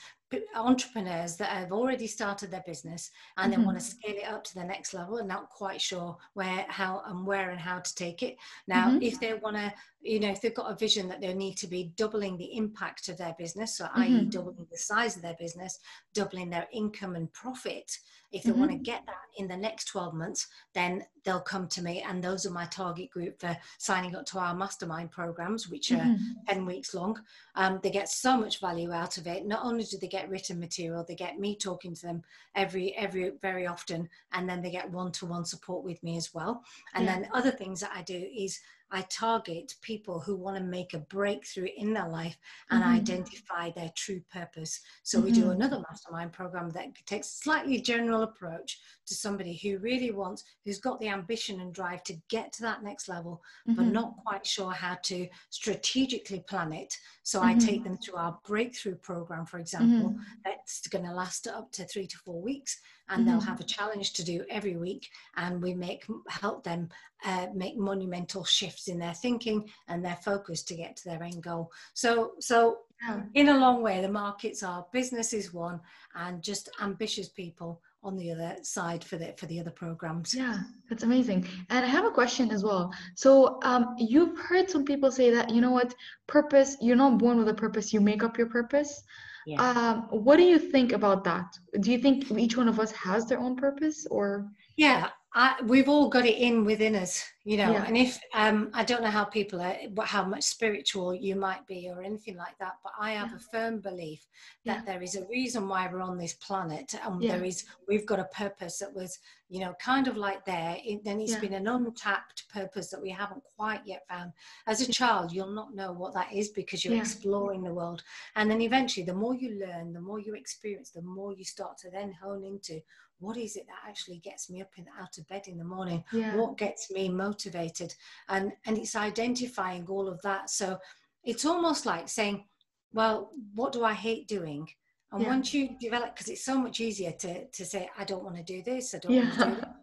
entrepreneurs 0.55 1.37
that 1.37 1.49
have 1.49 1.71
already 1.71 2.07
started 2.07 2.51
their 2.51 2.63
business 2.65 3.11
and 3.37 3.51
mm-hmm. 3.51 3.61
they 3.61 3.65
want 3.65 3.79
to 3.79 3.83
scale 3.83 4.15
it 4.15 4.27
up 4.27 4.43
to 4.43 4.53
the 4.55 4.63
next 4.63 4.93
level 4.93 5.17
and 5.17 5.27
not 5.27 5.49
quite 5.49 5.79
sure 5.79 6.17
where 6.33 6.65
how 6.67 7.01
and 7.07 7.25
where 7.25 7.51
and 7.51 7.59
how 7.59 7.79
to 7.79 7.95
take 7.95 8.23
it 8.23 8.35
now 8.67 8.89
mm-hmm. 8.89 9.01
if 9.01 9.19
they 9.19 9.33
want 9.35 9.55
to 9.55 9.73
you 10.07 10.19
know 10.19 10.29
if 10.29 10.41
they've 10.41 10.53
got 10.53 10.71
a 10.71 10.75
vision 10.75 11.07
that 11.07 11.21
they 11.21 11.33
need 11.33 11.57
to 11.57 11.67
be 11.67 11.91
doubling 11.95 12.37
the 12.37 12.55
impact 12.55 13.09
of 13.09 13.17
their 13.17 13.35
business 13.37 13.77
so 13.77 13.85
mm-hmm. 13.85 14.01
i.e 14.01 14.25
doubling 14.25 14.67
the 14.71 14.77
size 14.77 15.15
of 15.15 15.21
their 15.21 15.35
business 15.39 15.79
doubling 16.13 16.49
their 16.49 16.67
income 16.71 17.15
and 17.15 17.31
profit 17.33 17.97
if 18.33 18.43
they 18.43 18.49
mm-hmm. 18.49 18.59
want 18.59 18.71
to 18.71 18.77
get 18.77 19.05
that 19.05 19.15
in 19.37 19.47
the 19.47 19.55
next 19.55 19.85
12 19.85 20.13
months 20.13 20.47
then 20.73 21.03
they'll 21.23 21.39
come 21.39 21.67
to 21.67 21.81
me 21.81 22.03
and 22.07 22.23
those 22.23 22.45
are 22.45 22.51
my 22.51 22.65
target 22.65 23.09
group 23.09 23.39
for 23.39 23.55
signing 23.77 24.15
up 24.15 24.25
to 24.25 24.37
our 24.37 24.53
mastermind 24.53 25.11
programs 25.11 25.69
which 25.69 25.91
are 25.91 25.95
mm-hmm. 25.95 26.33
10 26.47 26.65
weeks 26.65 26.93
long 26.93 27.17
um, 27.55 27.79
they 27.83 27.89
get 27.89 28.09
so 28.09 28.37
much 28.37 28.59
value 28.59 28.91
out 28.91 29.17
of 29.17 29.27
it 29.27 29.45
not 29.45 29.63
only 29.63 29.83
do 29.83 29.97
they 29.97 30.07
get 30.07 30.29
written 30.29 30.59
material 30.59 31.05
they 31.07 31.15
get 31.15 31.39
me 31.39 31.55
talking 31.55 31.93
to 31.93 32.05
them 32.05 32.21
every 32.55 32.95
every 32.95 33.31
very 33.41 33.65
often 33.65 34.07
and 34.33 34.49
then 34.49 34.61
they 34.61 34.71
get 34.71 34.89
one-to-one 34.91 35.45
support 35.45 35.83
with 35.83 36.01
me 36.03 36.17
as 36.17 36.33
well 36.33 36.63
and 36.95 37.05
yeah. 37.05 37.19
then 37.19 37.29
other 37.33 37.51
things 37.51 37.79
that 37.79 37.91
i 37.95 38.01
do 38.01 38.27
is 38.35 38.59
I 38.91 39.01
target 39.09 39.75
people 39.81 40.19
who 40.19 40.35
want 40.35 40.57
to 40.57 40.63
make 40.63 40.93
a 40.93 40.99
breakthrough 40.99 41.67
in 41.75 41.93
their 41.93 42.07
life 42.07 42.37
and 42.71 42.83
mm-hmm. 42.83 42.93
identify 42.93 43.71
their 43.71 43.91
true 43.95 44.21
purpose. 44.31 44.79
So 45.03 45.17
mm-hmm. 45.17 45.25
we 45.25 45.31
do 45.33 45.41
mm-hmm. 45.41 45.51
another 45.51 45.83
mastermind 45.89 46.31
program 46.31 46.69
that 46.71 46.87
takes 47.05 47.27
a 47.27 47.37
slightly 47.37 47.81
general 47.81 48.23
approach 48.23 48.79
to 49.07 49.13
somebody 49.13 49.57
who 49.57 49.77
really 49.79 50.11
wants, 50.11 50.43
who's 50.63 50.79
got 50.79 50.99
the 50.99 51.09
ambition 51.09 51.61
and 51.61 51.73
drive 51.73 52.03
to 52.03 52.15
get 52.29 52.53
to 52.53 52.61
that 52.63 52.83
next 52.83 53.09
level, 53.09 53.41
mm-hmm. 53.67 53.75
but 53.75 53.91
not 53.91 54.15
quite 54.25 54.45
sure 54.45 54.71
how 54.71 54.97
to 55.03 55.27
strategically 55.49 56.43
plan 56.47 56.71
it. 56.71 56.93
So 57.23 57.41
I 57.41 57.55
take 57.55 57.81
mm-hmm. 57.81 57.83
them 57.83 57.97
through 57.97 58.15
our 58.15 58.37
breakthrough 58.45 58.95
program, 58.95 59.45
for 59.45 59.59
example, 59.59 60.11
mm-hmm. 60.11 60.21
that's 60.45 60.87
going 60.87 61.05
to 61.05 61.11
last 61.11 61.47
up 61.47 61.71
to 61.73 61.85
three 61.85 62.07
to 62.07 62.17
four 62.19 62.41
weeks 62.41 62.79
and 63.09 63.21
mm-hmm. 63.21 63.31
they'll 63.31 63.39
have 63.41 63.59
a 63.59 63.63
challenge 63.63 64.13
to 64.13 64.23
do 64.23 64.45
every 64.49 64.75
week 64.75 65.09
and 65.35 65.61
we 65.61 65.73
make 65.73 66.05
help 66.27 66.63
them 66.63 66.89
uh, 67.25 67.47
make 67.53 67.77
monumental 67.77 68.43
shifts 68.43 68.87
in 68.87 68.99
their 68.99 69.13
thinking 69.13 69.67
and 69.87 70.03
their 70.03 70.17
focus 70.23 70.63
to 70.63 70.75
get 70.75 70.95
to 70.95 71.05
their 71.05 71.23
end 71.23 71.41
goal. 71.41 71.71
So 71.93 72.33
so 72.39 72.79
yeah. 73.07 73.21
in 73.33 73.49
a 73.49 73.57
long 73.57 73.81
way 73.81 74.01
the 74.01 74.09
markets 74.09 74.63
are 74.63 74.85
business 74.91 75.33
is 75.33 75.53
one 75.53 75.79
and 76.15 76.41
just 76.41 76.69
ambitious 76.81 77.29
people 77.29 77.81
on 78.03 78.15
the 78.15 78.31
other 78.31 78.55
side 78.61 79.03
for 79.03 79.17
the 79.17 79.33
for 79.37 79.45
the 79.47 79.59
other 79.59 79.71
programs. 79.71 80.35
Yeah 80.35 80.59
that's 80.89 81.03
amazing. 81.03 81.47
And 81.69 81.85
i 81.85 81.87
have 81.87 82.05
a 82.05 82.11
question 82.11 82.51
as 82.51 82.63
well. 82.63 82.93
So 83.15 83.59
um, 83.63 83.95
you've 83.97 84.37
heard 84.39 84.69
some 84.69 84.85
people 84.85 85.11
say 85.11 85.29
that 85.31 85.49
you 85.49 85.61
know 85.61 85.71
what? 85.71 85.93
Purpose 86.27 86.77
you're 86.81 86.95
not 86.95 87.17
born 87.17 87.37
with 87.37 87.49
a 87.49 87.53
purpose 87.53 87.93
you 87.93 88.01
make 88.01 88.23
up 88.23 88.37
your 88.37 88.47
purpose 88.47 89.03
yeah. 89.47 89.61
Um, 89.61 90.01
what 90.11 90.35
do 90.35 90.43
you 90.43 90.59
think 90.59 90.91
about 90.91 91.23
that? 91.23 91.57
Do 91.79 91.89
you 91.89 91.99
think 91.99 92.29
each 92.31 92.57
one 92.57 92.67
of 92.67 92.81
us 92.81 92.91
has 92.91 93.25
their 93.25 93.39
own 93.39 93.55
purpose 93.55 94.05
or? 94.11 94.51
Yeah, 94.77 95.09
I, 95.33 95.55
we've 95.65 95.89
all 95.89 96.09
got 96.09 96.25
it 96.25 96.37
in 96.37 96.65
within 96.65 96.95
us, 96.95 97.23
you 97.43 97.57
know. 97.57 97.71
Yeah. 97.71 97.83
And 97.85 97.97
if 97.97 98.19
um, 98.33 98.71
I 98.73 98.83
don't 98.83 99.03
know 99.03 99.09
how 99.09 99.23
people 99.23 99.61
are, 99.61 99.75
how 100.03 100.23
much 100.23 100.43
spiritual 100.43 101.13
you 101.13 101.35
might 101.35 101.65
be 101.67 101.89
or 101.89 102.01
anything 102.01 102.37
like 102.37 102.57
that, 102.59 102.73
but 102.83 102.93
I 102.99 103.11
have 103.11 103.29
yeah. 103.29 103.37
a 103.37 103.39
firm 103.51 103.79
belief 103.79 104.25
that 104.65 104.77
yeah. 104.77 104.93
there 104.93 105.03
is 105.03 105.15
a 105.15 105.27
reason 105.27 105.67
why 105.67 105.87
we're 105.91 106.01
on 106.01 106.17
this 106.17 106.33
planet, 106.33 106.95
and 107.03 107.21
there 107.21 107.43
is 107.43 107.65
we've 107.87 108.05
got 108.05 108.19
a 108.19 108.25
purpose 108.25 108.79
that 108.79 108.93
was, 108.95 109.19
you 109.49 109.59
know, 109.59 109.75
kind 109.79 110.07
of 110.07 110.17
like 110.17 110.43
there. 110.45 110.77
It, 110.83 111.03
then 111.03 111.19
it's 111.19 111.35
been 111.35 111.53
an 111.53 111.67
untapped 111.67 112.49
purpose 112.49 112.89
that 112.89 113.01
we 113.01 113.11
haven't 113.11 113.43
quite 113.55 113.81
yet 113.85 114.05
found. 114.09 114.31
As 114.65 114.81
a 114.81 114.91
child, 114.91 115.31
you'll 115.31 115.51
not 115.51 115.75
know 115.75 115.91
what 115.91 116.13
that 116.15 116.33
is 116.33 116.49
because 116.49 116.83
you're 116.83 116.97
exploring 116.97 117.61
the 117.61 117.73
world, 117.73 118.01
and 118.35 118.49
then 118.49 118.61
eventually, 118.61 119.05
the 119.05 119.13
more 119.13 119.35
you 119.35 119.59
learn, 119.59 119.93
the 119.93 120.01
more 120.01 120.19
you 120.19 120.33
experience, 120.33 120.89
the 120.89 121.01
more 121.01 121.33
you 121.33 121.43
start 121.43 121.77
to 121.79 121.91
then 121.91 122.11
hone 122.11 122.43
into 122.43 122.81
what 123.19 123.37
is 123.37 123.55
it 123.55 123.65
that 123.67 123.89
actually 123.89 124.19
gets 124.19 124.49
me 124.49 124.61
up 124.61 124.71
and 124.77 124.87
out 124.99 125.17
of 125.17 125.27
bed 125.27 125.47
in 125.47 125.57
the 125.57 125.63
morning? 125.63 126.03
Yeah. 126.11 126.35
what 126.35 126.57
gets 126.57 126.91
me 126.91 127.09
motivated? 127.09 127.93
And 128.29 128.51
and 128.65 128.77
it's 128.77 128.95
identifying 128.95 129.85
all 129.87 130.07
of 130.07 130.21
that. 130.21 130.49
So 130.49 130.77
it's 131.23 131.45
almost 131.45 131.85
like 131.85 132.07
saying 132.07 132.45
well 132.93 133.31
what 133.53 133.73
do 133.73 133.83
i 133.83 133.93
hate 133.93 134.27
doing? 134.27 134.67
And 135.11 135.21
yeah. 135.21 135.29
once 135.29 135.53
you 135.53 135.77
develop 135.79 136.15
because 136.15 136.29
it's 136.29 136.43
so 136.43 136.59
much 136.59 136.79
easier 136.79 137.11
to 137.11 137.47
to 137.47 137.65
say 137.65 137.89
i 137.97 138.03
don't 138.03 138.23
want 138.23 138.35
to 138.35 138.43
do 138.43 138.61
this 138.61 138.93
i 138.93 138.99
don't 138.99 139.13
yeah. 139.13 139.21
want 139.21 139.33
to 139.33 139.45
do 139.45 139.55
that. 139.61 139.75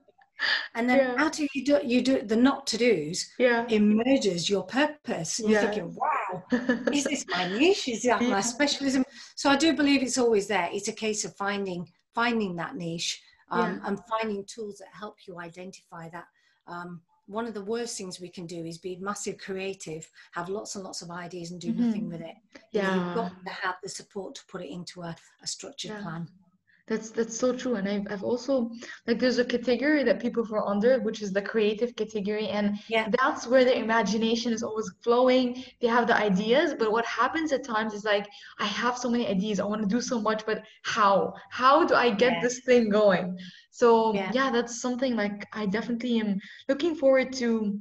And 0.74 0.88
then 0.88 0.98
yeah. 0.98 1.24
after 1.24 1.44
you 1.54 1.64
do 1.64 1.80
you 1.84 2.02
do 2.02 2.22
the 2.22 2.36
not 2.36 2.66
to 2.68 2.76
do's 2.76 3.30
yeah. 3.38 3.66
emerges 3.68 4.50
your 4.50 4.64
purpose. 4.64 5.38
And 5.38 5.48
yeah. 5.48 5.62
you're 5.62 5.72
thinking 5.72 5.96
wow 5.96 6.42
is 6.92 7.04
this 7.04 7.24
my 7.28 7.48
niche? 7.48 7.88
Is 7.88 8.02
that 8.02 8.20
my 8.22 8.40
specialism? 8.40 9.04
So 9.36 9.48
i 9.50 9.56
do 9.56 9.74
believe 9.74 10.02
it's 10.02 10.18
always 10.18 10.46
there. 10.48 10.68
It's 10.72 10.88
a 10.88 10.92
case 10.92 11.24
of 11.24 11.36
finding 11.36 11.88
finding 12.14 12.56
that 12.56 12.76
niche 12.76 13.22
um, 13.50 13.80
yeah. 13.82 13.88
and 13.88 14.00
finding 14.08 14.44
tools 14.44 14.78
that 14.78 14.88
help 14.92 15.16
you 15.26 15.38
identify 15.38 16.08
that. 16.10 16.26
Um, 16.66 17.00
one 17.26 17.46
of 17.46 17.54
the 17.54 17.64
worst 17.64 17.96
things 17.96 18.20
we 18.20 18.28
can 18.28 18.46
do 18.46 18.64
is 18.64 18.76
be 18.76 18.96
massive 18.96 19.38
creative, 19.38 20.06
have 20.32 20.50
lots 20.50 20.74
and 20.74 20.84
lots 20.84 21.00
of 21.00 21.10
ideas 21.10 21.52
and 21.52 21.60
do 21.60 21.72
mm-hmm. 21.72 21.86
nothing 21.86 22.10
with 22.10 22.20
it. 22.20 22.34
Yeah. 22.72 22.94
You've 22.94 23.14
got 23.14 23.32
to 23.46 23.50
have 23.50 23.76
the 23.82 23.88
support 23.88 24.34
to 24.34 24.42
put 24.46 24.60
it 24.62 24.70
into 24.70 25.00
a, 25.02 25.16
a 25.42 25.46
structured 25.46 25.92
yeah. 25.92 26.02
plan 26.02 26.28
that's 26.86 27.10
that's 27.10 27.36
so 27.36 27.54
true 27.54 27.76
and 27.76 27.88
I've, 27.88 28.06
I've 28.10 28.22
also 28.22 28.70
like 29.06 29.18
there's 29.18 29.38
a 29.38 29.44
category 29.44 30.04
that 30.04 30.20
people 30.20 30.44
fall 30.44 30.68
under 30.68 31.00
which 31.00 31.22
is 31.22 31.32
the 31.32 31.40
creative 31.40 31.96
category 31.96 32.48
and 32.48 32.78
yeah. 32.88 33.08
that's 33.20 33.46
where 33.46 33.64
the 33.64 33.76
imagination 33.76 34.52
is 34.52 34.62
always 34.62 34.90
flowing 35.02 35.64
they 35.80 35.88
have 35.88 36.06
the 36.06 36.16
ideas 36.16 36.74
but 36.78 36.92
what 36.92 37.06
happens 37.06 37.52
at 37.52 37.64
times 37.64 37.94
is 37.94 38.04
like 38.04 38.28
i 38.58 38.66
have 38.66 38.98
so 38.98 39.08
many 39.08 39.26
ideas 39.26 39.60
i 39.60 39.64
want 39.64 39.80
to 39.80 39.88
do 39.88 40.00
so 40.00 40.20
much 40.20 40.44
but 40.44 40.62
how 40.82 41.32
how 41.50 41.84
do 41.86 41.94
i 41.94 42.10
get 42.10 42.34
yeah. 42.34 42.40
this 42.42 42.60
thing 42.66 42.90
going 42.90 43.36
so 43.70 44.14
yeah. 44.14 44.30
yeah 44.34 44.50
that's 44.50 44.80
something 44.80 45.16
like 45.16 45.46
i 45.54 45.64
definitely 45.64 46.20
am 46.20 46.38
looking 46.68 46.94
forward 46.94 47.32
to 47.32 47.78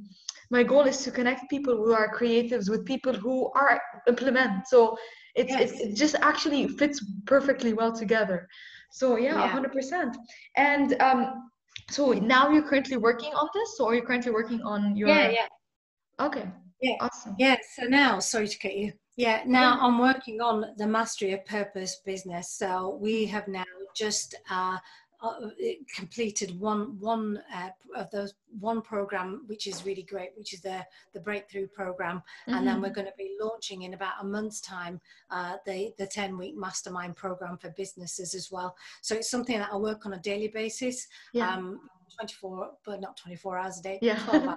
my 0.50 0.62
goal 0.62 0.82
is 0.82 1.02
to 1.02 1.10
connect 1.10 1.50
people 1.50 1.76
who 1.76 1.92
are 1.92 2.14
creatives 2.14 2.70
with 2.70 2.86
people 2.86 3.12
who 3.12 3.50
are 3.54 3.80
implement 4.08 4.66
so 4.66 4.96
it's, 5.34 5.50
yes. 5.50 5.72
it's 5.72 5.80
it 5.80 5.94
just 5.94 6.14
actually 6.22 6.68
fits 6.68 7.04
perfectly 7.26 7.74
well 7.74 7.92
together 7.92 8.48
so 8.94 9.16
yeah, 9.16 9.48
hundred 9.48 9.72
percent. 9.72 10.16
And 10.56 10.94
um, 11.02 11.50
so 11.90 12.12
now 12.12 12.50
you're 12.50 12.62
currently 12.62 12.96
working 12.96 13.32
on 13.34 13.48
this, 13.52 13.80
or 13.80 13.92
you're 13.92 14.06
currently 14.06 14.30
working 14.30 14.62
on 14.62 14.96
your? 14.96 15.08
Yeah, 15.08 15.30
yeah. 15.30 16.24
Okay. 16.24 16.44
Yeah. 16.80 16.94
Awesome. 17.00 17.34
Yeah. 17.36 17.56
So 17.74 17.86
now, 17.86 18.20
sorry 18.20 18.46
to 18.46 18.56
cut 18.56 18.76
you. 18.76 18.92
Yeah. 19.16 19.42
Now 19.46 19.74
yeah. 19.74 19.80
I'm 19.80 19.98
working 19.98 20.40
on 20.40 20.64
the 20.76 20.86
mastery 20.86 21.32
of 21.32 21.44
purpose 21.44 22.02
business. 22.06 22.52
So 22.56 22.96
we 23.02 23.26
have 23.26 23.48
now 23.48 23.64
just 23.96 24.36
uh, 24.48 24.78
uh, 25.24 25.50
completed 25.94 26.58
one 26.60 26.98
one 27.00 27.40
uh, 27.54 27.70
of 27.96 28.10
those 28.10 28.34
one 28.60 28.82
program 28.82 29.42
which 29.46 29.66
is 29.66 29.84
really 29.84 30.02
great 30.02 30.30
which 30.36 30.52
is 30.52 30.60
the 30.60 30.84
the 31.12 31.20
breakthrough 31.20 31.66
program 31.66 32.18
mm-hmm. 32.18 32.54
and 32.54 32.66
then 32.66 32.74
mm-hmm. 32.74 32.84
we're 32.84 32.92
going 32.92 33.06
to 33.06 33.12
be 33.16 33.36
launching 33.40 33.82
in 33.82 33.94
about 33.94 34.14
a 34.20 34.24
month's 34.24 34.60
time 34.60 35.00
uh, 35.30 35.56
the 35.66 35.92
the 35.98 36.06
10 36.06 36.36
week 36.36 36.56
mastermind 36.56 37.16
program 37.16 37.56
for 37.56 37.70
businesses 37.70 38.34
as 38.34 38.50
well 38.52 38.76
so 39.00 39.14
it's 39.14 39.30
something 39.30 39.58
that 39.58 39.70
i 39.72 39.76
work 39.76 40.06
on 40.06 40.12
a 40.14 40.18
daily 40.18 40.48
basis 40.48 41.08
yeah. 41.32 41.54
um 41.54 41.80
24 42.16 42.70
but 42.84 43.00
not 43.00 43.16
24 43.16 43.58
hours 43.58 43.78
a 43.78 43.82
day 43.82 43.98
yeah 44.02 44.56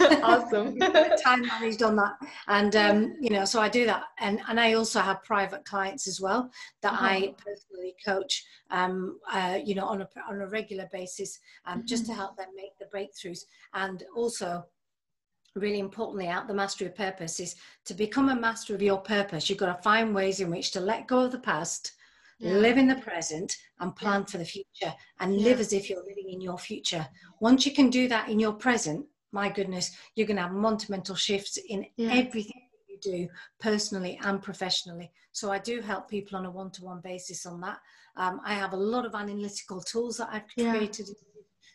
awesome 0.22 0.76
time 1.24 1.46
managed 1.46 1.82
on 1.82 1.94
that 1.96 2.14
and 2.48 2.74
um, 2.76 3.14
you 3.20 3.30
know 3.30 3.44
so 3.44 3.60
i 3.60 3.68
do 3.68 3.86
that 3.86 4.04
and 4.18 4.40
and 4.48 4.58
i 4.58 4.72
also 4.72 5.00
have 5.00 5.22
private 5.22 5.64
clients 5.64 6.08
as 6.08 6.20
well 6.20 6.50
that 6.82 6.92
uh-huh. 6.92 7.06
i 7.06 7.34
personally 7.38 7.94
coach 8.04 8.44
um, 8.70 9.18
uh, 9.32 9.58
you 9.62 9.74
know 9.74 9.86
on 9.86 10.02
a 10.02 10.08
on 10.28 10.40
a 10.40 10.48
regular 10.48 10.88
basis 10.92 11.38
um, 11.66 11.78
mm-hmm. 11.78 11.86
just 11.86 12.06
to 12.06 12.12
mm-hmm. 12.12 12.20
help 12.20 12.36
them 12.36 12.48
make 12.56 12.76
the 12.78 12.96
breakthroughs 12.96 13.44
and 13.74 14.04
also 14.16 14.64
really 15.54 15.78
importantly 15.78 16.28
out 16.28 16.48
the 16.48 16.54
mastery 16.54 16.86
of 16.86 16.96
purpose 16.96 17.38
is 17.38 17.56
to 17.84 17.94
become 17.94 18.30
a 18.30 18.34
master 18.34 18.74
of 18.74 18.82
your 18.82 18.98
purpose 18.98 19.48
you've 19.48 19.58
got 19.58 19.74
to 19.74 19.82
find 19.82 20.14
ways 20.14 20.40
in 20.40 20.50
which 20.50 20.70
to 20.70 20.80
let 20.80 21.06
go 21.06 21.20
of 21.20 21.32
the 21.32 21.38
past 21.38 21.92
yeah. 22.42 22.54
live 22.54 22.76
in 22.76 22.88
the 22.88 22.96
present 22.96 23.56
and 23.80 23.96
plan 23.96 24.20
yeah. 24.20 24.26
for 24.26 24.38
the 24.38 24.44
future 24.44 24.92
and 25.20 25.36
live 25.36 25.60
as 25.60 25.72
if 25.72 25.88
you're 25.88 26.04
living 26.04 26.28
in 26.28 26.40
your 26.40 26.58
future 26.58 27.06
once 27.40 27.64
you 27.64 27.72
can 27.72 27.88
do 27.88 28.08
that 28.08 28.28
in 28.28 28.38
your 28.38 28.52
present 28.52 29.06
my 29.32 29.48
goodness, 29.48 29.90
you're 30.14 30.26
going 30.26 30.36
to 30.36 30.42
have 30.42 30.52
monumental 30.52 31.14
shifts 31.14 31.56
in 31.68 31.86
everything 31.98 32.68
you 32.88 32.98
do, 33.00 33.28
personally 33.58 34.18
and 34.22 34.42
professionally. 34.42 35.10
So 35.32 35.50
I 35.50 35.58
do 35.58 35.80
help 35.80 36.08
people 36.08 36.38
on 36.38 36.44
a 36.44 36.50
one-to-one 36.50 37.00
basis 37.02 37.46
on 37.46 37.60
that. 37.62 37.78
Um, 38.16 38.40
I 38.44 38.52
have 38.54 38.74
a 38.74 38.76
lot 38.76 39.06
of 39.06 39.14
analytical 39.14 39.80
tools 39.80 40.18
that 40.18 40.28
I've 40.30 40.46
created 40.48 41.08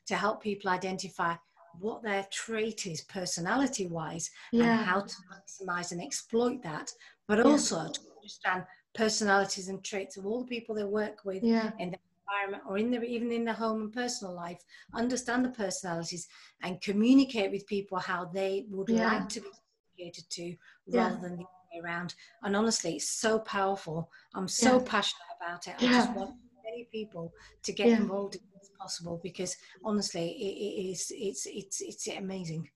to 0.05 0.15
help 0.15 0.41
people 0.41 0.69
identify 0.69 1.35
what 1.79 2.03
their 2.03 2.25
trait 2.31 2.85
is 2.85 3.01
personality 3.01 3.87
wise 3.87 4.29
yeah. 4.51 4.63
and 4.63 4.85
how 4.85 5.01
to 5.01 5.15
maximize 5.31 5.91
and 5.91 6.01
exploit 6.01 6.61
that, 6.63 6.91
but 7.27 7.39
also 7.39 7.87
to 7.87 7.99
understand 8.15 8.63
personalities 8.97 9.69
and 9.69 9.83
traits 9.83 10.17
of 10.17 10.25
all 10.25 10.39
the 10.41 10.47
people 10.47 10.73
they 10.73 10.83
work 10.83 11.23
with 11.23 11.43
yeah. 11.43 11.71
in 11.77 11.91
their 11.91 11.99
environment 12.27 12.63
or 12.67 12.77
in 12.79 12.89
the 12.89 13.01
even 13.03 13.31
in 13.31 13.45
the 13.45 13.53
home 13.53 13.81
and 13.81 13.93
personal 13.93 14.33
life 14.33 14.59
understand 14.93 15.45
the 15.45 15.49
personalities 15.49 16.27
and 16.63 16.81
communicate 16.81 17.51
with 17.51 17.65
people 17.67 17.97
how 17.99 18.25
they 18.25 18.65
would 18.69 18.89
yeah. 18.89 19.13
like 19.13 19.29
to 19.29 19.39
be 19.39 19.47
communicated 19.95 20.29
to 20.31 20.55
rather 20.87 21.15
yeah. 21.15 21.21
than 21.21 21.37
the 21.37 21.43
other 21.43 21.67
way 21.71 21.81
around. 21.83 22.15
And 22.41 22.55
honestly 22.55 22.95
it's 22.95 23.09
so 23.09 23.39
powerful. 23.39 24.09
I'm 24.33 24.47
so 24.47 24.79
passionate 24.79 25.21
about 25.39 25.67
it. 25.67 25.75
I 25.77 25.87
just 25.87 26.13
want 26.13 26.35
many 26.65 26.87
people 26.91 27.31
to 27.63 27.71
get 27.71 27.87
involved 27.87 28.37
as 28.59 28.71
possible 28.79 29.19
because 29.21 29.55
honestly 29.85 30.31
it, 30.31 30.53
it 30.65 30.91
is 30.91 31.11
it's 31.15 31.45
it's 31.45 31.81
it's 31.81 32.07
amazing 32.07 32.67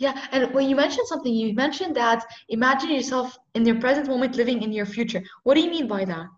Yeah, 0.00 0.18
and 0.32 0.52
when 0.54 0.66
you 0.66 0.74
mentioned 0.74 1.06
something, 1.08 1.32
you 1.32 1.52
mentioned 1.54 1.94
that 1.96 2.24
imagine 2.48 2.90
yourself 2.90 3.36
in 3.54 3.66
your 3.66 3.78
present 3.78 4.08
moment 4.08 4.34
living 4.34 4.62
in 4.62 4.72
your 4.72 4.86
future. 4.86 5.22
What 5.42 5.54
do 5.56 5.60
you 5.60 5.70
mean 5.70 5.86
by 5.86 6.06
that? 6.06 6.30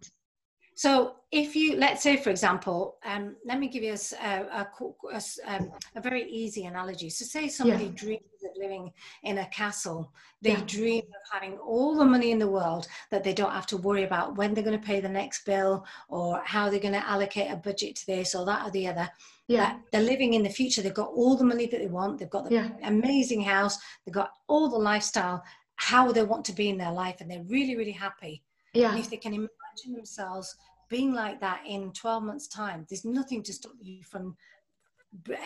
So, 0.74 1.14
if 1.30 1.54
you, 1.54 1.76
let's 1.76 2.02
say, 2.02 2.16
for 2.16 2.30
example, 2.30 2.96
um, 3.04 3.36
let 3.44 3.60
me 3.60 3.68
give 3.68 3.84
you 3.84 3.94
a, 3.94 4.26
a, 4.26 4.68
a, 5.12 5.22
um, 5.46 5.70
a 5.94 6.00
very 6.00 6.28
easy 6.28 6.64
analogy. 6.64 7.08
So, 7.08 7.24
say 7.24 7.46
somebody 7.46 7.84
yeah. 7.84 7.90
dreams 7.94 8.42
of 8.44 8.50
living 8.60 8.90
in 9.22 9.38
a 9.38 9.46
castle, 9.46 10.12
they 10.40 10.54
yeah. 10.54 10.64
dream 10.66 11.04
of 11.04 11.32
having 11.32 11.56
all 11.58 11.94
the 11.94 12.04
money 12.04 12.32
in 12.32 12.40
the 12.40 12.50
world 12.50 12.88
that 13.10 13.22
they 13.22 13.32
don't 13.32 13.52
have 13.52 13.66
to 13.68 13.76
worry 13.76 14.02
about 14.02 14.36
when 14.36 14.54
they're 14.54 14.64
going 14.64 14.80
to 14.80 14.86
pay 14.86 15.00
the 15.00 15.08
next 15.08 15.44
bill 15.44 15.86
or 16.08 16.42
how 16.44 16.68
they're 16.68 16.80
going 16.80 17.00
to 17.00 17.08
allocate 17.08 17.52
a 17.52 17.56
budget 17.56 17.94
to 17.94 18.06
this 18.06 18.34
or 18.34 18.44
that 18.44 18.66
or 18.66 18.72
the 18.72 18.88
other 18.88 19.08
yeah 19.52 19.78
they're 19.90 20.02
living 20.02 20.34
in 20.34 20.42
the 20.42 20.48
future 20.48 20.82
they've 20.82 20.94
got 20.94 21.10
all 21.10 21.36
the 21.36 21.44
money 21.44 21.66
that 21.66 21.80
they 21.80 21.86
want 21.86 22.18
they've 22.18 22.30
got 22.30 22.48
the 22.48 22.54
yeah. 22.54 22.68
amazing 22.84 23.40
house 23.40 23.78
they've 24.04 24.14
got 24.14 24.30
all 24.48 24.68
the 24.68 24.78
lifestyle 24.78 25.42
how 25.76 26.12
they 26.12 26.22
want 26.22 26.44
to 26.44 26.52
be 26.52 26.68
in 26.68 26.78
their 26.78 26.92
life 26.92 27.20
and 27.20 27.30
they're 27.30 27.44
really 27.44 27.76
really 27.76 27.92
happy 27.92 28.42
yeah 28.74 28.90
and 28.90 28.98
if 28.98 29.10
they 29.10 29.16
can 29.16 29.34
imagine 29.34 29.92
themselves 29.94 30.54
being 30.88 31.12
like 31.12 31.40
that 31.40 31.62
in 31.66 31.92
12 31.92 32.22
months 32.22 32.48
time 32.48 32.86
there's 32.88 33.04
nothing 33.04 33.42
to 33.42 33.52
stop 33.52 33.72
you 33.80 34.02
from 34.02 34.36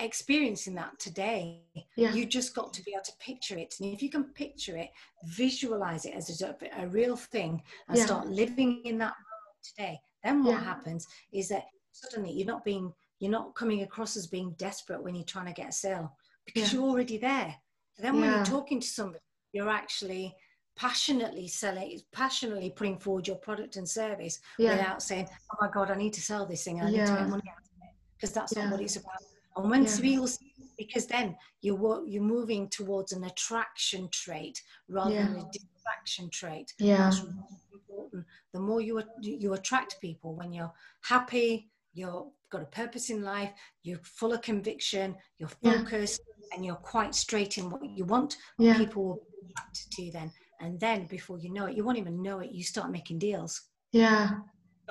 experiencing 0.00 0.74
that 0.74 0.96
today 0.98 1.60
yeah. 1.96 2.12
you 2.12 2.24
just 2.24 2.54
got 2.54 2.72
to 2.72 2.82
be 2.84 2.92
able 2.92 3.02
to 3.02 3.12
picture 3.18 3.58
it 3.58 3.74
and 3.80 3.92
if 3.92 4.00
you 4.00 4.08
can 4.08 4.24
picture 4.24 4.76
it 4.76 4.90
visualize 5.24 6.04
it 6.04 6.14
as 6.14 6.40
a, 6.40 6.56
a 6.78 6.86
real 6.86 7.16
thing 7.16 7.60
and 7.88 7.98
yeah. 7.98 8.04
start 8.04 8.28
living 8.28 8.80
in 8.84 8.96
that 8.96 9.14
today 9.62 9.98
then 10.22 10.44
what 10.44 10.52
yeah. 10.52 10.64
happens 10.64 11.06
is 11.32 11.48
that 11.48 11.64
suddenly 11.90 12.30
you're 12.32 12.46
not 12.46 12.64
being 12.64 12.92
you're 13.18 13.30
not 13.30 13.54
coming 13.54 13.82
across 13.82 14.16
as 14.16 14.26
being 14.26 14.54
desperate 14.58 15.02
when 15.02 15.14
you're 15.14 15.24
trying 15.24 15.46
to 15.46 15.52
get 15.52 15.70
a 15.70 15.72
sale 15.72 16.16
because 16.44 16.72
yeah. 16.72 16.78
you're 16.78 16.88
already 16.88 17.18
there. 17.18 17.54
then 17.98 18.14
yeah. 18.14 18.20
when 18.20 18.30
you're 18.30 18.44
talking 18.44 18.80
to 18.80 18.86
somebody, 18.86 19.20
you're 19.52 19.68
actually 19.68 20.34
passionately 20.76 21.48
selling, 21.48 21.98
passionately 22.12 22.70
putting 22.70 22.98
forward 22.98 23.26
your 23.26 23.36
product 23.36 23.76
and 23.76 23.88
service 23.88 24.38
yeah. 24.58 24.72
without 24.72 25.02
saying, 25.02 25.26
"Oh 25.52 25.56
my 25.60 25.70
God, 25.72 25.90
I 25.90 25.96
need 25.96 26.12
to 26.14 26.20
sell 26.20 26.46
this 26.46 26.64
thing. 26.64 26.82
I 26.82 26.90
need 26.90 27.06
to 27.06 27.14
make 27.14 27.28
money 27.28 27.50
out 27.50 27.58
of 27.58 27.82
it," 27.82 27.94
because 28.16 28.32
that's 28.32 28.54
not 28.54 28.70
what 28.70 28.80
it's 28.80 28.96
about. 28.96 29.22
And 29.56 29.70
when 29.70 29.86
people, 29.86 30.28
because 30.76 31.06
then 31.06 31.34
you're 31.62 32.06
you're 32.06 32.22
moving 32.22 32.68
towards 32.68 33.12
an 33.12 33.24
attraction 33.24 34.08
trait 34.12 34.62
rather 34.88 35.14
than 35.14 35.36
a 35.36 35.50
distraction 35.50 36.28
trait. 36.30 36.74
Yeah. 36.78 36.98
That's 36.98 37.22
important. 37.72 38.26
The 38.52 38.60
more 38.60 38.82
you 38.82 39.02
you 39.20 39.54
attract 39.54 40.00
people 40.00 40.34
when 40.34 40.52
you're 40.52 40.72
happy, 41.02 41.70
you're 41.96 42.26
got 42.50 42.62
a 42.62 42.66
purpose 42.66 43.10
in 43.10 43.22
life, 43.22 43.50
you're 43.82 43.98
full 44.02 44.32
of 44.32 44.42
conviction, 44.42 45.16
you're 45.38 45.48
focused, 45.48 46.20
yeah. 46.26 46.56
and 46.56 46.64
you're 46.64 46.76
quite 46.76 47.14
straight 47.14 47.58
in 47.58 47.70
what 47.70 47.84
you 47.84 48.04
want, 48.04 48.36
yeah. 48.58 48.76
people 48.76 49.04
will 49.04 49.22
be 49.42 49.50
attracted 49.50 49.90
to 49.92 50.02
you 50.02 50.12
then. 50.12 50.30
And 50.60 50.78
then 50.80 51.06
before 51.06 51.38
you 51.38 51.52
know 51.52 51.66
it, 51.66 51.76
you 51.76 51.84
won't 51.84 51.98
even 51.98 52.22
know 52.22 52.38
it, 52.38 52.50
you 52.52 52.62
start 52.62 52.90
making 52.90 53.18
deals. 53.18 53.60
Yeah. 53.92 54.30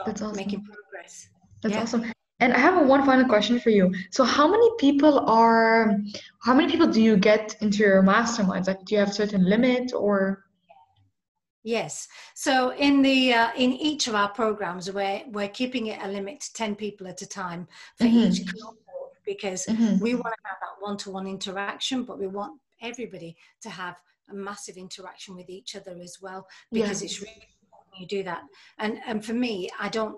That's 0.06 0.22
awesome. 0.22 0.36
Making 0.36 0.64
progress. 0.64 1.30
That's 1.62 1.76
yeah. 1.76 1.82
awesome. 1.82 2.12
And 2.42 2.54
I 2.54 2.60
have 2.60 2.82
a 2.82 2.86
one 2.86 3.06
final 3.06 3.26
question 3.28 3.60
for 3.60 3.70
you. 3.70 3.94
So 4.12 4.26
how 4.26 4.48
many 4.48 4.70
people 4.78 5.20
are 5.20 5.98
how 6.44 6.54
many 6.54 6.70
people 6.70 6.88
do 6.88 7.02
you 7.02 7.16
get 7.16 7.56
into 7.62 7.78
your 7.78 8.04
masterminds? 8.04 8.68
Like 8.68 8.84
do 8.84 8.96
you 8.96 9.00
have 9.00 9.14
certain 9.14 9.46
limit 9.46 9.94
or 9.94 10.45
Yes. 11.66 12.08
So 12.36 12.74
in 12.76 13.02
the 13.02 13.34
uh, 13.34 13.50
in 13.58 13.74
each 13.74 14.08
of 14.08 14.14
our 14.14 14.30
programs, 14.30 14.92
we're 14.92 15.24
we're 15.28 15.50
keeping 15.50 15.88
it 15.88 16.00
a 16.02 16.08
limit 16.08 16.42
to 16.42 16.54
ten 16.54 16.76
people 16.76 17.08
at 17.08 17.24
a 17.24 17.28
time 17.28 17.68
for 17.98 18.04
mm-hmm. 18.04 18.32
each 18.32 18.46
cohort 18.54 18.78
because 19.26 19.66
mm-hmm. 19.66 19.98
we 19.98 20.14
want 20.14 20.36
to 20.36 20.48
have 20.48 20.58
that 20.62 20.80
one-to-one 20.80 21.26
interaction, 21.26 22.04
but 22.04 22.20
we 22.20 22.28
want 22.28 22.62
everybody 22.82 23.36
to 23.62 23.72
have 23.72 23.96
a 24.30 24.36
massive 24.36 24.78
interaction 24.78 25.36
with 25.36 25.50
each 25.50 25.76
other 25.76 25.98
as 26.04 26.18
well 26.22 26.48
because 26.72 27.02
yeah. 27.02 27.06
it's 27.06 27.20
really 27.20 27.34
important 27.64 28.00
you 28.00 28.08
do 28.08 28.24
that 28.24 28.42
and 28.80 29.00
and 29.06 29.24
for 29.24 29.34
me 29.34 29.70
i 29.80 29.88
don't 29.88 30.18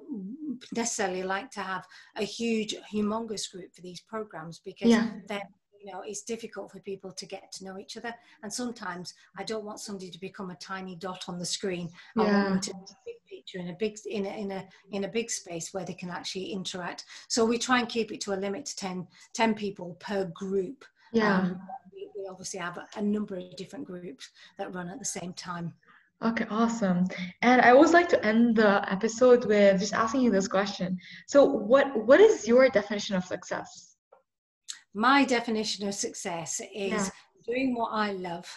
necessarily 0.73 1.23
like 1.23 1.51
to 1.51 1.59
have 1.59 1.85
a 2.15 2.23
huge 2.23 2.73
humongous 2.93 3.51
group 3.51 3.73
for 3.75 3.81
these 3.81 3.99
programs 3.99 4.59
because 4.63 4.89
yeah. 4.89 5.09
then 5.27 5.41
you 5.79 5.91
know 5.91 6.01
it's 6.05 6.21
difficult 6.21 6.71
for 6.71 6.79
people 6.79 7.11
to 7.11 7.25
get 7.25 7.51
to 7.51 7.65
know 7.65 7.77
each 7.77 7.97
other 7.97 8.13
and 8.43 8.51
sometimes 8.51 9.13
i 9.37 9.43
don't 9.43 9.65
want 9.65 9.79
somebody 9.79 10.09
to 10.09 10.19
become 10.19 10.49
a 10.51 10.55
tiny 10.55 10.95
dot 10.95 11.25
on 11.27 11.37
the 11.39 11.45
screen 11.45 11.89
yeah. 12.15 12.23
i 12.23 12.25
want 12.25 12.49
them 12.49 12.59
to 12.59 12.73
be 12.73 12.91
a 12.91 12.95
big 13.05 13.37
picture 13.37 13.59
in 13.59 13.69
a 13.69 13.73
big 13.73 13.97
in 14.09 14.25
a, 14.25 14.29
in 14.29 14.51
a 14.51 14.65
in 14.91 15.03
a 15.03 15.07
big 15.07 15.29
space 15.29 15.73
where 15.73 15.85
they 15.85 15.93
can 15.93 16.09
actually 16.09 16.51
interact 16.51 17.05
so 17.27 17.45
we 17.45 17.57
try 17.57 17.79
and 17.79 17.89
keep 17.89 18.11
it 18.11 18.21
to 18.21 18.33
a 18.33 18.35
limit 18.35 18.65
to 18.65 18.75
10 18.75 19.07
10 19.33 19.53
people 19.53 19.95
per 19.99 20.25
group 20.33 20.85
yeah 21.13 21.39
um, 21.39 21.59
we, 21.93 22.09
we 22.15 22.27
obviously 22.29 22.59
have 22.59 22.77
a, 22.77 22.87
a 22.95 23.01
number 23.01 23.35
of 23.35 23.55
different 23.55 23.85
groups 23.85 24.29
that 24.57 24.73
run 24.73 24.89
at 24.89 24.99
the 24.99 25.05
same 25.05 25.33
time 25.33 25.73
Okay, 26.23 26.47
awesome. 26.49 27.05
And 27.43 27.61
I 27.61 27.69
always 27.69 27.93
like 27.93 28.09
to 28.09 28.25
end 28.25 28.55
the 28.55 28.91
episode 28.91 29.45
with 29.45 29.79
just 29.79 29.93
asking 29.93 30.21
you 30.21 30.31
this 30.31 30.47
question. 30.47 30.97
So 31.27 31.45
what 31.45 32.05
what 32.07 32.19
is 32.19 32.47
your 32.47 32.67
definition 32.69 33.15
of 33.15 33.23
success? 33.23 33.96
My 34.97 35.23
definition 35.23 35.87
of 35.87 35.93
success 35.93 36.59
is 36.73 36.91
yeah. 36.91 37.09
doing 37.45 37.75
what 37.75 37.91
I 37.93 38.13
love, 38.13 38.47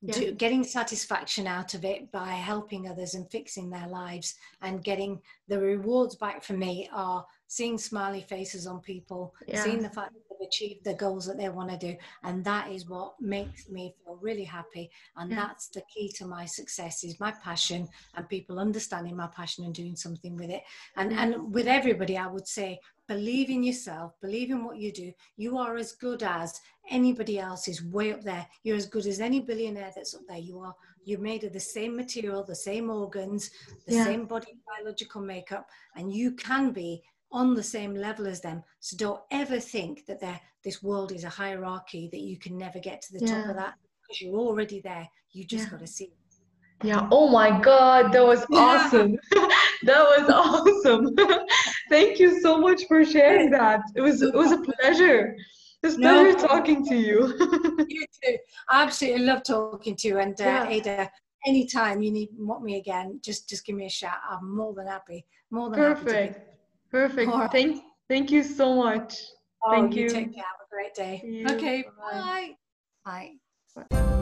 yeah. 0.00 0.14
do, 0.14 0.32
getting 0.32 0.62
satisfaction 0.62 1.48
out 1.48 1.74
of 1.74 1.84
it 1.84 2.12
by 2.12 2.28
helping 2.28 2.88
others 2.88 3.14
and 3.14 3.28
fixing 3.28 3.68
their 3.68 3.88
lives, 3.88 4.36
and 4.62 4.84
getting 4.84 5.20
the 5.48 5.58
rewards 5.58 6.14
back 6.14 6.44
for 6.44 6.52
me 6.52 6.88
are 6.92 7.26
seeing 7.48 7.76
smiley 7.76 8.20
faces 8.20 8.68
on 8.68 8.78
people, 8.80 9.34
yeah. 9.48 9.64
seeing 9.64 9.82
the 9.82 9.90
fact 9.90 10.12
that 10.12 10.29
they've 10.40 10.48
achieved 10.48 10.84
the 10.84 10.94
goals 10.94 11.26
that 11.26 11.36
they 11.36 11.48
want 11.48 11.70
to 11.70 11.76
do. 11.76 11.96
And 12.22 12.44
that 12.44 12.70
is 12.70 12.88
what 12.88 13.14
makes 13.20 13.68
me 13.68 13.94
feel 14.04 14.18
really 14.20 14.44
happy. 14.44 14.90
And 15.16 15.30
yeah. 15.30 15.36
that's 15.36 15.68
the 15.68 15.82
key 15.92 16.12
to 16.16 16.26
my 16.26 16.46
success 16.46 17.04
is 17.04 17.20
my 17.20 17.32
passion 17.42 17.88
and 18.14 18.28
people 18.28 18.58
understanding 18.58 19.16
my 19.16 19.28
passion 19.28 19.64
and 19.64 19.74
doing 19.74 19.96
something 19.96 20.36
with 20.36 20.50
it. 20.50 20.62
And, 20.96 21.12
mm. 21.12 21.16
and 21.16 21.54
with 21.54 21.66
everybody, 21.66 22.16
I 22.16 22.26
would 22.26 22.48
say, 22.48 22.80
believe 23.06 23.50
in 23.50 23.64
yourself, 23.64 24.12
believe 24.20 24.50
in 24.50 24.64
what 24.64 24.78
you 24.78 24.92
do. 24.92 25.12
You 25.36 25.58
are 25.58 25.76
as 25.76 25.92
good 25.92 26.22
as 26.22 26.60
anybody 26.88 27.38
else 27.38 27.66
is 27.66 27.84
way 27.84 28.12
up 28.12 28.22
there. 28.22 28.46
You're 28.62 28.76
as 28.76 28.86
good 28.86 29.06
as 29.06 29.20
any 29.20 29.40
billionaire 29.40 29.90
that's 29.94 30.14
up 30.14 30.22
there. 30.28 30.38
You 30.38 30.60
are, 30.60 30.74
you're 31.04 31.18
made 31.18 31.44
of 31.44 31.52
the 31.52 31.60
same 31.60 31.96
material, 31.96 32.44
the 32.44 32.54
same 32.54 32.88
organs, 32.88 33.50
the 33.86 33.96
yeah. 33.96 34.04
same 34.04 34.26
body 34.26 34.56
biological 34.76 35.22
makeup, 35.22 35.68
and 35.96 36.12
you 36.12 36.32
can 36.32 36.70
be 36.70 37.02
on 37.32 37.54
the 37.54 37.62
same 37.62 37.94
level 37.94 38.26
as 38.26 38.40
them. 38.40 38.62
So 38.80 38.96
don't 38.96 39.20
ever 39.30 39.60
think 39.60 40.06
that 40.06 40.40
this 40.64 40.82
world 40.82 41.12
is 41.12 41.24
a 41.24 41.28
hierarchy 41.28 42.08
that 42.12 42.20
you 42.20 42.38
can 42.38 42.58
never 42.58 42.78
get 42.78 43.02
to 43.02 43.12
the 43.12 43.24
yeah. 43.24 43.42
top 43.42 43.50
of 43.50 43.56
that 43.56 43.74
because 44.02 44.20
you're 44.20 44.34
already 44.38 44.80
there. 44.80 45.08
You 45.32 45.44
just 45.44 45.64
yeah. 45.64 45.70
got 45.70 45.80
to 45.80 45.86
see 45.86 46.04
it. 46.04 46.12
Yeah. 46.82 47.08
Oh 47.10 47.28
my 47.28 47.60
God, 47.60 48.12
that 48.12 48.24
was 48.24 48.44
awesome. 48.52 49.16
that 49.82 50.02
was 50.02 50.30
awesome. 50.30 51.14
Thank 51.90 52.18
you 52.18 52.40
so 52.40 52.58
much 52.58 52.82
for 52.88 53.04
sharing 53.04 53.50
that. 53.50 53.80
It 53.94 54.00
was 54.00 54.22
it 54.22 54.34
was 54.34 54.52
a 54.52 54.58
pleasure. 54.58 55.36
It 55.82 55.86
was 55.86 55.98
no. 55.98 56.24
pleasure 56.24 56.46
talking 56.46 56.84
to 56.86 56.96
you. 56.96 57.36
you 57.88 58.06
too. 58.22 58.36
I 58.68 58.82
absolutely 58.82 59.24
love 59.24 59.42
talking 59.44 59.96
to 59.96 60.08
you. 60.08 60.18
And 60.18 60.40
uh, 60.40 60.44
yeah. 60.44 60.68
Ada, 60.68 61.10
anytime 61.46 62.02
you 62.02 62.10
need 62.10 62.30
want 62.38 62.62
me 62.62 62.76
again, 62.76 63.20
just 63.22 63.48
just 63.48 63.66
give 63.66 63.76
me 63.76 63.86
a 63.86 63.90
shout. 63.90 64.18
I'm 64.28 64.56
more 64.56 64.72
than 64.72 64.86
happy. 64.86 65.26
More 65.50 65.68
than 65.68 65.78
Perfect. 65.78 66.10
happy. 66.10 66.28
Perfect. 66.28 66.49
Right. 66.92 67.50
Thank, 67.50 67.82
thank 68.08 68.30
you 68.30 68.42
so 68.42 68.74
much. 68.74 69.14
Oh, 69.64 69.70
thank 69.70 69.94
you. 69.94 70.04
you. 70.04 70.12
Take 70.12 70.34
care. 70.34 70.44
Have 70.44 70.66
a 70.66 70.70
great 70.70 70.94
day. 70.94 71.22
Okay. 71.46 71.84
Bye. 71.98 72.54
Bye. 73.04 73.34
Bye. 73.76 74.19